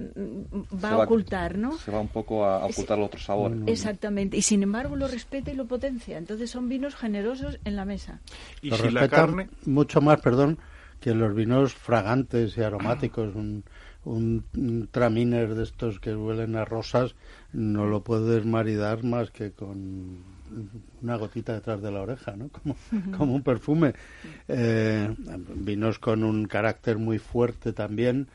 mm, 0.57 0.63
va 0.83 0.89
Se 0.89 0.95
a 0.95 0.97
ocultar, 0.97 1.57
¿no? 1.57 1.77
Se 1.77 1.91
va 1.91 1.99
un 1.99 2.07
poco 2.07 2.45
a, 2.45 2.63
a 2.63 2.67
Es- 2.67 2.75
ocultar 2.77 2.97
el 2.97 3.03
otro 3.03 3.19
sabor. 3.19 3.55
Exactamente. 3.67 4.37
Y 4.37 4.41
sin 4.41 4.63
embargo 4.63 4.95
lo 4.95 5.07
respeta 5.07 5.51
y 5.51 5.55
lo 5.55 5.65
potencia. 5.67 6.17
Entonces 6.17 6.49
son 6.49 6.67
vinos 6.67 6.95
generosos 6.95 7.59
en 7.65 7.75
la 7.75 7.85
mesa. 7.85 8.21
Y 8.63 8.69
Lo 8.71 8.77
si 8.77 8.89
la 8.89 9.01
respetan 9.01 9.27
carne, 9.35 9.49
mucho 9.65 10.01
más, 10.01 10.19
perdón, 10.21 10.57
que 10.99 11.13
los 11.13 11.35
vinos 11.35 11.73
fragantes 11.75 12.57
y 12.57 12.61
aromáticos. 12.61 13.35
Un, 13.35 13.63
un, 14.05 14.45
un 14.55 14.88
traminer 14.91 15.55
de 15.55 15.63
estos 15.63 15.99
que 15.99 16.15
huelen 16.15 16.55
a 16.55 16.65
rosas 16.65 17.15
no 17.53 17.85
lo 17.85 18.01
puedes 18.03 18.45
maridar 18.45 19.03
más 19.03 19.29
que 19.31 19.51
con 19.51 20.17
una 21.01 21.15
gotita 21.17 21.53
detrás 21.53 21.81
de 21.81 21.91
la 21.91 22.01
oreja, 22.01 22.35
¿no? 22.35 22.49
Como, 22.49 22.75
como 23.17 23.35
un 23.35 23.43
perfume. 23.43 23.93
Eh, 24.47 25.13
vinos 25.55 25.99
con 25.99 26.23
un 26.23 26.45
carácter 26.47 26.97
muy 26.97 27.19
fuerte 27.19 27.73
también 27.73 28.27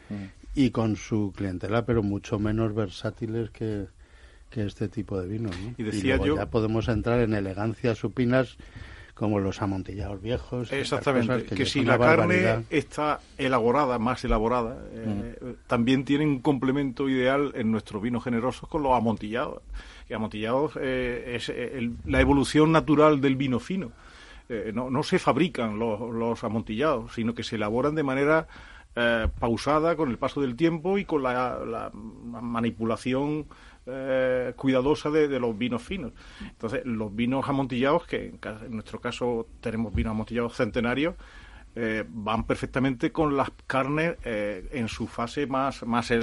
y 0.54 0.70
con 0.70 0.96
su 0.96 1.32
clientela, 1.34 1.84
pero 1.84 2.02
mucho 2.02 2.38
menos 2.38 2.74
versátiles 2.74 3.50
que, 3.50 3.86
que 4.50 4.64
este 4.66 4.88
tipo 4.88 5.20
de 5.20 5.26
vinos. 5.26 5.56
¿no? 5.58 5.74
Y 5.78 5.82
decía 5.82 6.16
luego 6.16 6.26
yo- 6.26 6.36
ya 6.36 6.46
podemos 6.50 6.88
entrar 6.88 7.20
en 7.20 7.34
elegancias 7.34 7.98
supinas 7.98 8.56
como 9.14 9.38
los 9.38 9.62
amontillados 9.62 10.20
viejos. 10.20 10.70
y 10.72 10.76
Exactamente, 10.76 11.44
que, 11.54 11.66
si 11.66 11.84
la 11.84 11.96
carne 12.18 12.34
está 12.70 13.20
elaborada, 13.38 13.98
más 13.98 14.24
elaborada, 14.24 14.76
eh, 14.92 15.54
también 15.68 16.04
tienen 16.04 16.28
un 16.28 16.40
complemento 16.40 17.08
ideal 17.08 17.52
en 17.54 17.70
nuestros 17.70 18.02
vinos 18.02 18.24
generosos 18.24 18.68
con 18.68 18.82
los 18.82 18.92
amontillados. 18.92 19.62
Que 20.08 20.14
amontillados 20.14 20.72
eh, 20.80 21.34
es 21.36 21.48
eh, 21.48 21.78
el- 21.78 21.96
la 22.06 22.20
evolución 22.20 22.72
natural 22.72 23.20
del 23.20 23.36
vino 23.36 23.60
fino. 23.60 23.92
Eh, 24.48 24.72
no, 24.74 24.90
no 24.90 25.02
se 25.02 25.18
fabrican 25.18 25.78
los, 25.78 25.98
los 26.12 26.44
amontillados, 26.44 27.14
sino 27.14 27.34
que 27.34 27.42
se 27.44 27.56
elaboran 27.56 27.94
de 27.94 28.02
manera 28.02 28.46
eh, 28.96 29.28
pausada 29.38 29.96
con 29.96 30.10
el 30.10 30.18
paso 30.18 30.40
del 30.42 30.54
tiempo 30.56 30.98
y 30.98 31.04
con 31.04 31.22
la, 31.22 31.58
la 31.64 31.90
manipulación 32.58 33.46
eh, 33.86 34.52
cuidadosa 34.56 35.10
de, 35.10 35.38
los 35.38 35.56
vinos 35.56 35.82
finos. 35.82 36.12
Entonces, 36.40 36.82
los 36.84 37.14
vinos 37.14 37.48
amontillados, 37.48 38.06
que 38.06 38.26
en, 38.26 38.70
nuestro 38.70 39.00
caso 39.00 39.46
tenemos 39.60 39.92
vinos 39.94 40.12
amontillados 40.12 40.56
centenarios, 40.56 41.14
eh, 41.76 42.04
van 42.08 42.46
perfectamente 42.46 43.10
con 43.10 43.36
las 43.36 43.50
carnes 43.66 44.16
eh, 44.24 44.68
en 44.72 44.86
su 44.86 45.08
fase 45.08 45.46
más, 45.46 45.84
más 45.84 46.10
eh, 46.12 46.20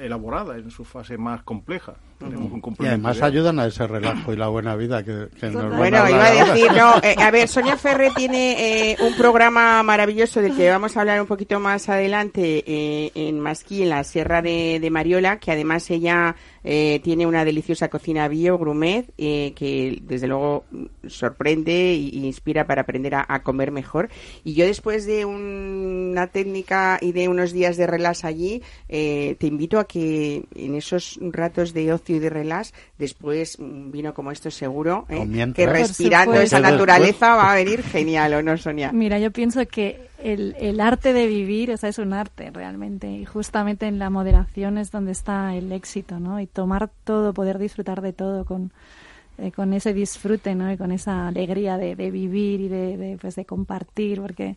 elaborada, 0.00 0.56
en 0.56 0.70
su 0.70 0.84
fase 0.84 1.16
más 1.16 1.42
compleja. 1.44 1.94
Tenemos 2.18 2.50
un 2.50 2.58
Y 2.58 2.60
complemento 2.60 3.08
además 3.08 3.22
ayudan 3.22 3.60
a 3.60 3.66
ese 3.66 3.86
relajo 3.86 4.32
y 4.32 4.36
la 4.36 4.48
buena 4.48 4.74
vida 4.74 5.04
que, 5.04 5.28
que 5.38 5.46
nos 5.50 5.62
van 5.70 5.76
Bueno, 5.76 6.02
a 6.02 6.10
iba 6.10 6.24
a 6.26 6.32
decir, 6.54 6.72
no, 6.72 6.96
eh, 7.02 7.14
a 7.16 7.30
ver, 7.30 7.46
Sonia 7.46 7.76
Ferre 7.76 8.10
tiene 8.16 8.90
eh, 8.92 8.96
un 9.00 9.14
programa 9.16 9.82
maravilloso 9.84 10.42
del 10.42 10.56
que 10.56 10.68
vamos 10.68 10.96
a 10.96 11.00
hablar 11.00 11.20
un 11.20 11.28
poquito 11.28 11.60
más 11.60 11.88
adelante 11.88 12.64
eh, 12.66 13.12
en 13.14 13.38
Masquí, 13.38 13.82
en 13.82 13.90
la 13.90 14.02
Sierra 14.02 14.42
de, 14.42 14.78
de 14.80 14.90
Mariola, 14.90 15.38
que 15.38 15.52
además 15.52 15.88
ella 15.90 16.34
eh, 16.64 17.00
tiene 17.04 17.24
una 17.26 17.44
deliciosa 17.44 17.88
cocina 17.88 18.26
bio, 18.26 18.58
grumet, 18.58 19.10
eh, 19.16 19.52
que 19.54 19.98
desde 20.02 20.26
luego 20.26 20.64
sorprende 21.06 21.94
y, 21.94 22.08
y 22.10 22.26
inspira 22.26 22.66
para 22.66 22.82
aprender 22.82 23.14
a, 23.14 23.24
a 23.28 23.42
comer 23.42 23.70
mejor. 23.70 24.08
Y 24.44 24.54
yo 24.54 24.66
después 24.66 25.06
de 25.06 25.24
un- 25.24 26.08
una 26.10 26.26
técnica 26.26 26.98
y 27.00 27.12
de 27.12 27.28
unos 27.28 27.52
días 27.52 27.76
de 27.76 27.86
relax 27.86 28.24
allí, 28.24 28.62
eh, 28.88 29.36
te 29.38 29.46
invito 29.46 29.78
a 29.78 29.86
que 29.86 30.44
en 30.54 30.74
esos 30.74 31.18
ratos 31.20 31.72
de 31.74 31.92
ocio 31.92 32.07
y 32.14 32.18
de 32.18 32.30
relax, 32.30 32.72
después 32.98 33.58
un 33.58 33.90
vino 33.90 34.14
como 34.14 34.30
esto 34.30 34.50
seguro, 34.50 35.06
¿eh? 35.08 35.26
Que 35.54 35.66
respirando 35.66 36.32
supuesto. 36.32 36.56
esa 36.56 36.66
Que 36.66 36.72
naturaleza 36.72 37.34
va 37.36 37.52
a 37.52 37.54
venir 37.54 37.82
genial, 37.82 38.34
¿o 38.34 38.42
no, 38.42 38.56
Sonia? 38.56 38.92
Mira, 38.92 39.18
yo 39.18 39.30
pienso 39.30 39.66
que 39.66 40.08
el, 40.22 40.56
el 40.58 40.80
arte 40.80 41.12
de 41.12 41.26
vivir, 41.26 41.70
o 41.70 41.76
sea, 41.76 41.88
es 41.88 41.98
un 41.98 42.12
arte 42.12 42.50
realmente, 42.50 43.08
y 43.08 43.24
justamente 43.24 43.86
en 43.86 43.98
la 43.98 44.10
moderación 44.10 44.78
es 44.78 44.90
donde 44.90 45.12
está 45.12 45.54
el 45.54 45.72
éxito, 45.72 46.18
¿no? 46.18 46.40
Y 46.40 46.46
tomar 46.46 46.90
todo, 47.04 47.32
poder 47.32 47.58
disfrutar 47.58 48.00
de 48.00 48.12
todo 48.12 48.44
con, 48.44 48.72
eh, 49.38 49.52
con 49.52 49.72
ese 49.72 49.92
disfrute, 49.94 50.54
¿no? 50.54 50.72
Y 50.72 50.76
con 50.76 50.92
esa 50.92 51.28
alegría 51.28 51.76
de, 51.76 51.94
de 51.94 52.10
vivir 52.10 52.60
y 52.60 52.68
de, 52.68 52.96
de, 52.96 53.18
pues, 53.18 53.36
de 53.36 53.44
compartir, 53.44 54.20
porque, 54.20 54.56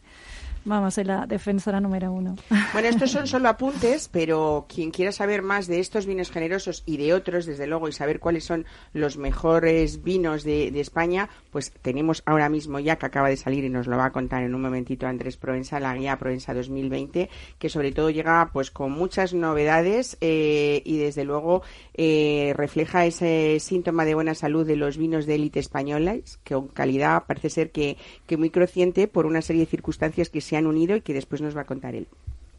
vamos, 0.66 0.94
soy 0.94 1.06
la 1.06 1.26
defensora 1.26 1.80
número 1.80 2.12
uno. 2.12 2.36
Bueno, 2.74 2.88
estos 2.88 3.12
son 3.12 3.28
solo 3.28 3.50
apuntes, 3.50 4.10
pero 4.12 4.66
quien 4.68 4.92
quiera 4.92 5.12
saber 5.12 5.42
más 5.42 5.68
de 5.68 5.80
estos 5.80 6.06
vinos 6.06 6.32
generosos 6.32 6.84
y 6.86 6.98
de 6.98 7.14
otros, 7.14 7.46
desde 7.46 7.68
luego, 7.68 7.88
y 7.88 7.94
saber 7.94 8.20
cuáles 8.20 8.44
son 8.46 8.66
los 8.94 9.18
mejores 9.18 10.04
vinos 10.04 10.44
de, 10.44 10.72
de 10.72 10.80
España, 10.80 11.30
pues 11.52 11.72
tenemos 11.82 12.24
ahora 12.26 12.50
mismo 12.50 12.80
ya 12.80 12.98
que 12.98 13.06
acaba 13.06 13.30
de 13.30 13.38
salir 13.38 13.64
y 13.64 13.70
nos 13.70 13.88
lo 13.88 13.98
va 13.98 14.06
a 14.06 14.12
contar 14.12 14.44
en 14.44 14.56
un 14.56 14.62
momentito 14.62 15.08
Andrés 15.08 15.38
Proensa, 15.38 15.80
la 15.80 15.96
guía 15.96 16.18
Proensa 16.18 16.54
2020, 16.54 17.30
que 17.60 17.70
sobre 17.70 17.92
todo 17.92 18.10
llega 18.10 18.50
pues 18.54 18.72
con 18.72 18.92
muchas 18.92 19.34
novedades 19.34 20.18
eh, 20.22 20.82
y 20.86 20.98
desde 20.98 21.24
luego 21.24 21.62
eh, 21.94 22.54
refleja 22.56 23.06
ese 23.06 23.60
síntoma 23.60 24.06
de 24.06 24.16
buena 24.16 24.36
salud 24.36 24.66
de 24.66 24.76
los 24.76 24.98
vinos 24.98 25.26
de 25.26 25.36
élite 25.36 25.60
españolas, 25.60 26.40
que 26.44 26.54
con 26.54 26.68
calidad 26.68 27.24
parece 27.28 27.50
ser 27.50 27.72
que, 27.72 27.98
que 28.28 28.38
muy 28.38 28.50
creciente 28.50 29.08
por 29.08 29.26
una 29.26 29.42
serie 29.42 29.62
de 29.62 29.72
circunstancias 29.72 30.30
que 30.30 30.42
se 30.52 30.58
han 30.58 30.68
unido 30.68 30.98
y 30.98 31.02
que 31.02 31.14
después 31.14 31.42
nos 31.42 31.56
va 31.56 31.62
a 31.62 31.66
contar 31.66 31.96
él. 31.96 32.10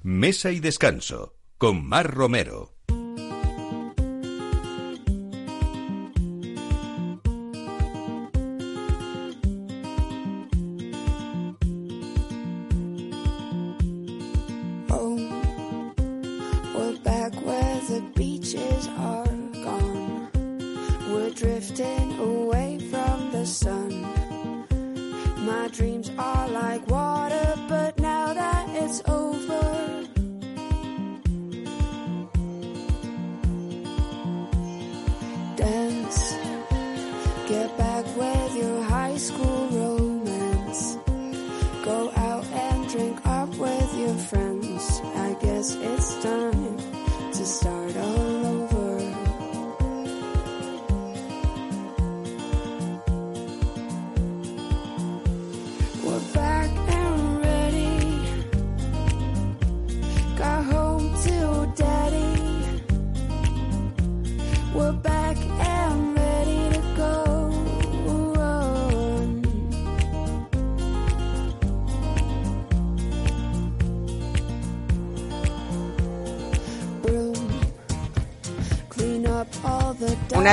Mesa 0.02 0.50
y 0.50 0.60
descanso 0.60 1.34
con 1.58 1.86
Mar 1.86 2.10
Romero. 2.10 2.72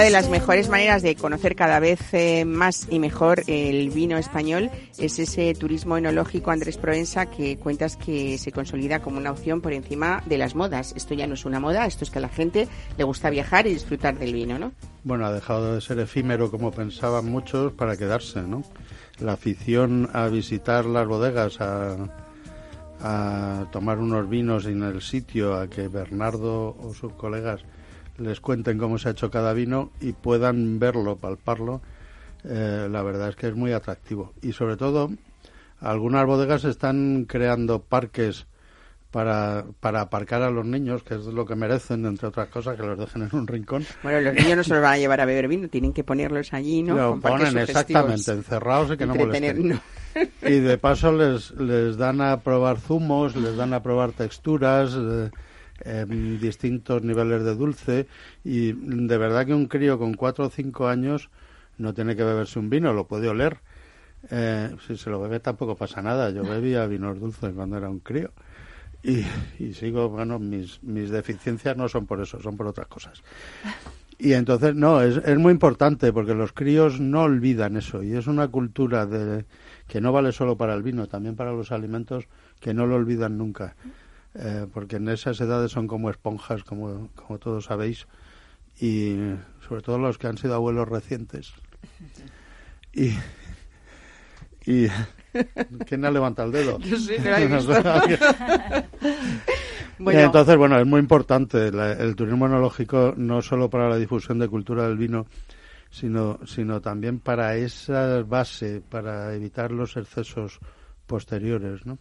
De 0.10 0.14
las 0.14 0.30
mejores 0.32 0.70
maneras 0.70 1.04
de 1.04 1.14
conocer 1.14 1.56
cada 1.56 1.80
vez 1.80 2.00
eh, 2.14 2.44
más 2.44 2.88
y 2.90 2.98
mejor 2.98 3.44
el 3.46 3.92
vino 3.92 4.18
español 4.18 4.72
es 4.98 5.20
ese 5.20 5.54
turismo 5.54 5.98
enológico 5.98 6.50
Andrés 6.50 6.78
Proensa 6.78 7.28
que 7.28 7.60
cuentas 7.60 7.96
que 7.96 8.40
se 8.40 8.52
consolida 8.52 9.02
como 9.02 9.20
una 9.20 9.30
opción 9.30 9.62
por 9.62 9.72
encima 9.72 10.24
de 10.26 10.40
las 10.40 10.56
modas. 10.56 10.94
Esto 10.98 11.14
ya 11.14 11.28
no 11.28 11.36
es 11.36 11.46
una 11.46 11.60
moda, 11.60 11.86
esto 11.86 12.06
es 12.06 12.10
que 12.10 12.18
a 12.18 12.24
la 12.24 12.30
gente 12.30 12.68
le 12.98 13.04
gusta 13.04 13.30
viajar 13.30 13.68
y 13.68 13.74
disfrutar 13.74 14.18
del 14.18 14.34
vino, 14.34 14.58
¿no? 14.58 14.72
Bueno, 15.04 15.28
ha 15.28 15.32
dejado 15.32 15.76
de 15.76 15.82
ser 15.82 16.00
efímero 16.00 16.50
como 16.50 16.72
pensaban 16.72 17.30
muchos 17.30 17.74
para 17.74 17.96
quedarse, 17.96 18.42
¿no? 18.42 18.64
La 19.20 19.34
afición 19.34 20.10
a 20.14 20.28
visitar 20.28 20.86
las 20.86 21.08
bodegas, 21.08 21.62
a, 21.62 21.98
a 23.00 23.66
tomar 23.72 24.00
unos 24.00 24.28
vinos 24.28 24.66
en 24.66 24.82
el 24.82 25.04
sitio, 25.04 25.54
a 25.54 25.68
que 25.68 25.88
Bernardo 25.88 26.76
o 26.82 26.96
sus 26.96 27.14
colegas 27.14 27.64
les 28.20 28.40
cuenten 28.40 28.78
cómo 28.78 28.98
se 28.98 29.10
ha 29.10 29.12
hecho 29.12 29.32
cada 29.32 29.54
vino 29.54 29.92
y 30.02 30.14
puedan 30.14 30.80
verlo, 30.80 31.16
palparlo, 31.18 31.82
eh, 32.44 32.88
la 32.90 33.02
verdad 33.04 33.30
es 33.30 33.36
que 33.36 33.48
es 33.48 33.56
muy 33.56 33.72
atractivo. 33.72 34.34
Y 34.42 34.54
sobre 34.54 34.78
todo, 34.78 35.10
algunas 35.80 36.26
bodegas 36.26 36.64
están 36.66 37.26
creando 37.28 37.82
parques 37.82 38.46
para, 39.12 39.66
para 39.80 40.02
aparcar 40.02 40.44
a 40.44 40.52
los 40.52 40.66
niños, 40.66 41.04
que 41.04 41.16
es 41.16 41.26
lo 41.26 41.46
que 41.46 41.56
merecen, 41.56 42.06
entre 42.06 42.28
otras 42.28 42.48
cosas, 42.50 42.78
que 42.78 42.84
los 42.84 42.98
dejen 42.98 43.24
en 43.24 43.30
un 43.36 43.48
rincón. 43.48 43.86
Bueno, 44.04 44.22
los 44.22 44.36
niños 44.36 44.58
no 44.58 44.64
se 44.64 44.74
los 44.74 44.84
van 44.84 44.94
a 44.94 44.98
llevar 44.98 45.22
a 45.22 45.26
beber 45.26 45.48
vino, 45.48 45.68
tienen 45.68 45.94
que 45.94 46.04
ponerlos 46.04 46.54
allí, 46.54 46.84
¿no? 46.84 46.96
Lo 46.96 47.12
Con 47.12 47.22
ponen 47.22 47.58
exactamente, 47.58 48.32
encerrados 48.32 48.92
y 48.92 48.98
que 48.98 49.06
no 49.06 49.16
molesten. 49.16 49.70
no. 49.70 49.82
Y 50.42 50.60
de 50.60 50.78
paso 50.78 51.12
les, 51.12 51.52
les 51.52 51.98
dan 51.98 52.22
a 52.22 52.42
probar 52.42 52.80
zumos, 52.80 53.36
les 53.36 53.56
dan 53.56 53.74
a 53.74 53.82
probar 53.82 54.12
texturas, 54.12 54.96
eh, 54.96 55.30
distintos 56.40 57.04
niveles 57.04 57.44
de 57.44 57.56
dulce. 57.56 58.08
Y 58.44 58.74
de 58.74 59.18
verdad 59.18 59.46
que 59.46 59.54
un 59.54 59.68
crío 59.68 59.98
con 59.98 60.14
cuatro 60.14 60.46
o 60.46 60.50
cinco 60.50 60.88
años 60.88 61.30
no 61.78 61.94
tiene 61.94 62.16
que 62.16 62.24
beberse 62.24 62.60
un 62.60 62.70
vino, 62.70 62.94
lo 62.94 63.08
puede 63.08 63.30
oler. 63.30 63.60
Eh, 64.30 64.76
si 64.86 64.98
se 64.98 65.10
lo 65.10 65.22
bebe 65.22 65.40
tampoco 65.40 65.76
pasa 65.76 66.02
nada. 66.02 66.30
Yo 66.30 66.44
bebía 66.44 66.86
vinos 66.88 67.20
dulces 67.20 67.54
cuando 67.54 67.78
era 67.78 67.90
un 67.90 68.00
crío. 68.00 68.32
Y, 69.02 69.24
y 69.60 69.74
sigo, 69.74 70.10
bueno, 70.10 70.40
mis, 70.40 70.84
mis 70.84 71.10
deficiencias 71.10 71.78
no 71.78 71.88
son 71.88 72.06
por 72.06 72.22
eso, 72.22 72.42
son 72.42 72.58
por 72.58 72.68
otras 72.68 72.88
cosas. 72.88 73.24
Y 74.18 74.34
entonces, 74.34 74.76
no, 74.76 75.02
es, 75.02 75.16
es 75.16 75.38
muy 75.38 75.54
importante 75.54 76.12
porque 76.12 76.36
los 76.36 76.52
críos 76.52 77.00
no 77.00 77.24
olvidan 77.24 77.78
eso 77.78 78.04
y 78.04 78.14
es 78.18 78.28
una 78.28 78.50
cultura 78.50 79.06
de, 79.06 79.46
que 79.88 80.02
no 80.02 80.12
vale 80.12 80.34
solo 80.34 80.58
para 80.58 80.74
el 80.74 80.84
vino, 80.84 81.08
también 81.08 81.38
para 81.38 81.54
los 81.54 81.72
alimentos 81.72 82.26
que 82.60 82.74
no 82.74 82.86
lo 82.86 82.96
olvidan 82.96 83.38
nunca. 83.38 83.76
Eh, 84.42 84.68
porque 84.74 84.96
en 84.96 85.10
esas 85.10 85.42
edades 85.42 85.72
son 85.72 85.86
como 85.88 86.10
esponjas, 86.10 86.64
como, 86.64 87.10
como 87.14 87.40
todos 87.40 87.66
sabéis, 87.66 88.08
y 88.80 89.18
sobre 89.68 89.82
todo 89.82 89.98
los 89.98 90.18
que 90.18 90.28
han 90.28 90.38
sido 90.38 90.56
abuelos 90.56 90.88
recientes. 90.88 91.52
Y. 92.94 93.12
y 94.66 94.88
¿Quién 95.86 96.06
ha 96.06 96.12
levantado 96.12 96.48
el 96.48 96.54
dedo? 96.54 96.80
Yo 96.80 96.96
sí, 96.98 97.16
no 97.20 97.30
lo 97.30 97.36
he 97.38 97.48
visto. 97.48 97.74
Bueno. 100.00 100.22
Entonces, 100.22 100.56
bueno, 100.56 100.80
es 100.80 100.86
muy 100.86 101.00
importante 101.02 101.72
la- 101.72 101.92
el 101.92 102.16
turismo 102.16 102.46
enológico 102.46 103.14
no 103.18 103.42
solo 103.42 103.70
para 103.70 103.90
la 103.90 103.98
difusión 103.98 104.40
de 104.40 104.48
cultura 104.48 104.88
del 104.88 104.98
vino, 104.98 105.26
sino, 105.92 106.40
sino 106.46 106.80
también 106.80 107.20
para 107.20 107.58
esa 107.58 108.22
base, 108.24 108.82
para 108.88 109.34
evitar 109.36 109.72
los 109.72 109.98
excesos 109.98 110.60
posteriores, 111.10 111.86
¿no? 111.86 111.98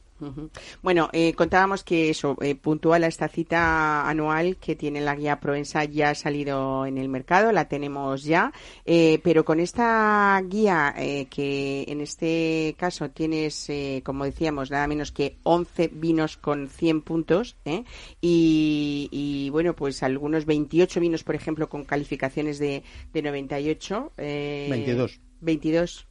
Bueno, 0.83 1.09
eh, 1.13 1.33
contábamos 1.33 1.85
que 1.85 2.11
eso, 2.11 2.37
eh, 2.43 2.55
puntual 2.55 3.05
a 3.05 3.07
esta 3.07 3.29
cita 3.29 4.09
anual 4.09 4.57
que 4.57 4.75
tiene 4.77 5.01
la 5.01 5.15
guía 5.15 5.41
Provenza 5.41 5.85
ya 5.85 6.11
ha 6.11 6.15
salido 6.15 6.87
en 6.87 6.99
el 6.99 7.09
mercado, 7.09 7.53
la 7.53 7.69
tenemos 7.69 8.25
ya, 8.25 8.53
eh, 8.85 9.21
pero 9.23 9.45
con 9.45 9.61
esta 9.61 10.41
guía 10.45 10.93
eh, 10.99 11.27
que 11.31 11.85
en 11.89 12.01
este 12.01 12.75
caso 12.77 13.11
tienes, 13.11 13.71
eh, 13.71 14.03
como 14.05 14.25
decíamos, 14.25 14.71
nada 14.71 14.87
menos 14.87 15.13
que 15.13 15.39
11 15.45 15.89
vinos 15.95 16.37
con 16.37 16.69
100 16.69 17.03
puntos 17.03 17.57
¿eh? 17.65 17.85
y, 18.21 19.09
y, 19.11 19.51
bueno, 19.51 19.75
pues 19.75 20.03
algunos 20.03 20.45
28 20.45 21.01
vinos, 21.01 21.25
por 21.25 21.35
ejemplo, 21.35 21.69
con 21.69 21.85
calificaciones 21.85 22.59
de, 22.59 22.83
de 23.13 23.23
98. 23.23 24.13
Eh, 24.19 24.67
22. 24.69 25.21
22. 25.41 26.07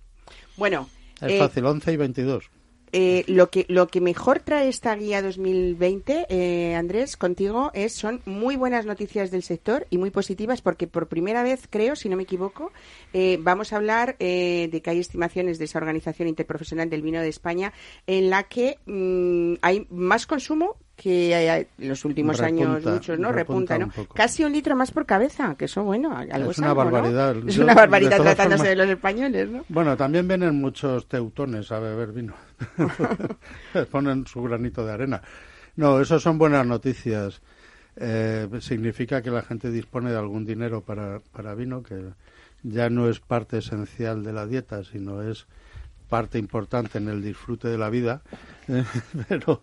Bueno. 0.56 0.90
Es 1.22 1.40
fácil, 1.40 1.66
11 1.66 1.92
y 1.92 1.98
22. 1.98 2.50
Eh, 3.00 3.24
lo 3.28 3.52
que 3.52 3.66
lo 3.70 3.88
que 3.88 4.02
mejor 4.02 4.40
trae 4.40 4.70
esta 4.70 4.96
guía 4.96 5.22
2020, 5.22 6.26
eh, 6.30 6.76
Andrés, 6.76 7.16
contigo 7.16 7.70
es 7.76 7.94
son 7.94 8.22
muy 8.26 8.56
buenas 8.56 8.88
noticias 8.88 9.30
del 9.30 9.44
sector 9.44 9.86
y 9.92 10.00
muy 10.00 10.10
positivas 10.10 10.62
porque 10.64 10.88
por 10.88 11.06
primera 11.08 11.44
vez 11.44 11.68
creo, 11.70 11.96
si 11.96 12.10
no 12.10 12.18
me 12.18 12.24
equivoco, 12.24 12.72
eh, 13.14 13.38
vamos 13.40 13.72
a 13.72 13.76
hablar 13.76 14.16
eh, 14.20 14.68
de 14.72 14.82
que 14.82 14.90
hay 14.90 15.00
estimaciones 15.00 15.60
de 15.60 15.66
esa 15.66 15.78
organización 15.78 16.28
interprofesional 16.28 16.90
del 16.90 17.04
vino 17.04 17.22
de 17.22 17.28
España 17.30 17.72
en 18.08 18.32
la 18.32 18.44
que 18.44 18.80
mm, 18.88 19.56
hay 19.62 19.86
más 19.92 20.26
consumo 20.26 20.76
que 20.96 21.36
hay- 21.36 21.68
en 21.78 21.90
los 21.90 22.04
últimos 22.06 22.42
años 22.42 22.84
muchos, 22.84 23.20
¿no? 23.20 23.32
repunta 23.32 23.78
Repunta, 23.78 24.00
¿no? 24.02 24.02
un. 24.10 24.16
Casi 24.16 24.44
un 24.44 24.52
litro 24.54 24.76
más 24.76 24.90
por 24.90 25.06
cabeza, 25.06 25.54
que 25.56 25.66
eso, 25.66 25.84
bueno, 25.84 26.18
algo 26.18 26.50
Es 26.50 26.58
una 26.58 26.72
algo, 26.72 26.86
¿no? 26.86 26.92
barbaridad. 26.92 27.36
Es 27.48 27.58
una 27.60 27.76
barbaridad 27.76 28.18
tratándose 28.20 28.64
formas- 28.64 28.70
de 28.70 28.76
los 28.76 28.90
españoles, 28.90 29.50
¿no? 29.50 29.64
Bueno, 29.70 29.96
también 29.96 30.28
vienen 30.28 30.56
muchos 30.60 31.08
teutones 31.08 31.72
a 31.72 31.78
beber 31.80 32.12
vino. 32.14 32.34
Ponen 33.92 34.26
su 34.26 34.42
granito 34.44 34.86
de 34.86 34.94
arena. 34.94 35.22
No, 35.76 36.00
eso 36.00 36.20
son 36.20 36.38
buenas 36.38 36.66
noticias. 36.66 37.42
Eh, 37.96 38.48
significa 38.60 39.22
que 39.22 39.32
la 39.32 39.42
gente 39.42 39.72
dispone 39.72 40.12
de 40.12 40.18
algún 40.18 40.46
dinero 40.46 40.82
para, 40.82 41.20
para 41.32 41.56
vino, 41.56 41.84
que 41.84 42.14
ya 42.64 42.90
no 42.90 43.10
es 43.10 43.20
parte 43.20 43.60
esencial 43.60 44.24
de 44.24 44.34
la 44.34 44.46
dieta, 44.46 44.84
sino 44.84 45.22
es 45.22 45.48
parte 46.10 46.38
importante 46.38 46.98
en 46.98 47.08
el 47.08 47.22
disfrute 47.22 47.68
de 47.68 47.78
la 47.78 47.90
vida. 47.90 48.22
Pero 49.28 49.62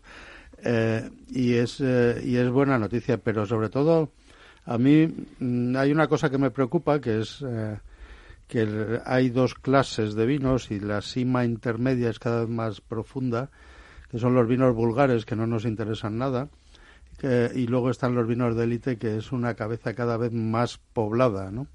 eh, 0.63 1.11
y 1.31 1.55
es 1.55 1.81
eh, 1.81 2.23
y 2.25 2.37
es 2.37 2.49
buena 2.49 2.79
noticia, 2.79 3.19
pero 3.19 3.45
sobre 3.45 3.69
todo 3.69 4.13
a 4.65 4.79
mí 4.79 5.07
mm, 5.39 5.77
hay 5.77 5.93
una 5.93 6.09
cosa 6.09 6.31
que 6.31 6.39
me 6.39 6.51
preocupa 6.51 7.01
que 7.01 7.21
es 7.21 7.45
eh, 7.47 7.77
que 8.49 9.01
hay 9.05 9.31
dos 9.31 9.55
clases 9.55 10.15
de 10.15 10.27
vinos 10.27 10.71
y 10.71 10.81
la 10.81 11.01
cima 11.01 11.45
intermedia 11.45 12.11
es 12.11 12.19
cada 12.19 12.41
vez 12.41 12.49
más 12.49 12.81
profunda, 12.81 13.51
que 14.11 14.19
son 14.19 14.35
los 14.35 14.47
vinos 14.47 14.75
vulgares 14.75 15.25
que 15.25 15.37
no 15.37 15.47
nos 15.47 15.65
interesan 15.65 16.19
nada, 16.19 16.49
y 17.23 17.67
luego 17.67 17.91
están 17.91 18.15
los 18.15 18.27
vinos 18.27 18.55
de 18.57 18.65
élite 18.65 18.99
que 18.99 19.17
es 19.17 19.33
una 19.33 19.55
cabeza 19.55 19.95
cada 19.95 20.17
vez 20.17 20.33
más 20.33 20.79
poblada, 20.93 21.51
¿no? 21.51 21.69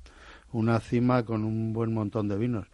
Una 0.52 0.80
cima 0.80 1.24
con 1.24 1.44
un 1.44 1.74
buen 1.74 1.94
montón 1.94 2.28
de 2.28 2.38
vinos. 2.38 2.68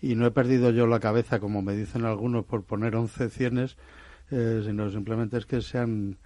Y 0.00 0.14
no 0.14 0.26
he 0.26 0.30
perdido 0.30 0.70
yo 0.70 0.86
la 0.86 1.00
cabeza, 1.00 1.38
como 1.38 1.62
me 1.62 1.74
dicen 1.74 2.04
algunos, 2.04 2.44
por 2.44 2.64
poner 2.64 2.96
11 2.96 3.30
cienes, 3.30 3.76
eh, 4.30 4.62
sino 4.64 4.90
simplemente 4.90 5.38
es 5.38 5.46
que 5.46 5.60
sean 5.60 6.18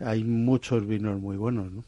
hay 0.00 0.24
muchos 0.24 0.86
vinos 0.86 1.20
muy 1.20 1.36
buenos, 1.36 1.70
¿no? 1.72 1.84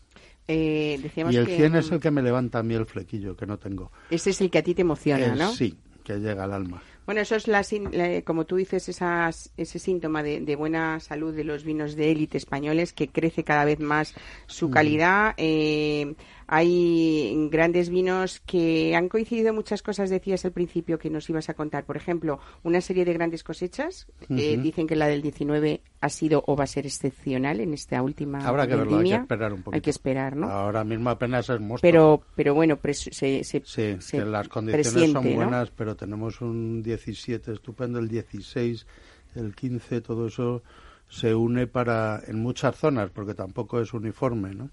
Eh, 0.49 0.99
decíamos 1.03 1.35
Y 1.35 1.39
el 1.39 1.47
que 1.47 1.57
100 1.57 1.75
es 1.77 1.91
el 1.91 2.01
que 2.01 2.11
me 2.11 2.23
levanta 2.23 2.61
a 2.61 2.63
mí 2.63 2.75
el 2.75 2.87
flequillo, 2.87 3.37
que 3.37 3.47
no 3.47 3.59
tengo. 3.59 3.91
ese 4.11 4.31
es 4.31 4.41
el 4.41 4.51
que 4.51 4.59
a 4.59 4.63
ti 4.63 4.75
te 4.75 4.83
emociona, 4.83 5.33
El 5.33 5.39
¿no? 5.39 5.51
sí, 5.53 5.77
que 6.05 6.19
llega 6.19 6.45
al 6.45 6.53
alma. 6.53 6.83
Bueno, 7.05 7.21
eso 7.21 7.37
es, 7.37 7.47
la, 7.47 7.65
la- 7.93 8.23
como 8.23 8.47
tú 8.47 8.57
dices, 8.57 8.89
esas, 8.89 9.53
ese 9.57 9.79
síntoma 9.79 10.25
de, 10.25 10.41
de 10.41 10.57
buena 10.57 10.99
salud 10.99 11.33
de 11.35 11.45
los 11.45 11.63
vinos 11.63 11.95
de 11.95 12.11
élite 12.11 12.37
españoles, 12.37 12.93
que 12.93 13.07
crece 13.09 13.45
cada 13.45 13.65
vez 13.65 13.79
más 13.79 14.13
su 14.47 14.71
calidad. 14.71 15.35
Eh, 15.37 16.15
hay 16.49 17.49
grandes 17.51 17.91
vinos 17.91 18.41
que 18.41 18.95
han 18.97 19.09
coincidido 19.09 19.53
muchas 19.53 19.83
cosas, 19.83 20.11
decías 20.11 20.45
al 20.45 20.53
principio 20.53 20.99
que 20.99 21.11
nos 21.11 21.29
ibas 21.31 21.49
a 21.49 21.55
contar. 21.55 21.85
Por 21.85 21.97
ejemplo, 21.97 22.41
una 22.65 22.81
serie 22.81 23.05
de 23.05 23.13
grandes 23.13 23.43
cosechas. 23.45 24.07
eh, 24.29 24.57
dicen 24.61 24.87
que 24.89 24.97
la 24.97 25.07
del 25.07 25.23
19 25.23 25.83
ha 26.07 26.11
sido 26.11 26.43
o 26.47 26.57
va 26.57 26.65
a 26.65 26.67
ser 26.67 26.87
excepcional 26.87 27.61
en 27.61 27.75
esta 27.75 28.03
última 28.03 28.39
Habrá 28.47 28.67
que 28.67 28.77
verlo, 28.77 28.99
hay 28.99 29.11
que 29.11 29.15
esperar 29.15 29.53
un 29.53 29.63
poquito. 29.63 29.75
Hay 29.75 29.81
que 29.81 29.91
esperar, 29.91 30.37
¿no? 30.37 30.49
Ahora 30.49 30.85
mismo 30.85 31.11
apenas 31.11 31.49
es 31.51 31.61
mosto. 31.61 31.83
Pero, 31.83 32.23
pero 32.35 32.55
bueno, 32.55 32.79
se, 32.83 33.45
se, 33.45 33.45
Sí, 33.45 33.97
se 33.99 34.19
que 34.19 34.25
las 34.25 34.49
condiciones 34.49 34.93
presiente, 34.93 35.13
son 35.13 35.31
¿no? 35.31 35.37
buenas, 35.37 35.71
pero 35.71 35.97
tenemos 35.97 36.41
un 36.41 36.83
17 36.83 37.53
estupendo, 37.53 37.99
el 37.99 38.09
16, 38.09 38.87
el 39.35 39.55
15, 39.55 40.01
todo 40.01 40.29
eso 40.29 40.63
se 41.09 41.35
une 41.35 41.67
para 41.67 42.21
en 42.27 42.41
muchas 42.41 42.77
zonas, 42.77 43.11
porque 43.11 43.35
tampoco 43.35 43.81
es 43.81 43.93
uniforme, 43.93 44.55
¿no? 44.55 44.71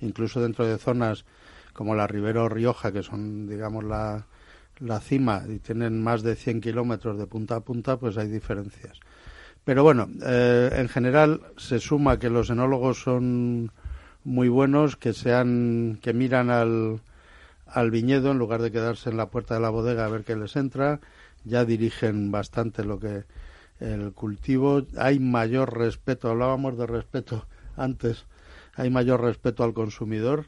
Incluso 0.00 0.40
dentro 0.40 0.66
de 0.66 0.78
zonas 0.78 1.24
como 1.72 1.94
la 1.94 2.06
Ribera 2.06 2.42
o 2.42 2.48
Rioja, 2.48 2.92
que 2.92 3.02
son, 3.02 3.46
digamos, 3.46 3.84
la, 3.84 4.26
la 4.80 5.00
cima 5.00 5.44
y 5.48 5.58
tienen 5.58 6.02
más 6.02 6.22
de 6.22 6.36
100 6.36 6.60
kilómetros 6.60 7.18
de 7.18 7.26
punta 7.26 7.56
a 7.56 7.60
punta, 7.60 7.98
pues 7.98 8.16
hay 8.18 8.28
diferencias. 8.28 8.98
Pero 9.70 9.84
bueno, 9.84 10.08
eh, 10.26 10.68
en 10.78 10.88
general 10.88 11.42
se 11.56 11.78
suma 11.78 12.18
que 12.18 12.28
los 12.28 12.50
enólogos 12.50 13.02
son 13.02 13.70
muy 14.24 14.48
buenos, 14.48 14.96
que 14.96 15.12
sean, 15.12 16.00
que 16.02 16.12
miran 16.12 16.50
al, 16.50 17.00
al 17.66 17.92
viñedo 17.92 18.32
en 18.32 18.38
lugar 18.38 18.62
de 18.62 18.72
quedarse 18.72 19.10
en 19.10 19.16
la 19.16 19.30
puerta 19.30 19.54
de 19.54 19.60
la 19.60 19.70
bodega 19.70 20.04
a 20.04 20.08
ver 20.08 20.24
qué 20.24 20.34
les 20.34 20.56
entra. 20.56 20.98
Ya 21.44 21.64
dirigen 21.64 22.32
bastante 22.32 22.82
lo 22.82 22.98
que 22.98 23.22
el 23.78 24.12
cultivo. 24.12 24.82
Hay 24.98 25.20
mayor 25.20 25.78
respeto, 25.78 26.28
hablábamos 26.28 26.76
de 26.76 26.88
respeto 26.88 27.46
antes, 27.76 28.26
hay 28.74 28.90
mayor 28.90 29.20
respeto 29.20 29.62
al 29.62 29.72
consumidor. 29.72 30.46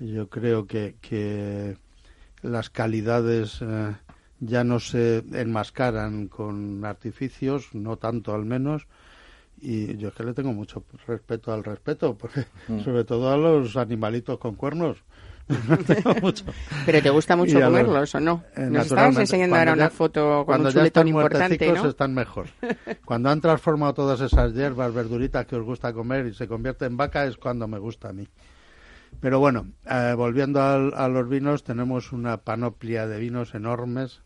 Yo 0.00 0.30
creo 0.30 0.66
que, 0.66 0.94
que, 1.02 1.76
las 2.40 2.70
calidades 2.70 3.58
eh, 3.60 3.92
ya 4.40 4.64
no 4.64 4.80
se 4.80 5.18
enmascaran 5.32 6.28
con 6.28 6.84
artificios, 6.84 7.74
no 7.74 7.96
tanto 7.96 8.34
al 8.34 8.44
menos, 8.44 8.86
y 9.60 9.96
yo 9.96 10.08
es 10.08 10.14
que 10.14 10.24
le 10.24 10.34
tengo 10.34 10.52
mucho 10.52 10.84
respeto 11.06 11.52
al 11.52 11.64
respeto, 11.64 12.16
porque 12.16 12.44
Mm. 12.68 12.80
sobre 12.80 13.04
todo 13.04 13.30
a 13.32 13.36
los 13.36 13.76
animalitos 13.76 14.38
con 14.38 14.54
cuernos. 14.54 14.98
Mucho. 16.22 16.44
Pero 16.86 17.02
te 17.02 17.10
gusta 17.10 17.36
mucho 17.36 17.60
comerlos, 17.60 18.14
¿o 18.14 18.20
no? 18.20 18.42
Eh, 18.56 18.62
Nos 18.70 18.86
estabas 18.86 19.16
enseñando 19.18 19.56
ahora 19.56 19.74
una 19.74 19.90
foto 19.90 20.36
con 20.38 20.44
cuando 20.46 20.68
un 20.70 20.74
ya 20.74 20.84
están 20.84 21.06
importante, 21.06 21.72
están 21.86 22.14
mejor. 22.14 22.46
Cuando 23.04 23.28
han 23.28 23.42
transformado 23.42 23.92
todas 23.92 24.22
esas 24.22 24.54
hierbas, 24.54 24.94
verduritas 24.94 25.44
que 25.46 25.56
os 25.56 25.62
gusta 25.62 25.92
comer 25.92 26.26
y 26.28 26.34
se 26.34 26.48
convierte 26.48 26.86
en 26.86 26.96
vaca 26.96 27.26
es 27.26 27.36
cuando 27.36 27.68
me 27.68 27.78
gusta 27.78 28.08
a 28.08 28.12
mí. 28.14 28.26
Pero 29.20 29.38
bueno, 29.38 29.68
eh, 29.90 30.14
volviendo 30.16 30.60
al- 30.62 30.92
a 30.94 31.08
los 31.08 31.28
vinos, 31.28 31.64
tenemos 31.64 32.12
una 32.12 32.38
panoplia 32.38 33.06
de 33.06 33.18
vinos 33.18 33.54
enormes, 33.54 34.22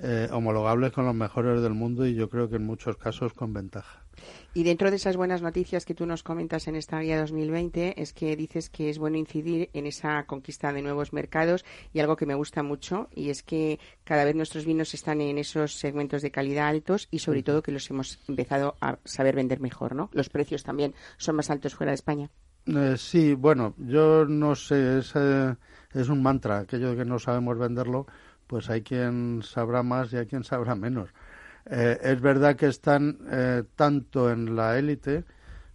eh, 0.00 0.28
homologables 0.32 0.92
con 0.92 1.04
los 1.06 1.14
mejores 1.14 1.62
del 1.62 1.74
mundo 1.74 2.06
y 2.06 2.14
yo 2.14 2.28
creo 2.28 2.48
que 2.48 2.56
en 2.56 2.64
muchos 2.66 2.96
casos 2.96 3.32
con 3.32 3.52
ventaja. 3.52 4.02
Y 4.54 4.62
dentro 4.62 4.90
de 4.90 4.96
esas 4.96 5.16
buenas 5.16 5.42
noticias 5.42 5.84
que 5.84 5.94
tú 5.94 6.06
nos 6.06 6.22
comentas 6.22 6.68
en 6.68 6.76
esta 6.76 7.00
guía 7.00 7.18
2020 7.20 8.00
es 8.00 8.12
que 8.12 8.36
dices 8.36 8.70
que 8.70 8.88
es 8.88 8.98
bueno 8.98 9.18
incidir 9.18 9.70
en 9.72 9.86
esa 9.86 10.24
conquista 10.26 10.72
de 10.72 10.82
nuevos 10.82 11.12
mercados 11.12 11.64
y 11.92 11.98
algo 11.98 12.16
que 12.16 12.24
me 12.24 12.34
gusta 12.36 12.62
mucho 12.62 13.08
y 13.14 13.30
es 13.30 13.42
que 13.42 13.80
cada 14.04 14.24
vez 14.24 14.36
nuestros 14.36 14.64
vinos 14.66 14.94
están 14.94 15.20
en 15.20 15.38
esos 15.38 15.74
segmentos 15.74 16.22
de 16.22 16.30
calidad 16.30 16.68
altos 16.68 17.08
y 17.10 17.18
sobre 17.18 17.42
todo 17.42 17.62
que 17.62 17.72
los 17.72 17.90
hemos 17.90 18.20
empezado 18.28 18.76
a 18.80 18.98
saber 19.04 19.34
vender 19.34 19.60
mejor, 19.60 19.94
¿no? 19.96 20.08
Los 20.12 20.28
precios 20.28 20.62
también 20.62 20.94
son 21.18 21.34
más 21.36 21.50
altos 21.50 21.74
fuera 21.74 21.90
de 21.90 21.96
España. 21.96 22.30
Eh, 22.66 22.96
sí, 22.96 23.34
bueno, 23.34 23.74
yo 23.76 24.24
no 24.24 24.54
sé, 24.54 24.98
es, 24.98 25.12
eh, 25.16 25.54
es 25.92 26.08
un 26.08 26.22
mantra, 26.22 26.60
aquello 26.60 26.90
de 26.90 26.96
que 26.96 27.04
no 27.04 27.18
sabemos 27.18 27.58
venderlo, 27.58 28.06
pues 28.46 28.70
hay 28.70 28.82
quien 28.82 29.42
sabrá 29.42 29.82
más 29.82 30.12
y 30.12 30.16
hay 30.16 30.26
quien 30.26 30.44
sabrá 30.44 30.74
menos. 30.74 31.10
Eh, 31.66 31.98
es 32.02 32.20
verdad 32.22 32.56
que 32.56 32.66
están 32.66 33.18
eh, 33.30 33.64
tanto 33.76 34.30
en 34.30 34.56
la 34.56 34.78
élite 34.78 35.24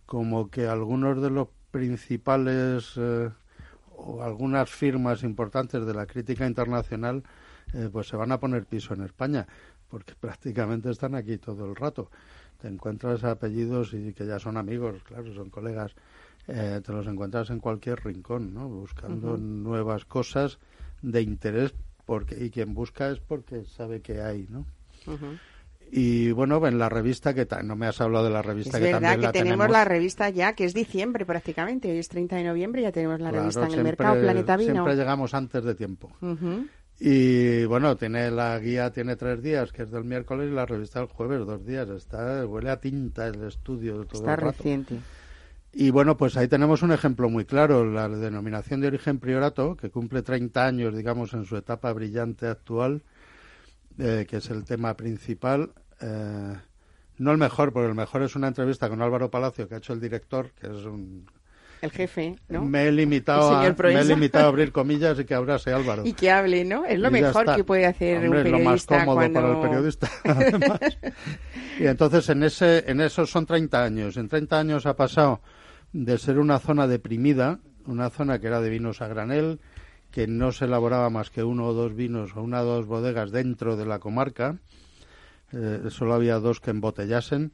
como 0.08 0.50
que 0.50 0.68
algunos 0.68 1.22
de 1.22 1.30
los 1.30 1.50
principales 1.72 2.98
o 2.98 4.24
algunas 4.24 4.70
firmas 4.72 5.24
importantes 5.24 5.86
de 5.86 5.94
la 5.94 6.08
crítica 6.08 6.48
internacional 6.48 7.24
pues 7.92 8.08
se 8.08 8.18
van 8.18 8.32
a 8.32 8.40
poner 8.40 8.66
piso 8.66 8.96
en 8.96 9.04
España 9.04 9.46
porque 9.90 10.16
prácticamente 10.20 10.90
están 10.90 11.14
aquí 11.16 11.38
todo 11.38 11.66
el 11.68 11.76
rato. 11.76 12.10
Te 12.60 12.68
encuentras 12.68 13.24
apellidos 13.24 13.94
y 13.94 14.14
que 14.14 14.26
ya 14.26 14.40
son 14.40 14.58
amigos, 14.58 15.04
claro, 15.04 15.32
son 15.34 15.50
colegas 15.52 15.94
eh, 16.50 16.82
te 16.86 16.92
los 16.92 17.06
encuentras 17.08 17.50
en 17.50 17.60
cualquier 17.60 18.04
rincón, 18.04 18.54
¿no? 18.54 18.68
Buscando 18.68 19.38
nuevas 19.38 20.06
cosas 20.06 20.60
de 21.02 21.22
interés 21.22 21.74
porque 22.06 22.44
y 22.44 22.50
quien 22.50 22.74
busca 22.74 23.10
es 23.10 23.20
porque 23.20 23.64
sabe 23.66 24.02
que 24.02 24.22
hay, 24.22 24.48
¿no? 24.50 24.66
Y 25.92 26.32
bueno, 26.32 26.66
en 26.68 26.78
la 26.78 26.88
revista 26.88 27.34
que 27.34 27.48
no 27.64 27.76
me 27.76 27.88
has 27.88 28.00
hablado 28.00 28.26
de 28.26 28.30
la 28.32 28.42
revista 28.44 28.78
Es 28.78 28.84
que 28.84 28.92
verdad 28.92 29.00
también 29.00 29.20
que 29.22 29.26
la 29.26 29.32
tenemos, 29.32 29.70
la 29.72 29.86
revista 29.86 30.30
ya, 30.30 30.54
que 30.54 30.66
es 30.66 30.74
diciembre 30.76 31.26
prácticamente, 31.26 31.90
hoy 31.92 31.98
es 31.98 32.08
30 32.10 32.36
de 32.36 32.44
noviembre, 32.44 32.82
ya 32.84 32.92
tenemos 32.92 33.20
la 33.20 33.30
Claro, 33.30 33.40
revista 33.44 33.62
en 33.62 33.66
el 33.68 33.72
siempre- 33.72 33.92
mercado, 33.92 34.22
Planeta 34.22 34.58
Vino. 34.58 34.72
Siempre 34.74 34.96
llegamos 34.96 35.34
antes 35.34 35.64
de 35.64 35.74
tiempo. 35.76 36.12
Y 37.00 37.64
bueno, 37.66 37.96
tiene 37.96 38.30
la 38.30 38.60
guía 38.60 38.92
tiene 38.92 39.16
tres 39.16 39.42
días, 39.42 39.72
que 39.72 39.84
es 39.84 39.90
del 39.92 40.04
miércoles, 40.04 40.50
y 40.52 40.54
la 40.54 40.66
revista 40.66 41.00
el 41.00 41.08
jueves, 41.08 41.46
dos 41.46 41.66
días. 41.66 41.88
Está 41.90 42.46
huele 42.46 42.70
a 42.70 42.80
tinta 42.80 43.26
el 43.28 43.42
estudio 43.46 44.04
todo 44.06 44.22
Está 44.22 44.34
el 44.34 44.38
rato. 44.42 44.58
reciente. 44.58 45.00
Y 45.72 45.92
bueno, 45.92 46.18
pues 46.18 46.36
ahí 46.36 46.48
tenemos 46.48 46.82
un 46.82 46.92
ejemplo 46.92 47.30
muy 47.30 47.46
claro, 47.46 47.86
la 47.86 48.10
denominación 48.10 48.82
de 48.82 48.88
origen 48.88 49.20
priorato, 49.20 49.76
que 49.76 49.90
cumple 49.92 50.24
30 50.24 50.66
años, 50.66 50.96
digamos, 50.96 51.34
en 51.34 51.46
su 51.46 51.58
etapa 51.58 51.94
brillante 51.94 52.48
actual, 52.48 53.04
eh, 54.00 54.26
que 54.28 54.38
es 54.38 54.50
el 54.50 54.64
tema 54.66 54.96
principal. 54.96 55.72
eh, 56.02 56.56
no 57.18 57.32
el 57.34 57.38
mejor, 57.38 57.74
porque 57.74 57.90
el 57.90 57.96
mejor 57.96 58.24
es 58.24 58.36
una 58.38 58.48
entrevista 58.48 58.88
con 58.88 59.02
Álvaro 59.02 59.30
Palacio, 59.30 59.68
que 59.68 59.76
ha 59.76 59.78
hecho 59.80 59.92
el 59.94 60.00
director, 60.00 60.52
que 60.60 60.68
es 60.68 60.86
un... 60.86 61.28
El 61.82 61.92
jefe, 61.92 62.36
¿no? 62.50 62.64
Me 62.66 62.88
he, 62.88 62.92
limitado 62.92 63.56
a, 63.56 63.62
me 63.62 64.00
he 64.02 64.04
limitado 64.06 64.46
a 64.46 64.48
abrir 64.50 64.72
comillas 64.72 65.18
y 65.20 65.24
que 65.26 65.34
abrase 65.34 65.72
Álvaro. 65.72 66.06
Y 66.06 66.12
que 66.14 66.30
hable, 66.32 66.66
¿no? 66.66 66.86
Es 66.86 67.00
lo 67.00 67.08
Y 67.10 67.12
mejor 67.12 67.56
que 67.56 67.64
puede 67.64 67.86
hacer 67.86 68.18
Hombre, 68.18 68.42
un 68.42 68.46
es 68.48 68.52
lo 68.52 68.60
más 68.60 68.86
periodista 68.86 69.00
cómodo 69.00 69.16
cuando... 69.16 69.42
para 69.42 69.54
el 69.54 69.62
periodista, 69.62 70.10
además. 70.26 70.80
y 71.80 71.86
entonces 71.86 72.28
en 72.30 72.44
ese 72.44 72.84
en 72.90 73.00
esos 73.00 73.30
son 73.30 73.46
30 73.46 73.82
años. 73.84 74.18
En 74.18 74.28
30 74.28 74.60
años 74.60 74.86
ha 74.86 74.96
pasado 74.96 75.40
de 75.94 76.18
ser 76.18 76.40
una 76.40 76.60
zona 76.60 76.88
deprimida, 76.88 77.60
una 77.86 78.10
zona 78.10 78.40
que 78.40 78.48
era 78.48 78.62
de 78.62 78.70
vinos 78.70 79.02
a 79.02 79.08
granel, 79.08 79.60
que 80.12 80.28
no 80.28 80.52
se 80.52 80.66
elaboraba 80.66 81.10
más 81.10 81.30
que 81.30 81.44
uno 81.44 81.68
o 81.68 81.74
dos 81.74 81.96
vinos 81.96 82.36
o 82.36 82.42
una 82.42 82.62
o 82.62 82.66
dos 82.66 82.86
bodegas 82.86 83.32
dentro 83.32 83.78
de 83.78 83.86
la 83.86 84.00
comarca, 84.00 84.58
eh, 85.52 85.88
solo 85.90 86.14
había 86.14 86.40
dos 86.40 86.60
que 86.60 86.72
embotellasen, 86.72 87.52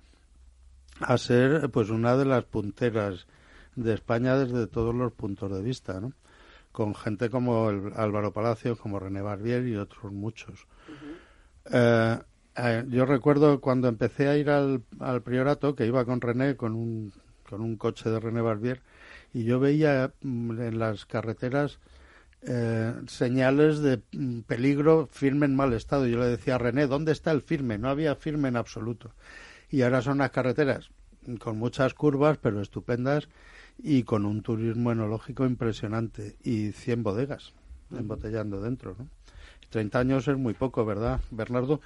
a 1.00 1.18
ser 1.18 1.70
pues 1.72 1.90
una 1.90 2.16
de 2.16 2.26
las 2.26 2.46
punteras 2.46 3.28
de 3.76 3.94
España 3.94 4.38
desde 4.38 4.68
todos 4.68 4.96
los 4.96 5.12
puntos 5.12 5.52
de 5.52 5.62
vista, 5.62 6.00
¿no? 6.00 6.14
Con 6.72 6.96
gente 6.96 7.30
como 7.30 7.70
el 7.70 7.92
Álvaro 7.96 8.32
Palacio, 8.32 8.78
como 8.78 9.00
René 9.00 9.22
Barbier 9.22 9.66
y 9.68 9.76
otros 9.76 10.12
muchos. 10.12 10.68
Eh, 11.72 12.18
eh, 12.58 12.86
yo 12.90 13.06
recuerdo 13.06 13.60
cuando 13.60 13.88
empecé 13.88 14.28
a 14.28 14.38
ir 14.38 14.50
al, 14.50 14.84
al 15.00 15.22
priorato 15.22 15.76
que 15.76 15.86
iba 15.86 16.06
con 16.06 16.22
René 16.22 16.56
con 16.56 16.74
un, 16.74 17.14
con 17.48 17.62
un 17.62 17.78
coche 17.78 18.10
de 18.10 18.20
René 18.20 18.42
Barbier 18.42 18.82
y 19.34 19.44
yo 19.44 19.60
veía 19.60 20.14
mm, 20.22 20.62
en 20.62 20.80
las 20.80 21.06
carreteras 21.06 21.80
eh, 22.42 22.94
señales 23.08 23.80
de 23.80 24.02
mm, 24.12 24.42
peligro, 24.42 25.08
firme 25.12 25.46
en 25.46 25.56
mal 25.56 25.74
estado. 25.74 26.08
Yo 26.08 26.20
le 26.20 26.28
decía 26.28 26.56
a 26.56 26.60
René, 26.60 26.88
¿dónde 26.88 27.12
está 27.12 27.32
el 27.32 27.42
firme? 27.42 27.78
No 27.78 27.90
había 27.90 28.16
firme 28.16 28.50
en 28.50 28.58
absoluto. 28.58 29.12
Y 29.70 29.82
ahora 29.82 30.02
son 30.02 30.20
las 30.20 30.32
carreteras 30.32 30.90
con 31.40 31.58
muchas 31.58 31.94
curvas, 31.94 32.38
pero 32.38 32.62
estupendas, 32.62 33.28
y 33.78 34.04
con 34.04 34.26
un 34.26 34.42
turismo 34.42 34.92
enológico 34.92 35.46
impresionante. 35.46 36.38
Y 36.44 36.72
100 36.72 37.04
bodegas 37.04 37.54
embotellando 37.92 38.62
dentro, 38.62 38.96
¿no? 38.98 39.08
30 39.70 40.00
años 40.00 40.28
es 40.28 40.38
muy 40.38 40.54
poco, 40.54 40.86
¿verdad, 40.86 41.20
Bernardo? 41.32 41.82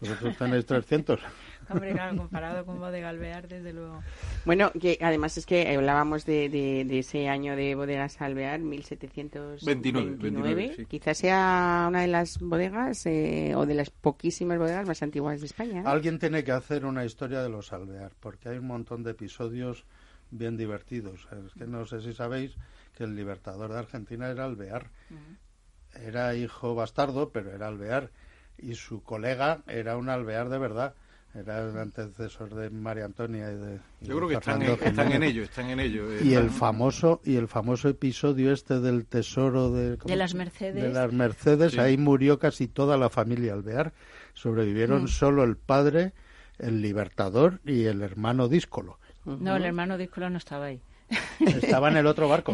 Vosotros 0.00 0.36
tenéis 0.36 0.66
300. 0.66 1.20
Hombre, 1.68 1.92
claro, 1.92 2.16
comparado 2.16 2.64
con 2.64 2.78
Bodega 2.78 3.08
Alvear, 3.08 3.48
desde 3.48 3.72
luego. 3.72 4.02
Bueno, 4.44 4.70
que 4.80 4.98
además 5.00 5.36
es 5.36 5.46
que 5.46 5.74
hablábamos 5.74 6.24
de, 6.26 6.48
de- 6.48 6.84
de 6.84 6.98
ese 7.00 7.28
año 7.28 7.56
de 7.56 7.74
bodegas 7.74 8.20
Alvear, 8.20 8.60
1729. 8.60 10.16
29, 10.18 10.74
sí. 10.76 10.86
Quizás 10.86 11.18
sea 11.18 11.86
una 11.88 12.02
de 12.02 12.08
las 12.08 12.38
bodegas 12.38 13.04
eh, 13.06 13.54
o 13.56 13.66
de 13.66 13.74
las 13.74 13.90
poquísimas 13.90 14.58
bodegas 14.58 14.86
más 14.86 15.02
antiguas 15.02 15.40
de 15.40 15.46
España. 15.46 15.82
¿no? 15.82 15.88
Alguien 15.88 16.18
tiene 16.18 16.44
que 16.44 16.52
hacer 16.52 16.84
una 16.84 17.04
historia 17.04 17.42
de 17.42 17.48
los 17.48 17.72
Alvear, 17.72 18.12
porque 18.20 18.48
hay 18.48 18.58
un 18.58 18.66
montón 18.66 19.02
de 19.02 19.10
episodios 19.12 19.84
bien 20.30 20.56
divertidos. 20.56 21.28
Es 21.46 21.54
que 21.54 21.66
no 21.66 21.84
sé 21.86 22.00
si 22.00 22.12
sabéis 22.12 22.56
que 22.94 23.04
el 23.04 23.14
libertador 23.14 23.72
de 23.72 23.78
Argentina 23.78 24.28
era 24.28 24.44
Alvear. 24.44 24.90
Era 25.94 26.34
hijo 26.34 26.74
bastardo, 26.74 27.30
pero 27.30 27.52
era 27.52 27.68
Alvear. 27.68 28.10
Y 28.58 28.74
su 28.74 29.02
colega 29.02 29.62
era 29.66 29.96
un 29.96 30.08
Alvear 30.08 30.48
de 30.48 30.58
verdad. 30.58 30.94
Era 31.38 31.68
el 31.68 31.76
antecesor 31.76 32.54
de 32.54 32.70
María 32.70 33.04
Antonia 33.04 33.50
y 33.52 33.56
de. 33.56 33.78
y 34.00 34.06
Yo 34.06 34.16
creo 34.16 34.28
que 34.28 34.34
están, 34.36 34.62
en- 34.62 34.70
están 34.70 34.98
en 34.98 35.04
Jiménez. 35.12 35.30
ello, 35.30 35.42
están 35.42 35.66
en 35.70 35.80
ello. 35.80 36.22
Y 36.22 36.32
el 36.34 36.48
famoso 36.50 37.20
y 37.24 37.36
el 37.36 37.46
famoso 37.46 37.88
episodio 37.90 38.52
este 38.52 38.80
del 38.80 39.04
tesoro 39.04 39.70
de, 39.70 39.98
¿cómo 39.98 40.10
De 40.10 40.16
las 40.16 40.34
Mercedes. 40.34 40.82
de 40.82 40.88
las 40.92 41.12
Mercedes 41.12 41.72
Sí. 41.72 41.78
ahí 41.78 41.98
murió 41.98 42.38
casi 42.38 42.68
toda 42.68 42.96
la 42.96 43.10
familia 43.10 43.52
Alvear 43.52 43.92
sobrevivieron 44.32 45.04
Mm. 45.04 45.08
solo 45.08 45.44
el 45.44 45.56
padre 45.56 46.12
el 46.58 46.80
libertador 46.80 47.60
y 47.66 47.84
el 47.84 48.00
hermano 48.02 48.48
díscolo 48.48 48.98
No, 49.26 49.56
el 49.56 49.64
hermano 49.64 49.98
Díscolo 49.98 50.30
no 50.30 50.38
estaba 50.38 50.66
ahí. 50.66 50.80
Estaba 51.40 51.88
en 51.90 51.96
el 51.98 52.06
otro 52.06 52.28
barco 52.28 52.52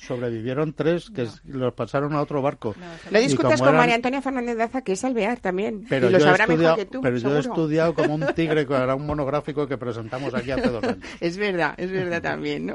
sobrevivieron 0.00 0.72
tres 0.72 1.10
que 1.10 1.24
No. 1.44 1.58
los 1.58 1.74
pasaron 1.74 2.14
a 2.14 2.20
otro 2.20 2.40
barco 2.42 2.74
No, 3.10 3.18
discutas 3.20 3.58
con 3.60 3.68
eran- 3.68 3.78
María 3.80 3.94
Antonia 3.96 4.22
Fernández 4.22 4.56
Daza, 4.56 4.82
que 4.82 4.92
es 4.92 5.04
Alvear 5.04 5.38
también. 5.40 5.84
pero 5.88 6.08
y 6.08 6.12
lo 6.12 6.18
yo 6.18 6.24
he 6.24 6.28
sabrá 6.28 6.44
estudiado 6.44 6.76
mejor 6.76 6.86
que 6.86 6.92
tú, 6.92 7.00
pero 7.02 7.16
yo 7.18 7.36
he 7.36 7.40
estudiado 7.40 7.94
como 7.94 8.14
un 8.14 8.26
tigre 8.34 8.66
que 8.66 8.74
era 8.82 8.94
un 8.94 9.06
monográfico 9.06 9.66
que 9.66 9.76
presentamos 9.78 10.34
aquí 10.34 10.50
hace 10.50 10.68
dos 10.68 10.82
años 10.84 10.98
Es 11.20 11.36
verdad, 11.36 11.74
es 11.76 11.90
verdad 11.90 12.22
también, 12.22 12.66
¿no? 12.66 12.74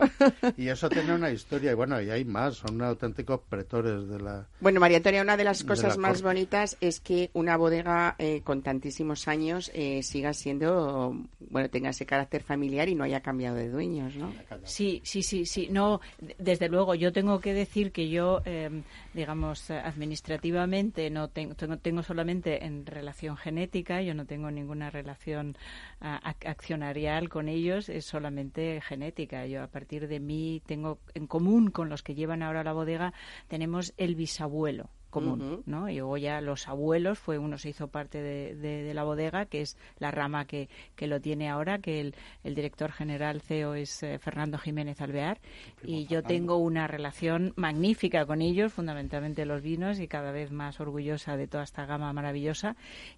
y 0.57 0.68
eso 0.68 0.89
tiene 0.89 1.13
una 1.13 1.32
historia 1.32 1.72
y 1.72 1.76
bueno 1.76 2.01
y 2.01 2.09
hay 2.09 2.26
más 2.26 2.55
son 2.55 2.82
auténticos 2.82 3.41
pretores 3.49 4.07
de 4.07 4.20
la 4.20 4.47
Bueno, 4.59 4.80
María 4.80 4.97
Antonia, 4.97 5.22
una 5.22 5.38
de 5.38 5.43
las 5.43 5.59
De 5.59 5.65
cosas 5.65 5.95
la 5.95 6.01
más 6.01 6.11
corte. 6.22 6.24
bonitas 6.28 6.78
es 6.82 6.99
que 6.99 7.30
una 7.34 7.57
bodega 7.57 8.15
eh, 8.20 8.41
con 8.43 8.61
tantísimos 8.61 9.28
años 9.28 9.72
eh, 9.74 10.03
siga 10.03 10.34
siendo, 10.34 11.15
bueno, 11.49 11.70
tenga 11.70 11.89
ese 11.89 12.05
carácter 12.05 12.43
familiar 12.43 12.89
y 12.89 12.95
no 12.95 13.03
haya 13.03 13.22
cambiado 13.22 13.55
de 13.55 13.70
dueños, 13.70 14.15
¿no? 14.15 14.34
Sí, 14.63 15.01
sí, 15.08 15.24
sí, 15.24 15.45
sí. 15.45 15.70
No, 15.72 16.01
desde 16.38 16.70
luego, 16.70 16.93
yo 16.93 17.12
tengo 17.12 17.39
que 17.39 17.53
decir 17.53 17.91
que 17.91 18.10
yo, 18.10 18.41
eh, 18.45 18.84
digamos, 19.14 19.72
administrativamente 19.72 21.10
no 21.10 21.30
tengo, 21.30 21.55
tengo, 21.55 22.03
solamente 22.03 22.66
en 22.66 22.86
relación 22.86 23.38
genética, 23.38 24.01
yo 24.01 24.14
no 24.14 24.26
tengo 24.26 24.51
ninguna 24.51 24.89
relación 24.89 25.58
ah, 26.01 26.20
ac- 26.24 26.47
accionarial 26.47 27.30
con 27.30 27.47
ellos, 27.49 27.89
es 27.89 28.05
solamente 28.05 28.82
genética. 28.82 29.45
Yo 29.47 29.64
a 29.64 29.68
partir 29.68 30.08
de 30.08 30.20
mí 30.20 30.62
tengo 30.66 30.99
en 31.14 31.28
común 31.28 31.72
con 31.72 31.89
los 31.89 32.03
que 32.03 32.14
llevan 32.16 32.43
ahora 32.43 32.64
la 32.64 32.74
bodega, 32.74 33.14
tenemos 33.47 33.93
el 33.97 34.16
bisabuelo 34.16 34.89
común. 35.10 35.64
¿no? 35.66 35.89
Y 35.89 35.95
luego 35.97 36.18
ya 36.18 36.41
los 36.41 36.68
abuelos, 36.68 37.18
fue 37.20 37.38
uno 37.38 37.58
se 37.58 37.70
hizo 37.70 37.88
parte 37.88 38.22
de, 38.22 38.55
de- 38.55 38.84
de 38.84 38.93
la 38.93 39.03
bodega, 39.03 39.45
que 39.45 39.62
es 39.62 39.78
la 39.99 40.12
rama 40.12 40.45
que, 40.45 40.70
que 40.95 41.08
lo 41.08 41.20
tiene 41.22 41.49
ahora, 41.49 41.80
que 41.80 41.99
el, 42.01 42.16
el 42.43 42.55
director 42.55 42.91
general 42.91 43.41
CEO 43.41 43.74
es 43.76 44.03
eh, 44.03 44.20
Fernando 44.20 44.58
Jiménez 44.58 45.01
Alvear, 45.01 45.39
y 45.84 46.05
yo 46.08 46.22
tengo 46.24 46.58
una 46.58 46.88
relación 46.88 47.53
magnífica 47.55 48.26
con 48.26 48.41
ellos, 48.41 48.74
fundamentalmente 48.74 49.45
los 49.45 49.62
vinos, 49.62 49.99
y 49.99 50.08
cada 50.08 50.32
vez 50.32 50.51
más 50.51 50.80
orgullosa 50.80 51.38
de 51.38 51.47
toda 51.47 51.64
esta 51.64 51.86
gama 51.86 52.12
maravillosa, 52.14 52.76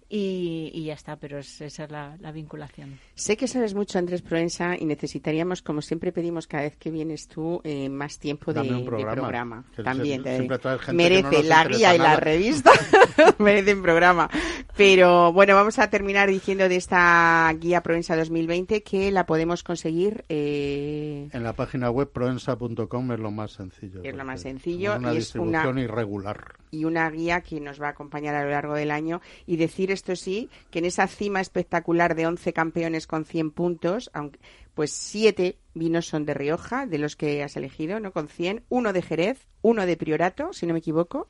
y, 0.08 0.70
y 0.74 0.84
ya 0.84 0.94
está, 0.94 1.16
pero 1.16 1.38
es- 1.38 1.60
esa 1.60 1.84
es 1.84 1.90
la, 1.90 2.16
la 2.20 2.32
vinculación. 2.32 2.98
Sé 3.14 3.36
que 3.36 3.46
sabes 3.48 3.74
mucho, 3.74 3.98
Andrés 3.98 4.22
Proensa, 4.22 4.76
y 4.78 4.84
necesitaríamos, 4.84 5.62
como 5.62 5.82
siempre 5.82 6.12
pedimos 6.12 6.46
cada 6.46 6.64
vez 6.64 6.76
que 6.76 6.90
vienes 6.90 7.28
tú, 7.28 7.60
eh, 7.64 7.88
más 7.88 8.18
tiempo 8.18 8.52
de, 8.52 8.60
de 8.62 8.84
programa. 8.84 9.12
programa. 9.14 9.64
También. 9.84 10.22
se- 10.24 10.48
merece 10.92 11.22
no 11.42 11.42
la 11.42 11.64
guía 11.80 11.94
y 11.94 11.98
la 11.98 12.16
revista. 12.16 12.70
merecen 13.38 13.82
programa. 13.82 14.28
Pero 14.76 15.32
bueno, 15.32 15.54
vamos 15.54 15.78
a 15.78 15.90
terminar 15.90 16.28
diciendo 16.30 16.68
de 16.68 16.76
esta 16.76 17.52
guía 17.58 17.82
Proensa 17.82 18.16
2020 18.16 18.82
que 18.82 19.10
la 19.10 19.26
podemos 19.26 19.62
conseguir. 19.62 20.24
eh, 20.28 21.28
En 21.32 21.42
la 21.42 21.52
página 21.54 21.90
web 21.90 22.10
proensa.com 22.10 23.12
es 23.12 23.18
lo 23.18 23.30
más 23.30 23.52
sencillo. 23.52 24.02
Es 24.02 24.14
lo 24.14 24.24
más 24.24 24.40
sencillo 24.42 24.92
es 24.92 24.98
una 24.98 25.14
y 25.14 25.16
es 25.18 25.34
una- 25.34 25.44
distribución 25.62 25.78
irregular. 25.78 26.54
y 26.70 26.84
una 26.84 27.10
guía 27.10 27.40
que 27.40 27.60
nos 27.60 27.80
va 27.82 27.88
a 27.88 27.90
acompañar 27.90 28.34
a 28.36 28.44
lo 28.44 28.50
largo 28.50 28.74
del 28.74 28.90
año 28.90 29.20
y 29.46 29.56
decir 29.56 29.90
esto 29.90 30.14
sí, 30.16 30.48
que 30.70 30.78
en 30.78 30.84
esa 30.84 31.06
cima 31.08 31.40
espectacular 31.40 32.14
de 32.14 32.26
11 32.26 32.52
campeones 32.52 33.06
con 33.06 33.24
100 33.24 33.50
puntos, 33.50 34.10
aunque 34.14 34.38
pues 34.74 34.92
siete 34.92 35.58
vinos 35.74 36.06
son 36.06 36.24
de 36.24 36.32
Rioja, 36.32 36.86
de 36.86 36.98
los 36.98 37.16
que 37.16 37.42
has 37.42 37.56
elegido, 37.56 37.98
¿no? 38.00 38.12
Con 38.12 38.28
100, 38.28 38.62
uno 38.68 38.92
de 38.92 39.02
Jerez, 39.02 39.46
uno 39.62 39.84
de 39.84 39.96
Priorato, 39.96 40.52
si 40.52 40.64
no 40.66 40.72
me 40.74 40.78
equivoco, 40.78 41.28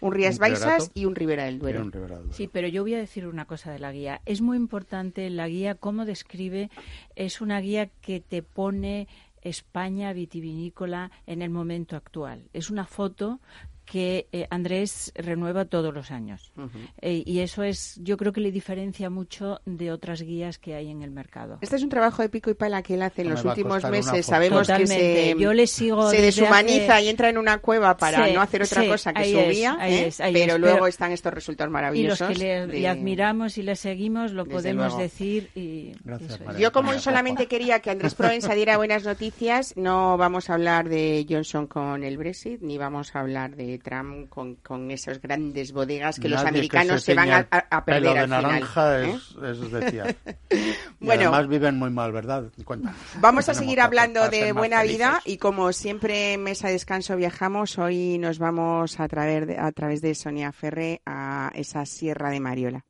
un 0.00 0.12
Rías 0.12 0.36
Un 0.36 0.40
Baixas 0.40 0.90
y 0.94 1.04
un 1.04 1.14
Ribera 1.14 1.44
del 1.44 1.58
Duero. 1.58 1.82
Un 1.82 1.92
Ribera 1.92 2.16
del 2.16 2.24
Duero. 2.24 2.36
Sí, 2.36 2.48
pero 2.48 2.68
yo 2.68 2.82
voy 2.82 2.94
a 2.94 2.98
decir 2.98 3.26
una 3.26 3.44
cosa 3.46 3.72
de 3.72 3.78
la 3.78 3.92
guía. 3.92 4.20
Es 4.26 4.40
muy 4.40 4.56
importante 4.56 5.28
la 5.30 5.48
guía, 5.48 5.74
cómo 5.74 6.04
describe, 6.04 6.70
es 7.14 7.40
una 7.40 7.60
guía 7.60 7.86
que 8.00 8.20
te 8.20 8.42
pone 8.42 9.08
España 9.42 10.12
vitivinícola 10.12 11.10
en 11.26 11.42
el 11.42 11.50
momento 11.50 11.96
actual. 11.96 12.48
Es 12.52 12.70
una 12.70 12.86
foto 12.86 13.40
que 13.86 14.26
eh, 14.32 14.46
Andrés 14.50 15.12
renueva 15.14 15.64
todos 15.64 15.94
los 15.94 16.10
años. 16.10 16.52
Eh, 17.00 17.22
y 17.24 17.38
eso 17.38 17.62
es, 17.62 17.98
yo 18.02 18.16
creo 18.16 18.32
que 18.32 18.40
le 18.40 18.50
diferencia 18.50 19.08
mucho 19.10 19.60
de 19.64 19.92
otras 19.92 20.20
guías 20.22 20.58
que 20.58 20.74
hay 20.74 20.90
en 20.90 21.02
el 21.02 21.10
mercado. 21.12 21.58
Este 21.60 21.76
es 21.76 21.82
un 21.84 21.88
trabajo 21.88 22.20
de 22.20 22.28
pico 22.28 22.50
y 22.50 22.54
pala 22.54 22.82
que 22.82 22.94
él 22.94 23.02
hace 23.02 23.22
en 23.22 23.28
No 23.28 23.34
los 23.34 23.44
me 23.44 23.50
últimos 23.50 23.84
meses. 23.84 24.26
Sabemos 24.26 24.66
que 24.66 24.86
se, 24.88 25.34
Yo 25.38 25.52
le 25.52 25.66
sigo 25.68 26.10
se 26.10 26.16
desde 26.20 26.26
deshumaniza 26.42 26.96
hace- 26.96 27.04
y 27.04 27.08
entra 27.08 27.28
en 27.28 27.38
una 27.38 27.58
cueva 27.58 27.96
para 27.96 28.26
Sí, 28.26 28.32
no 28.34 28.40
hacer 28.40 28.62
otra 28.62 28.82
sí, 28.82 28.88
cosa 28.88 29.12
que 29.14 29.30
su 29.30 29.38
es, 29.38 29.56
guía, 29.56 29.76
ahí 29.78 29.94
¿eh? 29.94 30.06
es, 30.08 30.20
ahí 30.20 30.32
pero 30.32 30.54
es. 30.54 30.60
luego 30.60 30.74
Pero- 30.76 30.86
están 30.88 31.12
estos 31.12 31.32
resultados 31.32 31.68
Y 31.68 31.70
los 31.70 31.72
maravillosos. 31.72 32.28
que 32.28 32.34
le, 32.34 32.66
de- 32.66 32.80
le 32.80 32.88
admiramos 32.88 33.56
y 33.58 33.62
le 33.62 33.76
seguimos 33.76 34.32
lo 34.32 34.42
Desde 34.44 34.56
podemos 34.56 34.86
luego. 34.86 34.98
decir 34.98 35.50
y 35.54 35.92
Gracias, 36.04 36.32
eso 36.32 36.40
es. 36.42 36.46
María. 36.46 36.60
Yo 36.60 36.72
como 36.72 36.86
María, 36.88 37.00
solamente 37.00 37.46
quería 37.46 37.78
que 37.80 37.90
Andrés 37.90 38.14
Proensa 38.16 38.54
diera 38.54 38.76
buenas 38.76 39.04
noticias, 39.04 39.74
no 39.76 40.16
vamos 40.16 40.50
a 40.50 40.54
hablar 40.54 40.88
de 40.88 41.24
Johnson 41.28 41.68
con 41.68 42.02
el 42.02 42.18
Brexit, 42.18 42.60
ni 42.62 42.78
vamos 42.78 43.14
a 43.14 43.20
hablar 43.20 43.54
de 43.54 43.75
Trump 43.78 44.28
con, 44.28 44.56
con 44.56 44.90
esas 44.90 45.20
grandes 45.20 45.72
bodegas 45.72 46.18
que 46.18 46.28
los 46.28 46.40
americanos 46.42 47.02
se 47.02 47.12
se, 47.12 47.14
van 47.14 47.30
a, 47.30 47.84
perder 47.84 48.02
pelo 48.02 48.12
de 48.14 48.18
al 48.18 48.24
final, 48.26 48.42
naranja 48.42 49.02
¿eh? 49.02 49.14
es, 49.14 49.60
es 49.60 49.70
de 49.70 49.90
fiar. 49.90 50.16
Y 50.50 51.04
Bueno. 51.04 51.22
además 51.22 51.48
viven 51.48 51.78
muy 51.78 51.90
mal, 51.90 52.12
¿verdad? 52.12 52.44
Cuéntanos. 52.64 52.96
Vamos 53.20 53.48
a 53.48 53.54
seguir 53.54 53.80
hablando 53.80 54.28
de 54.28 54.52
buena 54.52 54.82
vida 54.82 55.20
y 55.24 55.36
como 55.38 55.72
siempre 55.72 56.34
en 56.34 56.42
Mesa 56.42 56.68
Descanso 56.68 57.16
viajamos, 57.16 57.78
hoy 57.78 58.18
nos 58.18 58.38
vamos 58.38 58.98
a 59.00 59.08
través 59.08 59.46
de, 59.46 59.58
a 59.58 59.70
través 59.72 60.00
de 60.00 60.14
Sonia 60.14 60.52
Ferre 60.52 61.02
a 61.04 61.50
esa 61.54 61.84
Sierra 61.86 62.30
de 62.30 62.40
Mariola. 62.40 62.84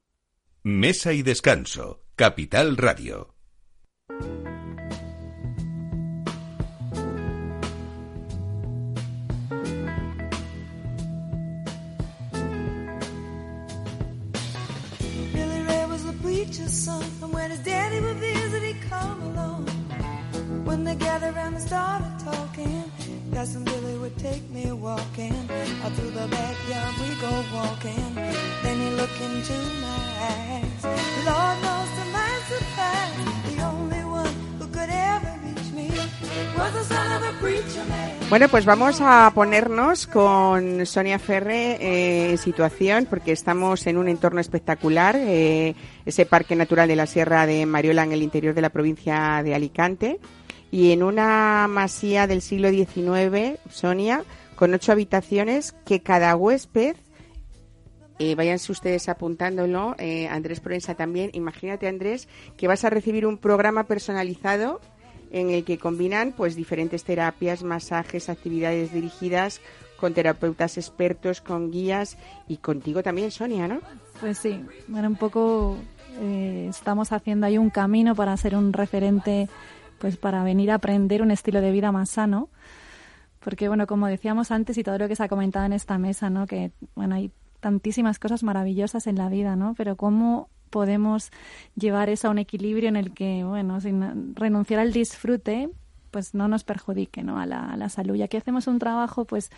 Mesa 0.62 1.12
y 1.12 1.22
descanso. 1.22 2.02
Capital 2.16 2.76
Radio. 2.76 3.34
Preacher's 16.66 16.84
son, 16.84 17.04
and 17.22 17.32
when 17.32 17.50
his 17.50 17.60
daddy 17.60 18.00
would 18.00 18.16
visit, 18.16 18.62
he'd 18.62 18.82
come 18.82 19.22
along. 19.22 19.66
When 20.64 20.84
they 20.84 20.94
gathered 20.94 21.34
around 21.34 21.54
and 21.54 21.62
started 21.62 22.12
talking, 22.18 22.90
Cousin 23.32 23.64
Billy 23.64 23.98
would 23.98 24.16
take 24.18 24.48
me 24.50 24.72
walking. 24.72 25.34
Out 25.84 25.92
through 25.92 26.10
the 26.10 26.28
backyard 26.28 26.94
we 27.00 27.14
go 27.20 27.44
walking. 27.54 28.14
Then 28.62 28.76
he 28.80 28.90
looked 28.90 29.20
into 29.20 29.56
my 29.86 30.02
eyes. 30.32 30.84
Lord 31.30 31.56
knows 31.64 31.90
to 31.98 32.04
my 32.18 32.32
surprise, 32.50 33.14
the 33.48 33.62
only 33.62 34.04
one 34.04 34.34
who 34.58 34.66
could 34.68 34.90
ever 34.90 35.25
Bueno, 38.28 38.48
pues 38.48 38.64
vamos 38.64 39.00
a 39.00 39.30
ponernos 39.34 40.06
con 40.06 40.84
Sonia 40.84 41.18
Ferre 41.18 41.76
eh, 41.80 42.30
en 42.30 42.38
situación 42.38 43.06
porque 43.08 43.32
estamos 43.32 43.86
en 43.86 43.96
un 43.96 44.08
entorno 44.08 44.40
espectacular, 44.40 45.16
eh, 45.16 45.74
ese 46.04 46.26
Parque 46.26 46.56
Natural 46.56 46.88
de 46.88 46.96
la 46.96 47.06
Sierra 47.06 47.46
de 47.46 47.66
Mariola 47.66 48.02
en 48.02 48.12
el 48.12 48.22
interior 48.22 48.54
de 48.54 48.62
la 48.62 48.70
provincia 48.70 49.42
de 49.44 49.54
Alicante 49.54 50.18
y 50.70 50.92
en 50.92 51.02
una 51.02 51.68
masía 51.68 52.26
del 52.26 52.42
siglo 52.42 52.70
XIX, 52.70 53.60
Sonia, 53.70 54.24
con 54.56 54.74
ocho 54.74 54.92
habitaciones 54.92 55.72
que 55.84 56.02
cada 56.02 56.34
huésped 56.34 56.96
eh, 58.18 58.34
váyanse 58.34 58.72
ustedes 58.72 59.08
apuntándolo, 59.08 59.94
eh, 59.98 60.26
Andrés 60.28 60.60
Proensa 60.60 60.94
también. 60.94 61.30
Imagínate, 61.34 61.86
Andrés, 61.86 62.28
que 62.56 62.66
vas 62.66 62.84
a 62.84 62.90
recibir 62.90 63.26
un 63.26 63.36
programa 63.36 63.84
personalizado 63.84 64.80
en 65.36 65.50
el 65.50 65.64
que 65.64 65.78
combinan 65.78 66.32
pues 66.32 66.56
diferentes 66.56 67.04
terapias, 67.04 67.62
masajes, 67.62 68.30
actividades 68.30 68.92
dirigidas 68.92 69.60
con 69.98 70.14
terapeutas 70.14 70.78
expertos, 70.78 71.42
con 71.42 71.70
guías 71.70 72.16
y 72.48 72.56
contigo 72.56 73.02
también, 73.02 73.30
Sonia, 73.30 73.68
¿no? 73.68 73.80
Pues 74.20 74.38
sí, 74.38 74.64
bueno, 74.88 75.08
un 75.08 75.16
poco 75.16 75.76
eh, 76.20 76.66
estamos 76.70 77.12
haciendo 77.12 77.46
ahí 77.46 77.58
un 77.58 77.68
camino 77.68 78.14
para 78.14 78.36
ser 78.36 78.56
un 78.56 78.72
referente, 78.72 79.48
pues 79.98 80.16
para 80.16 80.42
venir 80.42 80.70
a 80.70 80.76
aprender 80.76 81.20
un 81.20 81.30
estilo 81.30 81.60
de 81.60 81.70
vida 81.70 81.92
más 81.92 82.10
sano. 82.10 82.48
Porque, 83.40 83.68
bueno, 83.68 83.86
como 83.86 84.06
decíamos 84.06 84.50
antes 84.50 84.76
y 84.78 84.82
todo 84.82 84.98
lo 84.98 85.06
que 85.06 85.16
se 85.16 85.22
ha 85.22 85.28
comentado 85.28 85.66
en 85.66 85.72
esta 85.72 85.98
mesa, 85.98 86.30
¿no? 86.30 86.46
Que, 86.46 86.72
bueno, 86.94 87.14
hay 87.14 87.30
tantísimas 87.60 88.18
cosas 88.18 88.42
maravillosas 88.42 89.06
en 89.06 89.16
la 89.16 89.28
vida, 89.28 89.54
¿no? 89.54 89.74
Pero 89.76 89.96
cómo 89.96 90.48
podemos 90.70 91.30
llevar 91.74 92.08
eso 92.08 92.28
a 92.28 92.30
un 92.30 92.38
equilibrio 92.38 92.88
en 92.88 92.96
el 92.96 93.12
que, 93.12 93.44
bueno, 93.44 93.80
sin 93.80 94.34
renunciar 94.34 94.80
al 94.80 94.92
disfrute, 94.92 95.68
pues 96.10 96.34
no 96.34 96.48
nos 96.48 96.64
perjudique, 96.64 97.22
¿no? 97.22 97.38
A 97.38 97.46
la, 97.46 97.76
la 97.76 97.88
salud. 97.88 98.14
Y 98.14 98.22
aquí 98.22 98.36
hacemos 98.36 98.66
un 98.66 98.78
trabajo, 98.78 99.24
pues, 99.24 99.50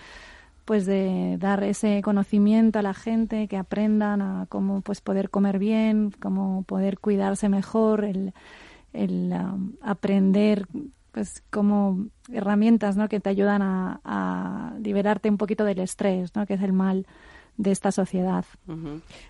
pues 0.65 0.87
de 0.87 1.37
dar 1.39 1.63
ese 1.63 2.03
conocimiento 2.03 2.79
a 2.79 2.83
la 2.83 2.95
gente, 2.95 3.49
que 3.49 3.57
aprendan 3.57 4.21
a 4.21 4.47
cómo 4.49 4.83
pues 4.83 5.01
poder 5.01 5.31
comer 5.31 5.59
bien, 5.59 6.13
cómo 6.21 6.63
poder 6.65 6.99
cuidarse 6.99 7.49
mejor, 7.49 8.05
el, 8.05 8.35
el 8.93 9.33
um, 9.33 9.73
aprender 9.81 10.67
pues 11.13 11.43
como 11.51 12.07
herramientas 12.31 12.97
¿no? 12.97 13.09
que 13.09 13.19
te 13.19 13.31
ayudan 13.31 13.63
a, 13.63 14.01
a 14.05 14.75
liberarte 14.81 15.31
un 15.31 15.39
poquito 15.39 15.65
del 15.65 15.79
estrés, 15.79 16.37
¿no? 16.37 16.47
que 16.47 16.55
es 16.55 16.63
el 16.63 16.73
mal 16.73 17.07
de 17.59 17.73
esta 17.73 17.93
sociedad. 17.93 18.47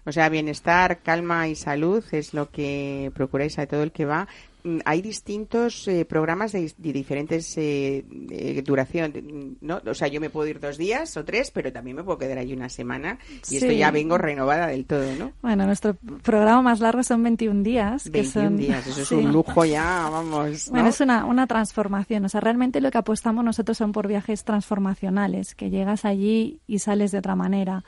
O 0.04 0.12
sea, 0.12 0.28
bienestar, 0.28 1.00
calma 1.02 1.48
y 1.48 1.56
salud 1.56 2.04
es 2.12 2.34
lo 2.34 2.50
que 2.50 3.10
procuráis 3.14 3.58
a 3.58 3.66
todo 3.66 3.82
el 3.82 3.90
que 3.90 4.04
va. 4.04 4.28
Mm, 4.68 4.80
Hay 4.84 5.00
distintos 5.02 5.88
eh, 5.88 6.04
programas 6.04 6.52
de, 6.52 6.72
de 6.76 6.92
diferentes 6.92 7.56
eh, 7.56 8.04
eh, 8.30 8.62
duración, 8.64 9.56
¿no? 9.60 9.80
O 9.86 9.94
sea, 9.94 10.08
yo 10.08 10.20
me 10.20 10.30
puedo 10.30 10.46
ir 10.48 10.60
dos 10.60 10.76
días 10.76 11.16
o 11.16 11.24
tres, 11.24 11.50
pero 11.50 11.72
también 11.72 11.96
me 11.96 12.04
puedo 12.04 12.18
quedar 12.18 12.38
ahí 12.38 12.52
una 12.52 12.68
semana 12.68 13.18
y 13.50 13.56
esto 13.56 13.68
Sí. 13.68 13.78
ya 13.78 13.90
vengo 13.90 14.18
renovada 14.18 14.66
del 14.68 14.84
todo, 14.84 15.04
¿no? 15.18 15.32
Bueno, 15.42 15.64
nuestro 15.66 15.94
programa 16.22 16.62
más 16.62 16.80
largo 16.80 17.02
son 17.02 17.22
21 17.22 17.62
días. 17.62 18.04
que 18.04 18.10
21 18.10 18.32
son- 18.48 18.56
días, 18.56 18.86
eso 18.86 19.00
es 19.02 19.12
un 19.12 19.32
lujo 19.32 19.64
ya, 19.64 20.08
vamos, 20.10 20.66
¿no? 20.68 20.72
Bueno, 20.72 20.88
es 20.88 21.00
una, 21.00 21.24
una 21.24 21.46
transformación. 21.46 22.24
O 22.24 22.28
sea, 22.28 22.40
realmente 22.40 22.80
lo 22.80 22.90
que 22.90 22.98
apostamos 22.98 23.44
nosotros 23.44 23.76
son 23.78 23.92
por 23.92 24.06
viajes 24.08 24.44
transformacionales, 24.44 25.54
que 25.54 25.70
llegas 25.70 26.04
allí 26.04 26.60
y 26.66 26.78
sales 26.80 27.10
de 27.12 27.18
otra 27.18 27.36
manera. 27.36 27.84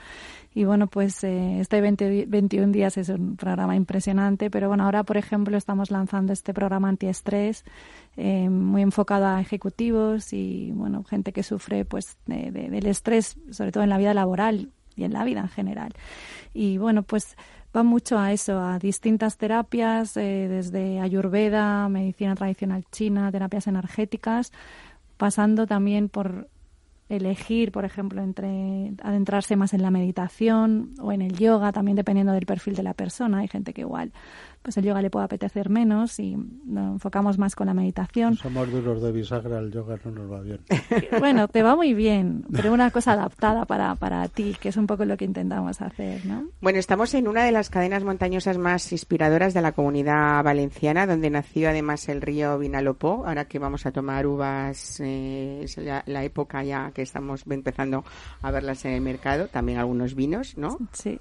Y 0.52 0.64
bueno, 0.64 0.88
pues 0.88 1.22
eh, 1.22 1.60
este 1.60 1.80
20 1.80 2.10
di- 2.10 2.24
21 2.24 2.72
días 2.72 2.96
es 2.96 3.08
un 3.08 3.36
programa 3.36 3.76
impresionante, 3.76 4.50
pero 4.50 4.66
bueno, 4.68 4.84
ahora, 4.84 5.04
por 5.04 5.16
ejemplo, 5.16 5.56
estamos 5.56 5.90
lanzando 5.92 6.32
este 6.32 6.52
programa 6.52 6.88
antiestrés, 6.88 7.64
eh, 8.16 8.48
muy 8.48 8.82
enfocado 8.82 9.26
a 9.26 9.40
ejecutivos 9.40 10.32
y, 10.32 10.72
bueno, 10.72 11.04
gente 11.04 11.32
que 11.32 11.44
sufre 11.44 11.84
pues 11.84 12.16
de- 12.26 12.50
del 12.50 12.86
estrés, 12.86 13.36
sobre 13.50 13.70
todo 13.70 13.84
en 13.84 13.90
la 13.90 13.98
vida 13.98 14.12
laboral 14.12 14.70
y 14.96 15.04
en 15.04 15.12
la 15.12 15.22
vida 15.24 15.40
en 15.40 15.48
general. 15.48 15.92
Y 16.52 16.78
bueno, 16.78 17.04
pues 17.04 17.36
va 17.74 17.84
mucho 17.84 18.18
a 18.18 18.32
eso, 18.32 18.58
a 18.60 18.80
distintas 18.80 19.36
terapias, 19.38 20.16
eh, 20.16 20.48
desde 20.48 20.98
ayurveda, 20.98 21.88
medicina 21.88 22.34
tradicional 22.34 22.84
china, 22.90 23.30
terapias 23.30 23.68
energéticas, 23.68 24.52
pasando 25.16 25.68
también 25.68 26.08
por 26.08 26.48
elegir, 27.10 27.72
por 27.72 27.84
ejemplo, 27.84 28.22
entre 28.22 28.92
adentrarse 29.02 29.56
más 29.56 29.74
en 29.74 29.82
la 29.82 29.90
meditación 29.90 30.94
o 31.00 31.12
en 31.12 31.20
el 31.20 31.36
yoga, 31.36 31.72
también 31.72 31.96
dependiendo 31.96 32.32
del 32.32 32.46
perfil 32.46 32.74
de 32.76 32.84
la 32.84 32.94
persona. 32.94 33.38
Hay 33.38 33.48
gente 33.48 33.74
que 33.74 33.82
igual 33.82 34.12
pues 34.62 34.76
el 34.76 34.84
yoga 34.84 35.00
le 35.00 35.10
puede 35.10 35.24
apetecer 35.24 35.70
menos 35.70 36.18
y 36.18 36.36
nos 36.36 36.94
enfocamos 36.94 37.38
más 37.38 37.56
con 37.56 37.66
la 37.66 37.74
meditación. 37.74 38.36
Somos 38.36 38.70
duros 38.70 39.02
de 39.02 39.12
bisagra, 39.12 39.58
el 39.58 39.72
yoga 39.72 39.98
no 40.04 40.10
nos 40.10 40.30
va 40.30 40.40
bien. 40.40 40.60
Bueno, 41.18 41.48
te 41.48 41.62
va 41.62 41.76
muy 41.76 41.92
bien, 41.92 42.44
pero 42.52 42.72
una 42.72 42.90
cosa 42.90 43.12
adaptada 43.12 43.64
para, 43.64 43.94
para 43.94 44.26
ti, 44.28 44.56
que 44.60 44.70
es 44.70 44.76
un 44.76 44.86
poco 44.86 45.04
lo 45.04 45.16
que 45.16 45.24
intentamos 45.24 45.80
hacer, 45.80 46.24
¿no? 46.24 46.46
Bueno, 46.60 46.78
estamos 46.78 47.12
en 47.14 47.28
una 47.28 47.44
de 47.44 47.52
las 47.52 47.68
cadenas 47.68 48.04
montañosas 48.04 48.58
más 48.58 48.90
inspiradoras 48.92 49.54
de 49.54 49.60
la 49.60 49.72
comunidad 49.72 50.42
valenciana, 50.42 51.06
donde 51.06 51.30
nació 51.30 51.70
además 51.70 52.08
el 52.08 52.20
río 52.20 52.58
Vinalopó. 52.58 53.24
Ahora 53.26 53.46
que 53.46 53.58
vamos 53.58 53.86
a 53.86 53.92
tomar 53.92 54.26
uvas, 54.26 55.00
eh, 55.00 55.60
es 55.62 55.76
la, 55.78 56.02
la 56.06 56.24
época 56.24 56.62
ya 56.64 56.90
que 56.92 57.02
estamos 57.02 57.44
empezando 57.48 58.04
a 58.42 58.50
verlas 58.50 58.84
en 58.84 58.92
el 58.92 59.00
mercado. 59.00 59.48
También 59.48 59.78
algunos 59.78 60.14
vinos, 60.14 60.56
¿no? 60.56 60.78
Sí. 60.92 61.18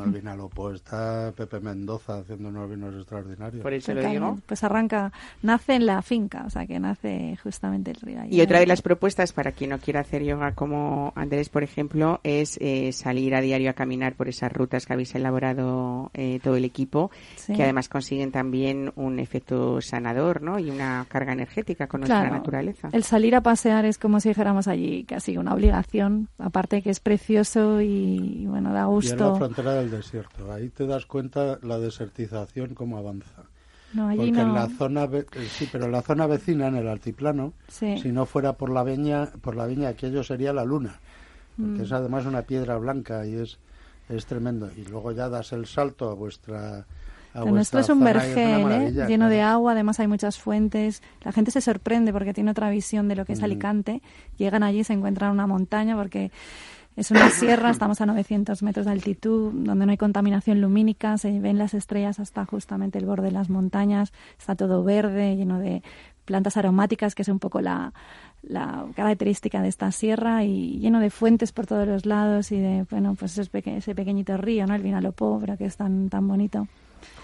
Al 0.00 0.10
Vinalopó 0.10 0.72
está 0.72 1.32
Pepe 1.36 1.60
Mendoza 1.60 2.18
haciendo 2.18 2.48
unos 2.48 2.68
vinos 2.76 2.94
extraordinarios. 2.94 3.62
Por 3.62 3.72
eso 3.74 3.92
lo 3.94 4.08
digo. 4.08 4.38
Pues 4.46 4.62
arranca, 4.64 5.12
nace 5.42 5.74
en 5.74 5.86
la 5.86 6.02
finca, 6.02 6.44
o 6.46 6.50
sea 6.50 6.66
que 6.66 6.78
nace 6.78 7.36
justamente 7.42 7.90
el 7.90 7.96
río. 7.96 8.20
ahí. 8.20 8.28
Y 8.34 8.40
otra 8.40 8.60
de 8.60 8.66
las 8.66 8.82
propuestas 8.82 9.32
para 9.32 9.52
quien 9.52 9.70
no 9.70 9.78
quiera 9.78 10.00
hacer 10.00 10.22
yoga 10.22 10.52
como 10.52 11.12
Andrés, 11.16 11.48
por 11.48 11.62
ejemplo, 11.62 12.20
es 12.22 12.58
eh, 12.60 12.92
salir 12.92 13.34
a 13.34 13.40
diario 13.40 13.70
a 13.70 13.72
caminar 13.72 14.14
por 14.14 14.28
esas 14.28 14.52
rutas 14.52 14.86
que 14.86 14.92
habéis 14.92 15.14
elaborado 15.14 16.10
eh, 16.14 16.40
todo 16.42 16.56
el 16.56 16.64
equipo, 16.64 17.10
Sí. 17.36 17.52
que 17.54 17.62
además 17.62 17.88
consiguen 17.88 18.32
también 18.32 18.92
un 18.96 19.18
efecto 19.18 19.80
sanador, 19.80 20.42
¿no? 20.42 20.58
Y 20.58 20.70
una 20.70 21.04
carga 21.08 21.32
energética 21.32 21.86
con 21.86 22.00
nuestra 22.00 22.20
Claro, 22.20 22.36
naturaleza. 22.36 22.88
El 22.92 23.04
salir 23.04 23.34
a 23.34 23.40
pasear 23.40 23.84
es 23.84 23.98
como 23.98 24.20
si 24.20 24.28
dijéramos 24.30 24.68
allí 24.68 25.04
casi 25.04 25.36
una 25.36 25.54
obligación, 25.54 26.28
aparte 26.38 26.82
que 26.82 26.90
es 26.90 27.00
precioso 27.00 27.80
y, 27.80 28.42
y, 28.42 28.46
bueno, 28.46 28.70
da 28.72 28.80
Y 28.80 28.82
en 28.82 28.84
la 28.84 28.86
gusto. 28.86 29.36
frontera 29.36 29.74
del 29.74 29.90
desierto. 29.90 30.52
Ahí 30.52 30.68
te 30.70 30.86
das 30.86 31.06
cuenta 31.06 31.58
la 31.62 31.78
desertización 31.78 32.65
cómo 32.74 32.98
avanza. 32.98 33.42
No, 33.94 34.08
allí 34.08 34.18
Porque 34.26 34.40
en 34.40 34.52
la 34.54 34.68
zona, 34.68 35.06
ve- 35.06 35.26
eh, 35.32 35.48
sí, 35.50 35.68
pero 35.70 35.84
en 35.86 35.92
la 35.92 36.02
zona 36.02 36.26
vecina, 36.26 36.66
en 36.66 36.76
el 36.76 36.88
altiplano, 36.88 37.52
Sí. 37.68 37.98
si 37.98 38.10
no 38.12 38.26
fuera 38.26 38.52
por 38.54 38.68
la 38.70 38.82
viña, 38.82 39.28
por 39.40 39.54
la 39.56 39.66
viña, 39.66 39.88
aquello 39.88 40.22
sería 40.24 40.52
la 40.52 40.64
luna. 40.64 41.00
Porque 41.56 41.80
Mm. 41.80 41.82
es 41.82 41.92
además 41.92 42.26
una 42.26 42.42
piedra 42.42 42.76
blanca 42.76 43.24
y 43.26 43.34
es, 43.36 43.58
es 44.08 44.26
tremendo. 44.26 44.70
Y 44.76 44.84
luego 44.84 45.12
ya 45.12 45.28
das 45.28 45.52
el 45.52 45.66
salto 45.66 46.10
a 46.10 46.14
vuestra 46.14 46.84
Lo 47.34 47.46
nuestro 47.46 47.80
es 47.80 47.88
un 47.90 48.00
y 48.00 48.04
vergel, 48.04 48.72
¿eh? 48.72 48.92
lleno 49.08 49.28
de 49.28 49.42
agua, 49.42 49.72
además 49.72 50.00
hay 50.00 50.08
muchas 50.08 50.38
fuentes. 50.38 51.02
La 51.22 51.32
gente 51.32 51.50
se 51.50 51.60
sorprende 51.60 52.12
porque 52.12 52.32
tiene 52.34 52.50
otra 52.50 52.70
visión 52.70 53.08
de 53.08 53.16
lo 53.16 53.24
que 53.24 53.34
es 53.34 53.40
Mm. 53.40 53.44
Alicante. 53.44 54.02
Llegan 54.38 54.62
allí, 54.62 54.84
se 54.84 54.94
encuentran 54.94 55.32
una 55.32 55.46
montaña 55.46 55.96
porque 55.96 56.30
es 56.96 57.10
una 57.10 57.28
sierra, 57.30 57.70
estamos 57.70 58.00
a 58.00 58.06
900 58.06 58.62
metros 58.62 58.86
de 58.86 58.92
altitud, 58.92 59.52
donde 59.52 59.84
no 59.86 59.90
hay 59.92 59.98
contaminación 59.98 60.60
lumínica, 60.60 61.18
se 61.18 61.38
ven 61.40 61.58
las 61.58 61.74
estrellas 61.74 62.18
hasta 62.20 62.44
justamente 62.46 62.98
el 62.98 63.04
borde 63.06 63.26
de 63.26 63.32
las 63.32 63.50
montañas, 63.50 64.12
está 64.38 64.54
todo 64.56 64.82
verde, 64.82 65.36
lleno 65.36 65.58
de 65.58 65.82
plantas 66.24 66.56
aromáticas, 66.56 67.14
que 67.14 67.22
es 67.22 67.28
un 67.28 67.38
poco 67.38 67.60
la, 67.60 67.92
la 68.42 68.86
característica 68.96 69.62
de 69.62 69.68
esta 69.68 69.92
sierra, 69.92 70.42
y 70.44 70.78
lleno 70.80 70.98
de 71.00 71.10
fuentes 71.10 71.52
por 71.52 71.66
todos 71.66 71.86
los 71.86 72.04
lados 72.06 72.50
y 72.50 72.58
de, 72.58 72.84
bueno, 72.90 73.14
pues 73.14 73.38
ese, 73.38 73.48
peque- 73.50 73.76
ese 73.76 73.94
pequeñito 73.94 74.36
río, 74.36 74.66
¿no? 74.66 74.74
El 74.74 74.82
Vinalopó, 74.82 75.38
pero 75.40 75.56
que 75.56 75.66
es 75.66 75.76
tan, 75.76 76.08
tan 76.08 76.26
bonito. 76.26 76.66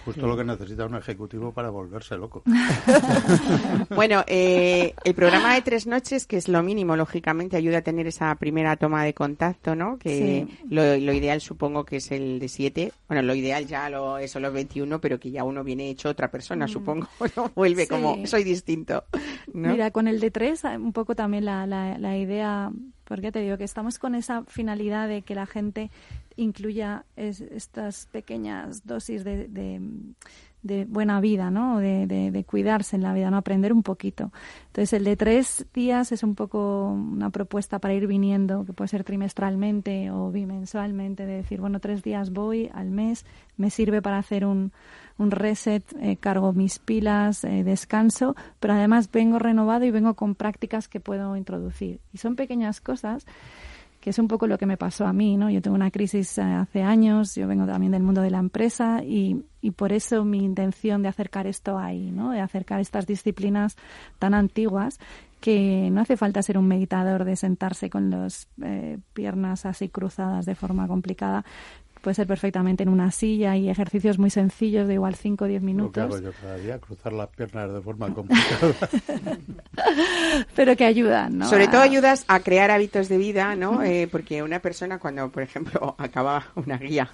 Justo 0.04 0.26
lo 0.26 0.36
que 0.36 0.42
necesita 0.44 0.84
un 0.86 0.96
ejecutivo 0.96 1.52
para 1.52 1.70
volverse 1.70 2.16
loco. 2.16 2.42
Bueno, 3.94 4.24
eh, 4.26 4.94
el 5.04 5.14
programa 5.14 5.54
de 5.54 5.62
tres 5.62 5.86
noches, 5.86 6.26
que 6.26 6.36
es 6.36 6.48
lo 6.48 6.62
mínimo, 6.62 6.96
lógicamente, 6.96 7.56
ayuda 7.56 7.78
a 7.78 7.82
tener 7.82 8.06
esa 8.06 8.34
primera 8.36 8.76
toma 8.76 9.04
de 9.04 9.14
contacto, 9.14 9.74
¿no? 9.74 9.98
Que 9.98 10.46
Sí. 10.48 10.58
lo, 10.70 10.82
lo 10.96 11.12
ideal 11.12 11.40
supongo 11.40 11.84
que 11.84 11.96
es 11.96 12.10
el 12.10 12.38
de 12.38 12.48
siete. 12.48 12.92
Bueno, 13.08 13.22
lo 13.22 13.34
ideal 13.34 13.66
ya 13.66 13.88
lo, 13.90 14.18
es 14.18 14.34
los 14.34 14.52
21, 14.52 15.00
pero 15.00 15.18
que 15.20 15.30
ya 15.30 15.44
uno 15.44 15.62
viene 15.62 15.90
hecho 15.90 16.08
otra 16.08 16.30
persona, 16.30 16.66
supongo. 16.68 17.06
¿no? 17.36 17.50
Vuelve 17.54 17.82
Sí. 17.84 17.88
como, 17.88 18.26
soy 18.26 18.44
distinto. 18.44 19.04
¿no? 19.52 19.70
Mira, 19.72 19.90
con 19.90 20.08
el 20.08 20.20
de 20.20 20.30
tres, 20.30 20.64
eh, 20.64 20.76
un 20.76 20.92
poco 20.92 21.14
también 21.14 21.44
la, 21.44 21.66
la, 21.66 21.98
la 21.98 22.16
idea, 22.16 22.70
porque 23.04 23.30
te 23.32 23.40
digo 23.40 23.58
que 23.58 23.64
estamos 23.64 23.98
con 23.98 24.14
esa 24.14 24.44
finalidad 24.48 25.08
de 25.08 25.22
que 25.22 25.34
la 25.34 25.46
gente 25.46 25.90
incluya 26.36 27.04
es- 27.16 27.40
estas 27.40 28.06
pequeñas 28.06 28.86
dosis 28.86 29.24
de, 29.24 29.48
de, 29.48 30.84
buena 30.86 31.20
vida, 31.20 31.50
¿no? 31.50 31.78
De, 31.78 32.06
de, 32.06 32.30
de 32.30 32.44
cuidarse 32.44 32.94
en 32.94 33.02
la 33.02 33.12
vida, 33.12 33.30
¿no? 33.30 33.36
Aprender 33.36 33.72
un 33.72 33.82
poquito. 33.82 34.30
Entonces, 34.68 34.92
el 34.92 35.02
de 35.04 35.16
tres 35.16 35.66
días 35.74 36.12
es 36.12 36.22
un 36.22 36.36
poco 36.36 36.86
una 36.92 37.30
propuesta 37.30 37.80
para 37.80 37.94
ir 37.94 38.06
viniendo, 38.06 38.64
que 38.64 38.72
puede 38.72 38.86
ser 38.88 39.02
trimestralmente 39.02 40.10
o 40.12 40.30
bimensualmente, 40.30 41.26
de 41.26 41.34
decir, 41.38 41.60
bueno, 41.60 41.80
tres 41.80 42.02
días 42.04 42.30
voy 42.30 42.70
al 42.72 42.90
mes, 42.90 43.26
me 43.56 43.70
sirve 43.70 44.02
para 44.02 44.18
hacer 44.18 44.46
un, 44.46 44.70
un 45.18 45.30
reset, 45.32 45.82
eh, 46.00 46.16
cargo 46.16 46.52
mis 46.52 46.78
pilas, 46.78 47.42
eh, 47.42 47.64
descanso, 47.64 48.36
pero 48.60 48.74
además 48.74 49.10
vengo 49.10 49.40
renovado 49.40 49.84
y 49.84 49.90
vengo 49.90 50.14
con 50.14 50.36
prácticas 50.36 50.86
que 50.86 51.00
puedo 51.00 51.36
introducir. 51.36 51.98
Y 52.12 52.18
son 52.18 52.36
pequeñas 52.36 52.80
cosas 52.80 53.26
que 54.02 54.10
es 54.10 54.18
un 54.18 54.26
poco 54.26 54.48
lo 54.48 54.58
que 54.58 54.66
me 54.66 54.76
pasó 54.76 55.06
a 55.06 55.12
mí, 55.12 55.36
¿no? 55.36 55.48
Yo 55.48 55.62
tuve 55.62 55.74
una 55.74 55.92
crisis 55.92 56.36
eh, 56.36 56.42
hace 56.42 56.82
años, 56.82 57.36
yo 57.36 57.46
vengo 57.46 57.66
también 57.66 57.92
del 57.92 58.02
mundo 58.02 58.20
de 58.20 58.30
la 58.30 58.40
empresa 58.40 59.00
y, 59.04 59.44
y 59.60 59.70
por 59.70 59.92
eso 59.92 60.24
mi 60.24 60.38
intención 60.38 61.02
de 61.02 61.08
acercar 61.08 61.46
esto 61.46 61.78
ahí, 61.78 62.10
¿no? 62.10 62.32
De 62.32 62.40
acercar 62.40 62.80
estas 62.80 63.06
disciplinas 63.06 63.76
tan 64.18 64.34
antiguas 64.34 64.98
que 65.40 65.88
no 65.92 66.00
hace 66.00 66.16
falta 66.16 66.42
ser 66.42 66.58
un 66.58 66.66
meditador 66.66 67.24
de 67.24 67.36
sentarse 67.36 67.90
con 67.90 68.10
las 68.10 68.48
eh, 68.62 68.98
piernas 69.12 69.66
así 69.66 69.88
cruzadas 69.88 70.46
de 70.46 70.56
forma 70.56 70.88
complicada. 70.88 71.44
Puede 72.02 72.14
ser 72.16 72.26
perfectamente 72.26 72.82
en 72.82 72.88
una 72.88 73.10
silla 73.12 73.56
y 73.56 73.70
ejercicios 73.70 74.18
muy 74.18 74.28
sencillos 74.28 74.88
de 74.88 74.94
igual 74.94 75.14
5 75.14 75.44
o 75.44 75.48
10 75.48 75.62
Lo 75.62 75.66
que 75.66 75.72
minutos. 75.72 76.02
hago 76.04 76.18
yo 76.18 76.32
cada 76.42 76.56
día, 76.58 76.78
cruzar 76.78 77.12
las 77.12 77.28
piernas 77.28 77.72
de 77.72 77.80
forma 77.80 78.12
complicada. 78.12 78.74
pero 80.56 80.76
que 80.76 80.84
ayudan, 80.84 81.38
¿no? 81.38 81.48
Sobre 81.48 81.64
A- 81.64 81.70
todo 81.70 81.80
ayudas 81.82 82.24
a 82.28 82.40
crear 82.40 82.70
hábitos 82.70 83.08
de 83.08 83.18
vida, 83.18 83.54
¿no? 83.56 83.82
Eh, 83.92 84.08
porque 84.10 84.42
una 84.42 84.58
persona 84.60 84.98
cuando, 84.98 85.30
por 85.30 85.42
ejemplo, 85.42 85.94
acaba 85.98 86.46
una 86.54 86.76
guía, 86.78 87.10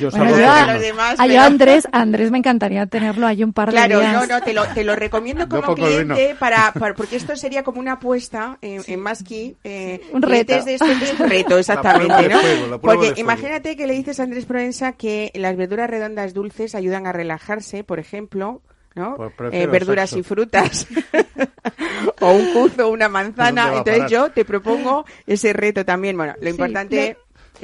Yo 0.00 0.10
Bueno, 0.10 0.38
yo, 0.38 0.50
a 0.50 0.72
los 0.72 0.80
demás, 0.80 1.20
a 1.20 1.26
yo 1.26 1.40
Andrés, 1.40 1.86
Andrés 1.92 2.30
me 2.30 2.38
encantaría 2.38 2.86
tenerlo 2.86 3.26
ahí 3.26 3.42
un 3.44 3.52
par 3.52 3.68
de 3.68 3.72
Claro, 3.76 3.98
días. 4.00 4.12
no, 4.12 4.26
no, 4.26 4.40
te 4.42 4.52
lo, 4.54 4.64
te 4.68 4.84
lo 4.84 4.96
recomiendo 4.96 5.48
como 5.48 5.74
cliente 5.74 6.34
para, 6.38 6.72
para- 6.72 6.94
porque 6.94 7.16
esto 7.16 7.36
sería 7.36 7.62
como 7.62 7.80
una 7.80 7.92
apuesta 7.92 8.58
en, 8.62 8.82
en 8.86 9.00
Maski. 9.00 9.56
Eh, 9.64 10.00
Un 10.12 10.22
reto. 10.22 10.64
de 10.64 10.74
este 10.74 11.12
reto, 11.26 11.58
exactamente, 11.58 12.22
de 12.22 12.28
¿no? 12.28 12.40
fuego, 12.40 12.66
la 12.66 12.78
prueba 12.78 12.78
de 12.78 12.78
porque 12.78 13.06
fuego. 13.06 13.20
Que 13.76 13.86
le 13.86 13.94
dices 13.94 14.18
a 14.20 14.24
Andrés 14.24 14.46
Provenza 14.46 14.92
que 14.92 15.30
las 15.34 15.56
verduras 15.56 15.88
redondas 15.90 16.34
dulces 16.34 16.74
ayudan 16.74 17.06
a 17.06 17.12
relajarse, 17.12 17.84
por 17.84 17.98
ejemplo, 17.98 18.62
¿no? 18.94 19.16
Pues 19.16 19.32
Eh, 19.52 19.66
verduras 19.66 20.10
sexo. 20.10 20.20
y 20.20 20.22
frutas. 20.22 20.86
o 22.20 22.32
un 22.32 22.52
cuzo, 22.52 22.88
una 22.90 23.08
¿Dónde 23.08 23.08
manzana. 23.08 23.76
Entonces 23.76 24.10
yo 24.10 24.30
te 24.30 24.44
propongo 24.44 25.04
ese 25.26 25.52
reto 25.52 25.84
también. 25.84 26.16
Bueno, 26.16 26.34
lo 26.38 26.44
Sí, 26.44 26.50
importante 26.50 27.16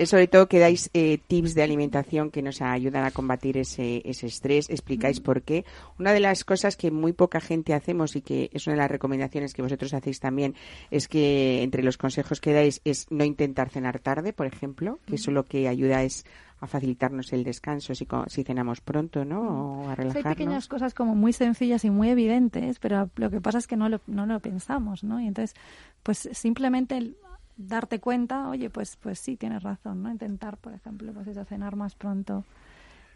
sobre 0.06 0.26
todo 0.26 0.48
que 0.48 0.58
dais 0.58 0.90
eh, 0.94 1.18
tips 1.26 1.54
de 1.54 1.62
alimentación 1.62 2.30
que 2.30 2.42
nos 2.42 2.62
ayudan 2.62 3.04
a 3.04 3.10
combatir 3.10 3.58
ese, 3.58 4.02
ese 4.04 4.26
estrés, 4.26 4.70
explicáis 4.70 5.20
por 5.20 5.42
qué. 5.42 5.64
Una 5.98 6.12
de 6.12 6.20
las 6.20 6.44
cosas 6.44 6.76
que 6.76 6.90
muy 6.90 7.12
poca 7.12 7.40
gente 7.40 7.74
hacemos 7.74 8.16
y 8.16 8.22
que 8.22 8.50
es 8.52 8.66
una 8.66 8.74
de 8.76 8.82
las 8.82 8.90
recomendaciones 8.90 9.52
que 9.54 9.62
vosotros 9.62 9.92
hacéis 9.94 10.20
también 10.20 10.54
es 10.90 11.08
que 11.08 11.62
entre 11.62 11.82
los 11.82 11.96
consejos 11.98 12.40
que 12.40 12.52
dais 12.52 12.80
es 12.84 13.06
no 13.10 13.24
intentar 13.24 13.68
cenar 13.70 13.98
tarde, 13.98 14.32
por 14.32 14.46
ejemplo, 14.46 14.98
que 15.06 15.16
eso 15.16 15.30
lo 15.30 15.44
que 15.44 15.68
ayuda 15.68 16.02
es 16.02 16.24
a 16.60 16.66
facilitarnos 16.68 17.32
el 17.32 17.42
descanso 17.42 17.92
si, 17.94 18.06
si 18.28 18.44
cenamos 18.44 18.80
pronto, 18.80 19.24
¿no? 19.24 19.82
O 19.82 19.82
a 19.82 19.84
Sí, 19.84 19.90
Hay 19.90 19.96
relajarnos. 19.96 20.34
pequeñas 20.36 20.68
cosas 20.68 20.94
como 20.94 21.16
muy 21.16 21.32
sencillas 21.32 21.84
y 21.84 21.90
muy 21.90 22.08
evidentes, 22.08 22.78
pero 22.78 23.10
lo 23.16 23.30
que 23.30 23.40
pasa 23.40 23.58
es 23.58 23.66
que 23.66 23.76
no 23.76 23.88
lo, 23.88 24.00
no 24.06 24.26
lo 24.26 24.38
pensamos, 24.38 25.02
¿no? 25.02 25.20
Y 25.20 25.26
entonces, 25.26 25.56
pues 26.04 26.28
simplemente 26.32 26.96
el 26.96 27.16
darte 27.56 28.00
cuenta, 28.00 28.48
oye, 28.48 28.70
pues 28.70 28.96
pues 28.96 29.18
sí, 29.18 29.36
tienes 29.36 29.62
razón, 29.62 30.02
¿no? 30.02 30.10
Intentar, 30.10 30.56
por 30.58 30.72
ejemplo, 30.74 31.12
pues 31.12 31.26
eso, 31.28 31.44
cenar 31.44 31.76
más 31.76 31.94
pronto. 31.94 32.44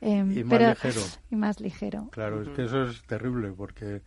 Em, 0.01 0.37
Y 0.37 0.45
más 0.45 0.59
pero- 0.59 0.69
ligero. 0.71 1.01
Y 1.31 1.37
más 1.37 1.61
ligero. 1.61 2.09
Claro, 2.13 2.43
es 2.43 2.49
que 2.51 2.65
eso 2.65 2.85
es 2.85 3.03
terrible 3.05 3.53
porque 3.53 4.03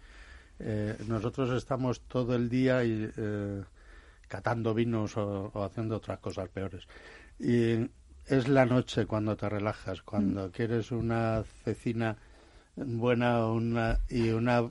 eh, 0.60 0.96
nosotros 1.08 1.50
estamos 1.52 2.02
todo 2.02 2.36
el 2.36 2.50
día 2.50 2.84
y, 2.84 3.10
eh, 3.18 3.64
catando 4.28 4.74
vinos 4.74 5.18
o, 5.18 5.52
o 5.54 5.64
haciendo 5.64 5.98
otras 5.98 6.20
cosas 6.20 6.50
peores. 6.50 6.88
Y 7.40 7.90
es 8.28 8.48
la 8.48 8.66
noche 8.66 9.06
cuando 9.08 9.36
te 9.36 9.50
relajas, 9.50 10.02
cuando 10.04 10.52
quieres 10.52 10.92
una 10.92 11.44
cecina 11.64 12.16
buena 12.76 13.48
una, 13.48 14.00
y 14.10 14.30
una 14.30 14.70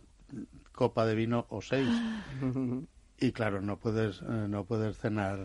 copa 0.73 1.05
de 1.07 1.15
vino 1.17 1.47
o 1.49 1.61
seis. 1.61 1.89
Y 3.21 3.33
claro, 3.33 3.61
no 3.61 3.77
puedes, 3.79 4.21
eh, 4.23 4.47
no 4.49 4.65
puedes 4.65 4.97
cenar 4.99 5.39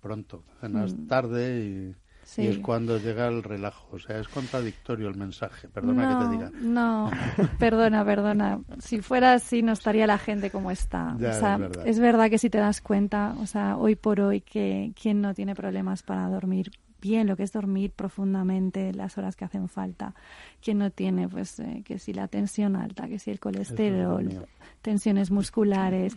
pronto, 0.00 0.44
cenas 0.60 0.94
Mm. 0.94 1.06
tarde 1.08 1.60
y 1.60 1.94
Sí. 2.22 2.42
y 2.42 2.46
es 2.48 2.58
cuando 2.58 2.98
llega 2.98 3.28
el 3.28 3.42
relajo. 3.42 3.88
O 3.92 3.98
sea, 3.98 4.18
es 4.18 4.26
contradictorio 4.28 5.08
el 5.08 5.16
mensaje, 5.16 5.68
perdona 5.68 6.06
no, 6.06 6.18
que 6.18 6.24
te 6.24 6.30
diga. 6.32 6.50
No, 6.60 7.10
perdona, 7.60 8.04
perdona. 8.04 8.60
Si 8.78 9.00
fuera 9.00 9.34
así, 9.34 9.62
no 9.62 9.72
estaría 9.72 10.06
la 10.08 10.18
gente 10.18 10.50
como 10.50 10.70
está. 10.72 11.16
Ya, 11.18 11.30
o 11.30 11.32
sea, 11.32 11.54
es 11.54 11.60
verdad. 11.60 11.86
es 11.86 11.98
verdad 12.00 12.30
que 12.30 12.38
si 12.38 12.50
te 12.50 12.58
das 12.58 12.80
cuenta, 12.80 13.34
o 13.40 13.46
sea, 13.46 13.76
hoy 13.76 13.94
por 13.94 14.20
hoy, 14.20 14.40
que 14.40 14.92
quién 15.00 15.20
no 15.20 15.34
tiene 15.34 15.54
problemas 15.54 16.02
para 16.02 16.28
dormir 16.28 16.70
bien, 17.06 17.26
lo 17.26 17.36
que 17.36 17.44
es 17.44 17.52
dormir 17.52 17.92
profundamente 17.92 18.92
las 18.92 19.16
horas 19.18 19.36
que 19.36 19.44
hacen 19.44 19.68
falta. 19.68 20.14
¿Quién 20.62 20.78
no 20.78 20.90
tiene, 20.90 21.28
pues, 21.28 21.58
eh, 21.60 21.82
que 21.84 21.98
si 21.98 22.12
la 22.12 22.26
tensión 22.28 22.74
alta, 22.74 23.06
que 23.08 23.18
si 23.18 23.30
el 23.30 23.38
colesterol, 23.38 24.46
tensiones 24.82 25.30
musculares, 25.30 26.14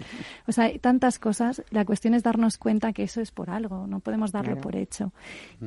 o 0.47 0.51
sea, 0.51 0.65
hay 0.65 0.79
tantas 0.79 1.19
cosas. 1.19 1.63
La 1.71 1.85
cuestión 1.85 2.13
es 2.13 2.23
darnos 2.23 2.57
cuenta 2.57 2.93
que 2.93 3.03
eso 3.03 3.21
es 3.21 3.31
por 3.31 3.49
algo, 3.49 3.85
no 3.87 3.99
podemos 3.99 4.31
darlo 4.31 4.53
Claro. 4.53 4.61
por 4.61 4.75
hecho. 4.75 5.11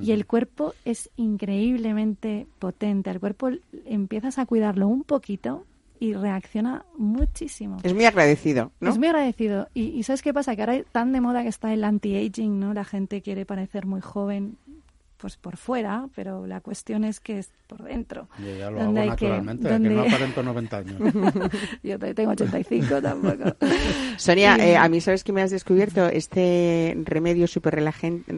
Y 0.01 0.11
el 0.13 0.27
cuerpo 0.27 0.75
es 0.85 1.11
increíblemente 1.17 2.47
potente. 2.59 3.11
El 3.11 3.21
cuerpo 3.21 3.51
empiezas 3.87 4.39
a 4.39 4.47
cuidarlo 4.47 4.89
un 4.89 5.05
poquito 5.05 5.65
y 6.01 6.15
reacciona 6.15 6.85
muchísimo. 6.99 7.77
Es 7.85 7.95
muy 7.95 8.05
agradecido, 8.07 8.73
¿no? 8.81 8.91
Es 8.91 8.99
muy 8.99 9.07
agradecido. 9.07 9.69
Y, 9.73 9.83
y 9.91 10.03
¿sabes 10.03 10.21
qué 10.21 10.35
pasa? 10.35 10.57
Que 10.57 10.63
ahora 10.63 10.83
tan 10.91 11.13
de 11.13 11.21
moda 11.21 11.43
que 11.45 11.49
está 11.49 11.73
el 11.73 11.85
anti-aging, 11.85 12.59
¿no? 12.59 12.75
La 12.75 12.85
gente 12.85 13.23
quiere 13.23 13.47
parecer 13.47 13.87
muy 13.87 14.01
joven 14.01 14.57
pues 15.23 15.37
por 15.39 15.57
fuera, 15.57 16.09
pero 16.15 16.47
la 16.47 16.61
cuestión 16.61 17.05
es 17.05 17.21
que 17.21 17.39
es 17.39 17.51
por 17.69 17.85
dentro. 17.85 18.29
Yo 18.41 18.55
ya 18.57 18.71
lo 18.71 18.83
Donde 18.83 19.01
hago 19.03 19.11
hay 19.13 19.17
que- 19.17 19.25
naturalmente, 19.29 19.69
donde- 19.71 19.89
que 19.89 19.95
no 19.95 20.03
aparento 20.03 20.43
90 20.43 20.77
años. 20.77 20.95
Yo 21.83 21.99
te- 21.99 22.13
tengo 22.15 22.33
85 22.33 23.01
tampoco. 23.01 23.57
Sonia, 24.19 24.57
Y- 24.59 24.61
eh, 24.73 24.77
a 24.77 24.89
mí 24.89 25.01
sabes 25.01 25.25
que 25.25 25.33
me 25.33 25.41
has 25.41 25.51
descubierto 25.53 26.07
este 26.09 26.95
remedio 27.05 27.47
súper 27.47 27.75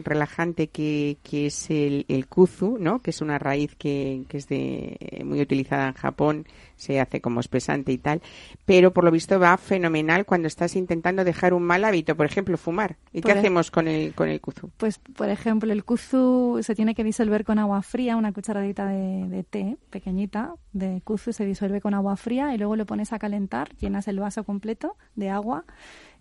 relajante 0.03 0.67
que, 0.67 1.17
que 1.23 1.47
es 1.47 1.69
el, 1.69 2.05
el 2.07 2.27
kuzu, 2.27 2.77
¿no? 2.79 2.99
Que 2.99 3.09
es 3.09 3.21
una 3.21 3.39
raíz 3.39 3.75
que, 3.75 4.23
que 4.29 4.37
es 4.37 4.47
de, 4.47 4.97
eh, 4.99 5.23
muy 5.23 5.41
utilizada 5.41 5.87
en 5.87 5.93
Japón, 5.95 6.45
se 6.75 6.99
hace 6.99 7.21
como 7.21 7.39
espesante 7.39 7.91
y 7.93 7.97
tal, 7.97 8.21
pero 8.65 8.91
por 8.91 9.05
lo 9.05 9.11
visto 9.11 9.39
va 9.39 9.57
fenomenal 9.57 10.25
cuando 10.25 10.47
estás 10.47 10.75
intentando 10.75 11.23
dejar 11.23 11.53
un 11.53 11.63
mal 11.63 11.83
hábito, 11.85 12.15
por 12.15 12.25
ejemplo, 12.25 12.57
fumar. 12.57 12.97
¿Y 13.13 13.21
Por 13.21 13.31
qué 13.31 13.37
e- 13.37 13.39
hacemos 13.39 13.71
con 13.71 13.87
el, 13.87 14.13
con 14.13 14.27
el 14.29 14.41
kuzu? 14.41 14.69
Pues, 14.77 14.99
por 14.99 15.29
ejemplo, 15.29 15.71
el 15.71 15.83
kuzu 15.85 16.59
se 16.61 16.74
tiene 16.75 16.95
que 16.95 17.03
disolver 17.03 17.43
con 17.43 17.59
agua 17.59 17.81
fría, 17.81 18.15
una 18.15 18.31
cucharadita 18.31 18.87
de, 18.87 19.27
de 19.27 19.43
té 19.43 19.77
pequeñita 19.89 20.53
de 20.73 21.01
kuzu 21.01 21.33
se 21.33 21.45
disuelve 21.45 21.81
con 21.81 21.93
agua 21.93 22.15
fría 22.15 22.53
y 22.53 22.57
luego 22.57 22.75
lo 22.75 22.85
pones 22.85 23.13
a 23.13 23.19
calentar, 23.19 23.75
llenas 23.77 24.07
el 24.07 24.19
vaso 24.19 24.43
completo 24.43 24.97
de 25.15 25.29
agua 25.29 25.65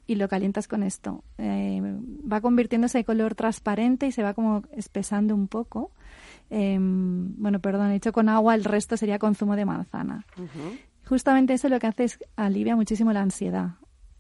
y 0.07 0.17
lo 0.17 0.29
calientas 0.29 0.69
con 0.69 0.83
esto. 0.83 1.25
Eh, 1.39 1.81
va 2.31 2.41
convirtiéndose 2.41 2.99
de 2.99 3.05
color 3.05 3.35
transparente 3.35 4.07
y 4.07 4.13
se 4.13 4.23
va 4.23 4.35
como 4.35 4.63
espesando 4.73 5.35
un 5.35 5.49
poco. 5.49 5.93
Eh, 6.51 6.77
bueno, 6.81 7.59
perdón, 7.61 7.91
hecho 7.93 8.13
con 8.13 8.29
agua, 8.29 8.55
el 8.55 8.65
resto 8.65 8.97
sería 8.97 9.19
con 9.19 9.35
zumo 9.35 9.57
de 9.57 9.65
manzana. 9.65 10.27
Justamente 11.07 11.55
eso 11.55 11.69
lo 11.69 11.79
que 11.79 11.87
hace 11.87 12.05
es 12.05 12.19
alivia 12.37 12.77
muchísimo 12.77 13.13
la 13.13 13.23
ansiedad 13.23 13.73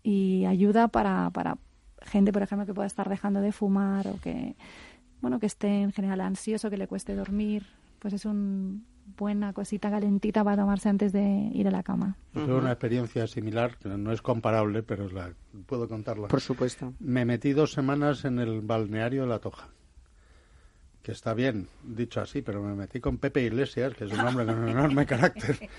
y 0.02 0.44
ayuda 0.46 0.88
para, 0.88 1.30
para 1.30 1.58
gente, 2.02 2.32
por 2.32 2.42
ejemplo, 2.42 2.66
que 2.66 2.74
pueda 2.74 2.86
estar 2.86 3.08
dejando 3.08 3.40
de 3.40 3.52
fumar 3.52 4.08
o 4.08 4.18
que, 4.20 4.56
bueno, 5.24 5.40
que 5.40 5.46
esté 5.46 5.80
en 5.80 5.90
general 5.90 6.20
ansioso, 6.20 6.68
que 6.68 6.76
le 6.76 6.86
cueste 6.86 7.14
dormir. 7.14 7.64
Pues 7.98 8.12
es 8.12 8.26
una 8.26 8.78
buena 9.16 9.54
cosita 9.54 9.90
calentita 9.90 10.44
para 10.44 10.58
tomarse 10.58 10.90
antes 10.90 11.12
de 11.14 11.50
ir 11.54 11.66
a 11.66 11.70
la 11.70 11.82
cama. 11.82 12.18
Yo 12.34 12.44
Tuve 12.44 12.56
una 12.56 12.72
experiencia 12.72 13.26
similar, 13.26 13.78
que 13.78 13.88
no 13.88 14.12
es 14.12 14.20
comparable, 14.20 14.82
pero 14.82 15.08
la 15.08 15.32
puedo 15.64 15.88
contarla. 15.88 16.28
Por 16.28 16.42
supuesto. 16.42 16.92
Me 17.00 17.24
metí 17.24 17.54
dos 17.54 17.72
semanas 17.72 18.26
en 18.26 18.38
el 18.38 18.60
balneario 18.60 19.22
de 19.22 19.28
La 19.28 19.38
Toja. 19.38 19.68
Que 21.02 21.12
está 21.12 21.32
bien, 21.32 21.68
dicho 21.82 22.20
así, 22.20 22.42
pero 22.42 22.62
me 22.62 22.74
metí 22.74 23.00
con 23.00 23.16
Pepe 23.16 23.44
Iglesias, 23.44 23.94
que 23.94 24.04
es 24.04 24.12
un 24.12 24.20
hombre 24.20 24.44
con 24.44 24.58
un 24.58 24.68
enorme 24.68 25.06
carácter. 25.06 25.70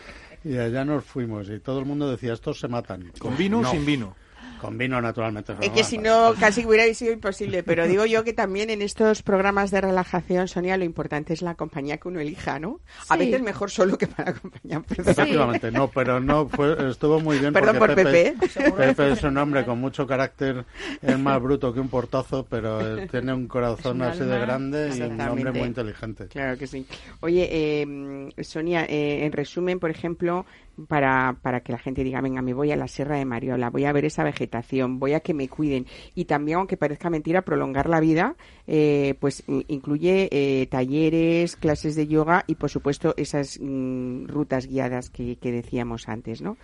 Y 0.43 0.57
allá 0.57 0.83
nos 0.85 1.03
fuimos 1.03 1.51
y 1.51 1.59
todo 1.59 1.77
el 1.77 1.85
mundo 1.85 2.09
decía, 2.09 2.33
estos 2.33 2.59
se 2.59 2.67
matan. 2.67 3.11
¿Con 3.19 3.37
vino 3.37 3.59
o 3.59 3.61
No, 3.61 3.69
sin 3.69 3.85
vino? 3.85 4.15
Con 4.59 4.77
vino, 4.77 5.01
naturalmente. 5.01 5.53
Es 5.61 5.69
que 5.71 5.83
si 5.83 5.97
no, 5.97 6.33
casi 6.39 6.65
hubiera 6.65 6.91
sido 6.93 7.11
imposible. 7.13 7.63
Pero 7.63 7.87
digo 7.87 8.05
yo 8.05 8.23
que 8.23 8.33
también 8.33 8.69
en 8.69 8.81
estos 8.81 9.21
programas 9.21 9.71
de 9.71 9.81
relajación, 9.81 10.47
Sonia, 10.47 10.77
lo 10.77 10.83
importante 10.85 11.33
es 11.33 11.41
la 11.41 11.55
compañía 11.55 11.97
que 11.97 12.07
uno 12.07 12.19
elija, 12.19 12.59
¿no? 12.59 12.79
A 13.09 13.13
Sí. 13.15 13.19
veces 13.19 13.41
mejor 13.41 13.69
solo 13.71 13.97
que 13.97 14.07
para 14.07 14.31
acompañar. 14.31 14.83
Efectivamente, 14.97 15.71
no, 15.71 15.89
pero 15.89 16.19
no, 16.19 16.47
fue, 16.47 16.89
estuvo 16.89 17.19
muy 17.19 17.37
bien. 17.39 17.53
Perdón 17.53 17.77
por 17.77 17.95
Pepe. 17.95 18.35
Pepe 18.77 19.11
es 19.11 19.23
un 19.23 19.37
hombre 19.37 19.65
con 19.65 19.79
mucho 19.79 20.07
carácter, 20.07 20.65
es 21.01 21.19
más 21.19 21.41
bruto 21.41 21.73
que 21.73 21.79
un 21.79 21.89
portazo, 21.89 22.45
pero 22.49 22.97
eh, 22.99 23.07
tiene 23.09 23.33
un 23.33 23.47
corazón 23.47 24.01
así 24.01 24.23
de 24.23 24.39
grande 24.39 24.91
y 24.95 25.01
un 25.01 25.19
hombre 25.21 25.51
muy 25.51 25.67
inteligente. 25.67 26.27
Claro 26.27 26.57
que 26.57 26.67
sí. 26.67 26.85
Oye, 27.19 27.47
eh, 27.51 28.43
Sonia, 28.43 28.85
eh, 28.85 29.25
en 29.25 29.31
resumen, 29.31 29.79
por 29.79 29.89
ejemplo, 29.91 30.45
para, 30.87 31.37
para 31.41 31.61
que 31.61 31.71
la 31.71 31.77
gente 31.77 32.03
diga, 32.03 32.21
venga, 32.21 32.41
me 32.41 32.53
voy 32.53 32.71
a 32.71 32.75
la 32.75 32.87
Sierra 32.87 33.17
de 33.17 33.25
Mariola, 33.25 33.69
voy 33.69 33.85
a 33.85 33.91
ver 33.91 34.05
esa 34.05 34.23
vegetación, 34.23 34.99
voy 34.99 35.13
a 35.13 35.19
que 35.19 35.33
me 35.33 35.47
cuiden. 35.47 35.85
Y 36.13 36.25
también, 36.25 36.59
aunque 36.59 36.77
parezca 36.77 37.09
mentira, 37.09 37.43
prolongar 37.43 37.89
la 37.89 37.99
vida, 37.99 38.35
eh, 38.67 39.15
pues 39.19 39.43
incluye 39.67 40.29
eh, 40.31 40.67
talleres, 40.67 41.55
clases 41.55 41.95
de 41.95 42.07
yoga 42.07 42.43
y, 42.47 42.55
por 42.55 42.69
supuesto, 42.69 43.13
esas 43.17 43.59
mm, 43.61 44.27
rutas 44.27 44.67
guiadas 44.67 45.09
que, 45.09 45.37
que 45.37 45.51
decíamos 45.51 46.07
antes, 46.07 46.41
¿no? 46.41 46.57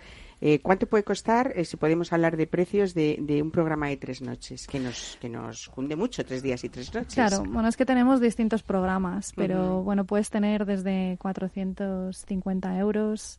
Eh, 0.44 0.58
¿Cuánto 0.60 0.88
puede 0.88 1.04
costar, 1.04 1.52
eh, 1.54 1.64
si 1.64 1.76
podemos 1.76 2.12
hablar 2.12 2.36
de 2.36 2.48
precios, 2.48 2.94
de, 2.94 3.16
de 3.20 3.40
un 3.42 3.52
programa 3.52 3.86
de 3.86 3.96
tres 3.96 4.20
noches? 4.22 4.66
Que 4.66 4.80
nos, 4.80 5.16
que 5.20 5.28
nos 5.28 5.68
junde 5.68 5.94
mucho, 5.94 6.24
tres 6.24 6.42
días 6.42 6.64
y 6.64 6.68
tres 6.68 6.92
noches. 6.92 7.14
Claro, 7.14 7.44
bueno, 7.44 7.68
es 7.68 7.76
que 7.76 7.86
tenemos 7.86 8.20
distintos 8.20 8.64
programas, 8.64 9.32
pero 9.36 9.84
bueno, 9.84 10.04
puedes 10.04 10.30
tener 10.30 10.66
desde 10.66 11.16
450 11.20 12.76
euros. 12.76 13.38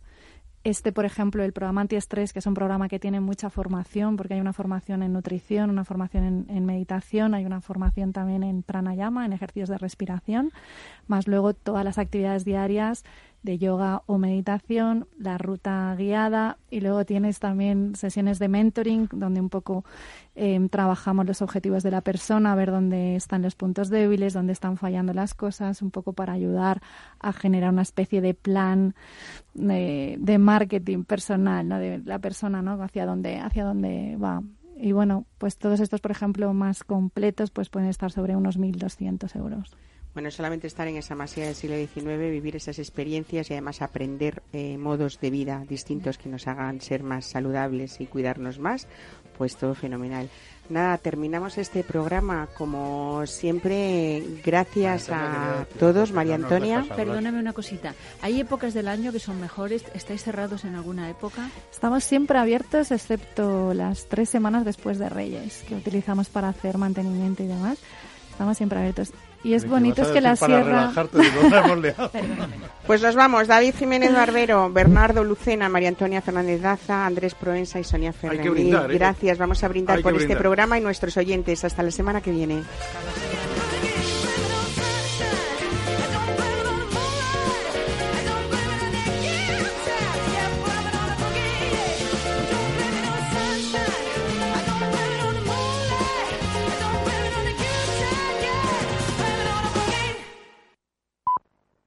Este, 0.63 0.93
por 0.93 1.03
ejemplo, 1.03 1.43
el 1.43 1.51
programa 1.51 1.81
antiestrés, 1.81 2.31
que 2.31 2.39
es 2.39 2.47
un 2.47 2.53
programa 2.53 2.87
que 2.87 2.97
tiene 2.97 3.19
mucha 3.19 3.49
formación, 3.49 4.15
porque 4.15 4.35
hay 4.35 4.39
una 4.39 4.53
formación 4.53 5.03
en 5.03 5.11
nutrición, 5.11 5.69
una 5.69 5.83
formación 5.83 6.45
en, 6.47 6.65
meditación, 6.65 7.33
hay 7.33 7.45
una 7.45 7.59
formación 7.59 8.13
también 8.13 8.43
en 8.43 8.63
pranayama, 8.63 9.25
en 9.25 9.33
ejercicios 9.33 9.67
de 9.67 9.77
respiración, 9.77 10.51
más 11.05 11.27
luego 11.27 11.53
todas 11.53 11.83
las 11.83 11.97
actividades 11.97 12.45
diarias 12.45 13.03
de 13.43 13.57
yoga 13.57 14.01
o 14.05 14.17
meditación, 14.17 15.07
la 15.17 15.37
ruta 15.37 15.93
guiada 15.97 16.57
y 16.71 16.79
luego 16.79 17.05
tienes 17.05 17.39
también 17.39 17.95
sesiones 17.95 18.39
de 18.39 18.47
mentoring 18.47 19.09
donde 19.11 19.41
un 19.41 19.49
poco 19.49 19.83
eh, 20.35 20.59
trabajamos 20.71 21.25
los 21.25 21.41
objetivos 21.41 21.83
de 21.83 21.91
la 21.91 22.01
persona, 22.01 22.55
ver 22.55 22.71
dónde 22.71 23.15
están 23.15 23.41
los 23.41 23.55
puntos 23.55 23.89
débiles, 23.89 24.33
dónde 24.33 24.53
están 24.53 24.77
fallando 24.77 25.13
las 25.13 25.33
cosas, 25.33 25.81
un 25.81 25.91
poco 25.91 26.13
para 26.13 26.33
ayudar 26.33 26.81
a 27.19 27.33
generar 27.33 27.71
una 27.71 27.81
especie 27.81 28.21
de 28.21 28.33
plan 28.33 28.95
de, 29.53 30.15
de 30.19 30.37
marketing 30.37 31.03
personal, 31.03 31.67
¿no? 31.67 31.77
de 31.79 31.99
la 31.99 32.19
persona, 32.19 32.61
¿no? 32.61 32.81
hacia 32.81 33.05
dónde 33.05 33.39
hacia 33.39 33.65
dónde 33.65 34.17
va. 34.17 34.41
Y 34.77 34.91
bueno, 34.91 35.25
pues 35.37 35.57
todos 35.57 35.79
estos, 35.79 36.01
por 36.01 36.11
ejemplo, 36.11 36.51
más 36.53 36.83
completos, 36.83 37.51
pues 37.51 37.69
pueden 37.69 37.89
estar 37.89 38.11
sobre 38.11 38.35
unos 38.35 38.57
1.200 38.57 39.35
euros. 39.35 39.77
Bueno, 40.13 40.29
solamente 40.29 40.67
estar 40.67 40.87
en 40.87 40.97
esa 40.97 41.15
masía 41.15 41.45
del 41.45 41.55
siglo 41.55 41.75
XIX, 41.75 42.19
vivir 42.19 42.55
esas 42.55 42.77
experiencias 42.77 43.49
y 43.49 43.53
además 43.53 43.81
aprender 43.81 44.43
eh, 44.53 44.77
modos 44.77 45.19
de 45.19 45.31
vida 45.31 45.63
distintos 45.67 46.19
que 46.19 46.29
nos 46.29 46.47
hagan 46.47 46.81
ser 46.81 47.01
más 47.01 47.25
saludables 47.25 47.99
y 47.99 48.05
cuidarnos 48.05 48.59
más, 48.59 48.87
pues 49.37 49.55
todo 49.55 49.73
fenomenal. 49.73 50.29
Nada, 50.69 50.97
terminamos 50.99 51.57
este 51.57 51.83
programa 51.83 52.47
como 52.55 53.25
siempre. 53.25 54.23
Gracias 54.45 55.09
a 55.09 55.65
todos, 55.79 56.11
María 56.11 56.35
Antonia. 56.35 56.85
Perdóname 56.95 57.39
una 57.39 57.53
cosita. 57.53 57.95
¿Hay 58.21 58.39
épocas 58.39 58.75
del 58.75 58.87
año 58.87 59.11
que 59.11 59.19
son 59.19 59.41
mejores? 59.41 59.83
¿Estáis 59.95 60.23
cerrados 60.23 60.63
en 60.63 60.75
alguna 60.75 61.09
época? 61.09 61.49
Estamos 61.71 62.03
siempre 62.03 62.37
abiertos, 62.37 62.91
excepto 62.91 63.73
las 63.73 64.05
tres 64.05 64.29
semanas 64.29 64.63
después 64.63 64.99
de 64.99 65.09
Reyes, 65.09 65.63
que 65.67 65.75
utilizamos 65.75 66.29
para 66.29 66.49
hacer 66.49 66.77
mantenimiento 66.77 67.41
y 67.43 67.47
demás. 67.47 67.79
Estamos 68.31 68.57
siempre 68.57 68.79
abiertos. 68.79 69.11
Y 69.43 69.53
es 69.55 69.63
¿Qué 69.63 69.69
bonito 69.69 70.01
es 70.01 70.07
que 70.07 70.21
la 70.21 70.35
sierra... 70.35 70.63
relajarte? 70.63 71.17
Digo, 71.19 71.49
la 71.49 71.65
hemos 71.65 71.77
liado. 71.79 72.11
Pues 72.87 73.01
nos 73.01 73.15
vamos. 73.15 73.47
David 73.47 73.75
Jiménez 73.77 74.13
Barbero, 74.13 74.69
Bernardo 74.71 75.23
Lucena, 75.23 75.67
María 75.69 75.89
Antonia 75.89 76.21
Fernández 76.21 76.61
Daza, 76.61 77.05
Andrés 77.05 77.35
Proensa 77.35 77.79
y 77.79 77.83
Sonia 77.83 78.11
que 78.13 78.17
Fernández. 78.19 78.51
brindar, 78.51 78.91
¿eh? 78.91 78.93
Gracias. 78.97 79.37
Vamos 79.37 79.63
a 79.63 79.67
brindar 79.67 79.97
Hay 79.97 80.03
por 80.03 80.13
este 80.13 80.25
brindar. 80.25 80.41
programa 80.41 80.77
y 80.77 80.81
nuestros 80.81 81.17
oyentes. 81.17 81.63
Hasta 81.65 81.83
la 81.83 81.91
semana 81.91 82.21
que 82.21 82.31
viene. 82.31 82.63